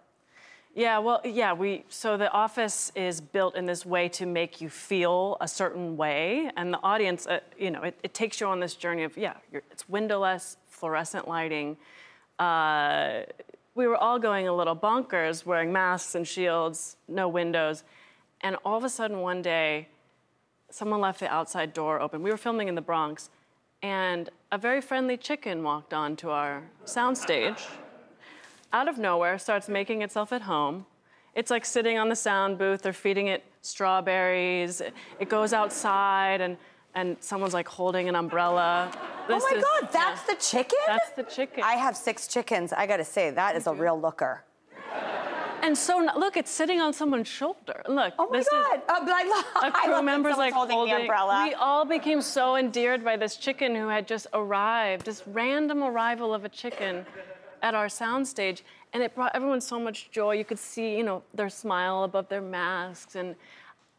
Yeah, 0.75 0.99
well, 0.99 1.19
yeah, 1.25 1.51
we 1.51 1.83
so 1.89 2.15
the 2.15 2.31
office 2.31 2.91
is 2.95 3.19
built 3.19 3.55
in 3.55 3.65
this 3.65 3.85
way 3.85 4.07
to 4.09 4.25
make 4.25 4.61
you 4.61 4.69
feel 4.69 5.35
a 5.41 5.47
certain 5.47 5.97
way, 5.97 6.51
and 6.55 6.71
the 6.71 6.79
audience, 6.83 7.25
uh, 7.25 7.39
you 7.57 7.71
know, 7.71 7.81
it, 7.81 7.99
it 8.03 8.13
takes 8.13 8.39
you 8.39 8.47
on 8.47 8.59
this 8.59 8.75
journey 8.75 9.03
of 9.03 9.17
yeah, 9.17 9.33
you're, 9.51 9.63
it's 9.71 9.89
windowless, 9.89 10.57
fluorescent 10.67 11.27
lighting. 11.27 11.75
Uh, 12.37 13.23
we 13.79 13.87
were 13.87 13.95
all 13.95 14.19
going 14.19 14.45
a 14.45 14.53
little 14.53 14.75
bonkers, 14.75 15.45
wearing 15.45 15.71
masks 15.71 16.13
and 16.13 16.27
shields, 16.27 16.97
no 17.07 17.29
windows, 17.29 17.85
and 18.41 18.57
all 18.65 18.77
of 18.77 18.83
a 18.83 18.89
sudden 18.89 19.21
one 19.21 19.41
day, 19.41 19.87
someone 20.69 20.99
left 20.99 21.21
the 21.21 21.33
outside 21.33 21.73
door 21.73 22.01
open. 22.01 22.21
We 22.21 22.29
were 22.29 22.35
filming 22.35 22.67
in 22.67 22.75
the 22.75 22.81
Bronx, 22.81 23.29
and 23.81 24.29
a 24.51 24.57
very 24.57 24.81
friendly 24.81 25.15
chicken 25.15 25.63
walked 25.63 25.93
onto 25.93 26.29
our 26.29 26.63
soundstage 26.85 27.65
out 28.73 28.89
of 28.89 28.97
nowhere 28.97 29.39
starts 29.39 29.69
making 29.69 30.01
itself 30.01 30.33
at 30.33 30.41
home. 30.41 30.85
It's 31.33 31.49
like 31.49 31.63
sitting 31.63 31.97
on 31.97 32.09
the 32.09 32.17
sound 32.17 32.57
booth, 32.57 32.81
they're 32.81 32.91
feeding 32.91 33.27
it 33.27 33.45
strawberries. 33.61 34.81
It 35.21 35.29
goes 35.29 35.53
outside 35.53 36.41
and 36.41 36.57
and 36.95 37.17
someone's 37.19 37.53
like 37.53 37.67
holding 37.67 38.09
an 38.09 38.15
umbrella. 38.15 38.91
This 39.27 39.43
oh 39.43 39.49
my 39.51 39.57
is- 39.57 39.63
God, 39.63 39.89
that's 39.91 40.23
the 40.23 40.35
chicken? 40.35 40.77
That's 40.87 41.11
the 41.11 41.23
chicken. 41.23 41.63
I 41.63 41.73
have 41.73 41.95
six 41.95 42.27
chickens. 42.27 42.73
I 42.73 42.87
gotta 42.87 43.05
say, 43.05 43.29
that 43.31 43.55
is 43.55 43.67
a 43.67 43.73
real 43.73 43.99
looker. 43.99 44.43
And 45.61 45.77
so 45.77 46.07
look, 46.17 46.37
it's 46.37 46.49
sitting 46.49 46.79
on 46.79 46.93
someone's 46.93 47.27
shoulder. 47.27 47.83
Look, 47.87 48.13
Oh 48.17 48.29
my 48.29 48.37
this 48.37 48.47
God. 48.49 48.77
is 48.77 48.81
Uh, 48.87 49.05
I 49.07 49.23
love- 49.25 49.45
a 49.63 49.65
I 49.77 49.81
crew 49.83 49.91
love 49.93 50.05
member's 50.05 50.37
like 50.37 50.53
holding 50.53 50.85
the 50.85 50.95
umbrella. 51.01 51.43
We 51.47 51.53
all 51.53 51.83
became 51.85 52.21
so 52.21 52.55
endeared 52.55 53.03
by 53.03 53.17
this 53.17 53.35
chicken 53.35 53.75
who 53.75 53.89
had 53.89 54.07
just 54.07 54.27
arrived, 54.33 55.05
this 55.05 55.23
random 55.27 55.83
arrival 55.83 56.33
of 56.33 56.45
a 56.45 56.49
chicken 56.49 57.05
at 57.61 57.75
our 57.75 57.87
soundstage, 57.87 58.61
and 58.93 59.03
it 59.03 59.13
brought 59.13 59.35
everyone 59.35 59.59
so 59.59 59.77
much 59.77 60.09
joy. 60.11 60.31
You 60.35 60.45
could 60.45 60.57
see, 60.59 60.95
you 60.95 61.03
know, 61.03 61.23
their 61.33 61.49
smile 61.49 62.05
above 62.05 62.29
their 62.29 62.41
masks, 62.41 63.15
and 63.15 63.35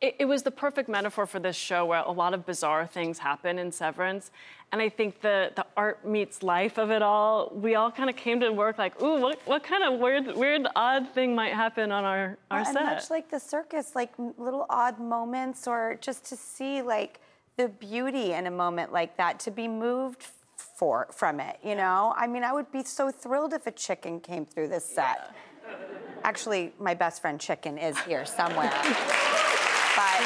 it, 0.00 0.16
it 0.20 0.24
was 0.24 0.42
the 0.42 0.50
perfect 0.50 0.88
metaphor 0.88 1.26
for 1.26 1.38
this 1.38 1.56
show 1.56 1.84
where 1.84 2.00
a 2.00 2.10
lot 2.10 2.32
of 2.32 2.46
bizarre 2.46 2.86
things 2.86 3.18
happen 3.18 3.58
in 3.58 3.70
Severance. 3.70 4.30
And 4.72 4.80
I 4.80 4.88
think 4.88 5.20
the, 5.20 5.52
the 5.56 5.66
art 5.76 6.06
meets 6.06 6.42
life 6.42 6.78
of 6.78 6.90
it 6.90 7.02
all. 7.02 7.52
We 7.54 7.74
all 7.74 7.90
kind 7.90 8.08
of 8.08 8.16
came 8.16 8.40
to 8.40 8.50
work 8.50 8.78
like, 8.78 9.00
ooh, 9.02 9.20
what, 9.20 9.40
what 9.46 9.62
kind 9.62 9.82
of 9.84 9.98
weird, 9.98 10.36
weird, 10.36 10.66
odd 10.74 11.08
thing 11.10 11.34
might 11.34 11.52
happen 11.52 11.92
on 11.92 12.04
our, 12.04 12.38
our 12.50 12.60
and 12.60 12.68
set? 12.68 12.84
much 12.84 13.10
like 13.10 13.30
the 13.30 13.40
circus, 13.40 13.94
like 13.94 14.12
little 14.38 14.66
odd 14.70 14.98
moments, 14.98 15.66
or 15.66 15.98
just 16.00 16.24
to 16.26 16.36
see 16.36 16.82
like 16.82 17.20
the 17.56 17.68
beauty 17.68 18.32
in 18.32 18.46
a 18.46 18.50
moment 18.50 18.92
like 18.92 19.16
that, 19.16 19.40
to 19.40 19.50
be 19.50 19.68
moved 19.68 20.26
for 20.56 21.08
from 21.12 21.40
it. 21.40 21.58
You 21.62 21.74
know, 21.74 22.14
I 22.16 22.26
mean, 22.26 22.44
I 22.44 22.52
would 22.52 22.70
be 22.72 22.84
so 22.84 23.10
thrilled 23.10 23.52
if 23.52 23.66
a 23.66 23.72
chicken 23.72 24.20
came 24.20 24.46
through 24.46 24.68
this 24.68 24.84
set. 24.84 25.34
Actually, 26.22 26.72
my 26.78 26.94
best 26.94 27.22
friend 27.22 27.40
Chicken 27.40 27.78
is 27.78 27.98
here 28.00 28.26
somewhere. 28.26 28.72
but 30.00 30.16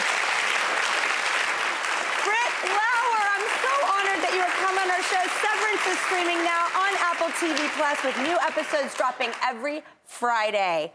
Britt 2.22 2.54
Lower, 2.62 3.22
I'm 3.34 3.46
so 3.58 3.74
honored 3.90 4.22
that 4.22 4.30
you 4.30 4.38
have 4.46 4.54
come 4.62 4.78
on 4.78 4.86
our 4.86 5.02
show. 5.10 5.18
Severance 5.42 5.82
is 5.90 5.98
streaming 6.06 6.38
now 6.46 6.70
on 6.78 6.94
Apple 7.02 7.34
TV 7.42 7.58
Plus 7.74 7.98
with 8.06 8.14
new 8.22 8.38
episodes 8.46 8.94
dropping 8.94 9.30
every 9.42 9.82
Friday. 10.04 10.92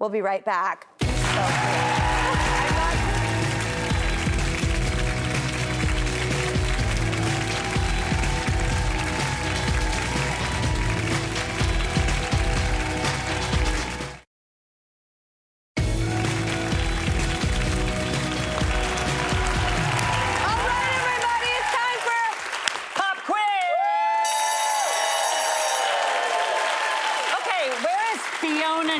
We'll 0.00 0.10
be 0.10 0.20
right 0.20 0.44
back. 0.44 0.88
All 1.00 1.77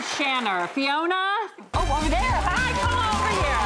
Fiona 0.03 0.43
Shanner? 0.43 0.67
Fiona? 0.69 1.15
Oh, 1.75 1.99
over 1.99 2.09
there. 2.09 2.21
Hi, 2.21 2.73
come 2.79 2.95
on 2.95 3.09
over 3.19 3.29
here. 3.35 3.59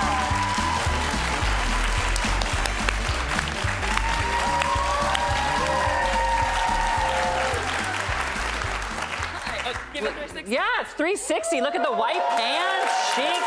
Give 9.93 10.05
it 10.05 10.13
360. 10.13 10.51
Yeah, 10.51 10.81
it's 10.81 10.95
360. 10.95 11.61
Look 11.61 11.75
at 11.75 11.85
the 11.85 11.93
white 11.93 12.23
pants, 12.31 13.15
chic, 13.15 13.43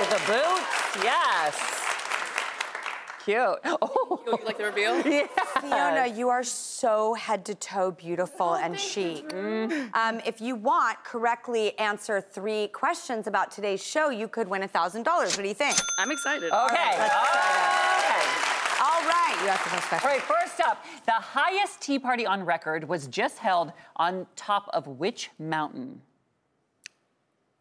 with 0.00 0.10
the 0.10 0.18
boots. 0.26 1.04
Yes. 1.04 1.54
Cute. 3.24 3.60
Oh. 3.64 4.20
You 4.26 4.38
like 4.44 4.58
the 4.58 4.64
reveal? 4.64 5.00
Yeah. 5.06 5.28
Fiona, 5.60 6.06
you 6.06 6.28
are 6.30 6.42
so 6.42 6.73
head 7.14 7.46
to 7.46 7.54
toe 7.54 7.92
beautiful 7.92 8.56
and 8.56 8.78
chic. 8.78 9.32
Um, 9.32 10.20
if 10.26 10.40
you 10.42 10.54
want, 10.54 11.02
correctly 11.02 11.78
answer 11.78 12.20
three 12.20 12.68
questions 12.68 13.26
about 13.26 13.50
today's 13.50 13.82
show, 13.82 14.10
you 14.10 14.28
could 14.28 14.48
win 14.48 14.60
$1,000. 14.60 15.06
What 15.06 15.36
do 15.36 15.48
you 15.48 15.54
think? 15.54 15.78
I'm 15.98 16.10
excited. 16.10 16.52
Okay. 16.52 16.54
right, 16.54 16.98
let's. 16.98 17.14
All 18.82 19.00
right, 19.08 19.34
you 19.40 19.48
have 19.48 19.64
the 19.64 19.70
first 19.70 19.88
question. 19.88 20.08
All 20.08 20.14
right, 20.14 20.22
first 20.22 20.60
up, 20.60 20.84
the 21.06 21.12
highest 21.12 21.80
tea 21.80 21.98
party 21.98 22.26
on 22.26 22.44
record 22.44 22.86
was 22.86 23.06
just 23.06 23.38
held 23.38 23.72
on 23.96 24.26
top 24.36 24.68
of 24.74 24.86
which 24.86 25.30
mountain? 25.38 26.02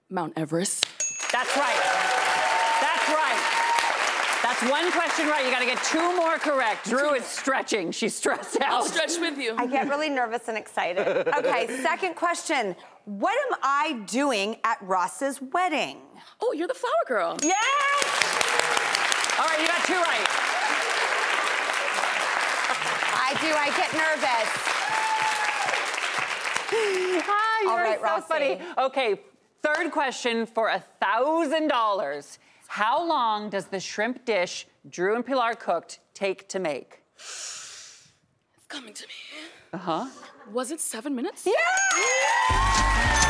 Mount 0.09 0.33
Everest. 0.35 0.85
That's 1.31 1.55
right. 1.55 2.12
That's 4.53 4.69
one 4.69 4.91
question 4.91 5.27
right. 5.27 5.43
You 5.43 5.51
got 5.51 5.61
to 5.61 5.65
get 5.65 5.83
two 5.83 6.15
more 6.15 6.37
correct. 6.37 6.87
Drew 6.87 7.15
is 7.15 7.25
stretching. 7.25 7.91
She's 7.91 8.13
stressed 8.13 8.61
out. 8.61 8.69
I'll 8.71 8.85
stretch 8.85 9.17
with 9.19 9.39
you. 9.39 9.55
I 9.57 9.65
get 9.65 9.89
really 9.89 10.09
nervous 10.11 10.47
and 10.47 10.55
excited. 10.55 11.07
Okay, 11.07 11.81
second 11.81 12.15
question. 12.15 12.75
What 13.05 13.35
am 13.47 13.57
I 13.63 14.03
doing 14.05 14.57
at 14.63 14.77
Ross's 14.83 15.41
wedding? 15.41 15.97
Oh, 16.39 16.53
you're 16.53 16.67
the 16.67 16.75
flower 16.75 16.91
girl. 17.07 17.37
Yes! 17.41 17.63
All 19.39 19.45
right, 19.47 19.59
you 19.59 19.65
got 19.67 19.85
two 19.87 19.95
right. 19.95 20.27
I 23.15 23.35
do. 23.41 23.47
I 23.57 23.69
get 23.75 23.91
nervous. 23.93 24.49
Hi, 27.25 27.63
you're 27.63 27.71
All 27.71 27.77
right, 27.77 27.97
so 27.97 28.03
Rossi. 28.03 28.27
funny. 28.27 28.59
Okay, 28.77 29.19
third 29.63 29.91
question 29.91 30.45
for 30.45 30.67
a 30.67 30.83
thousand 31.01 31.69
dollars. 31.69 32.37
How 32.73 33.07
long 33.07 33.51
does 33.51 33.67
the 33.67 33.79
shrimp 33.79 34.25
dish 34.25 34.65
Drew 34.89 35.15
and 35.15 35.23
Pilar 35.23 35.53
cooked 35.53 35.99
take 36.15 36.49
to 36.49 36.57
make? 36.57 37.03
It's 37.17 38.09
coming 38.67 38.95
to 38.95 39.03
me. 39.03 39.13
Uh 39.71 39.77
huh. 39.77 40.07
Was 40.51 40.71
it 40.71 40.81
seven 40.81 41.13
minutes? 41.13 41.43
Thank 41.43 43.22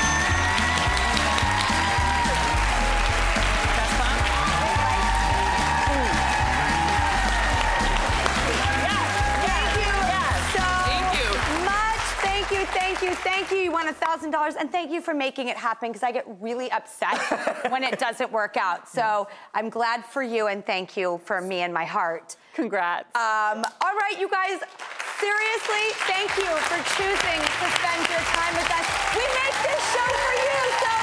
you, 13.03 13.15
thank 13.15 13.25
you, 13.25 13.31
thank 13.31 13.51
you. 13.51 13.57
You 13.57 13.71
won 13.71 13.87
a 13.87 13.93
thousand 13.93 14.31
dollars, 14.31 14.55
and 14.55 14.71
thank 14.71 14.91
you 14.91 15.01
for 15.01 15.13
making 15.13 15.47
it 15.49 15.57
happen 15.57 15.89
because 15.89 16.03
I 16.03 16.11
get 16.11 16.25
really 16.39 16.71
upset 16.71 17.17
when 17.71 17.83
it 17.83 17.99
doesn't 17.99 18.31
work 18.31 18.57
out. 18.57 18.89
So 18.89 19.27
I'm 19.53 19.69
glad 19.69 20.05
for 20.05 20.23
you, 20.23 20.47
and 20.47 20.65
thank 20.65 20.95
you 20.95 21.19
for 21.25 21.41
me 21.41 21.59
and 21.59 21.73
my 21.73 21.85
heart. 21.85 22.35
Congrats. 22.53 23.07
Um, 23.15 23.65
all 23.81 23.95
right, 23.95 24.15
you 24.19 24.29
guys. 24.29 24.59
Seriously, 25.19 25.85
thank 26.07 26.29
you 26.37 26.51
for 26.67 26.79
choosing 26.97 27.39
to 27.39 27.65
spend 27.79 28.09
your 28.09 28.23
time 28.35 28.53
with 28.55 28.71
us. 28.71 28.87
We 29.15 29.21
make 29.21 29.55
this 29.63 29.81
show 29.93 30.09
for 30.19 30.33
you, 30.33 30.71
so 30.79 31.02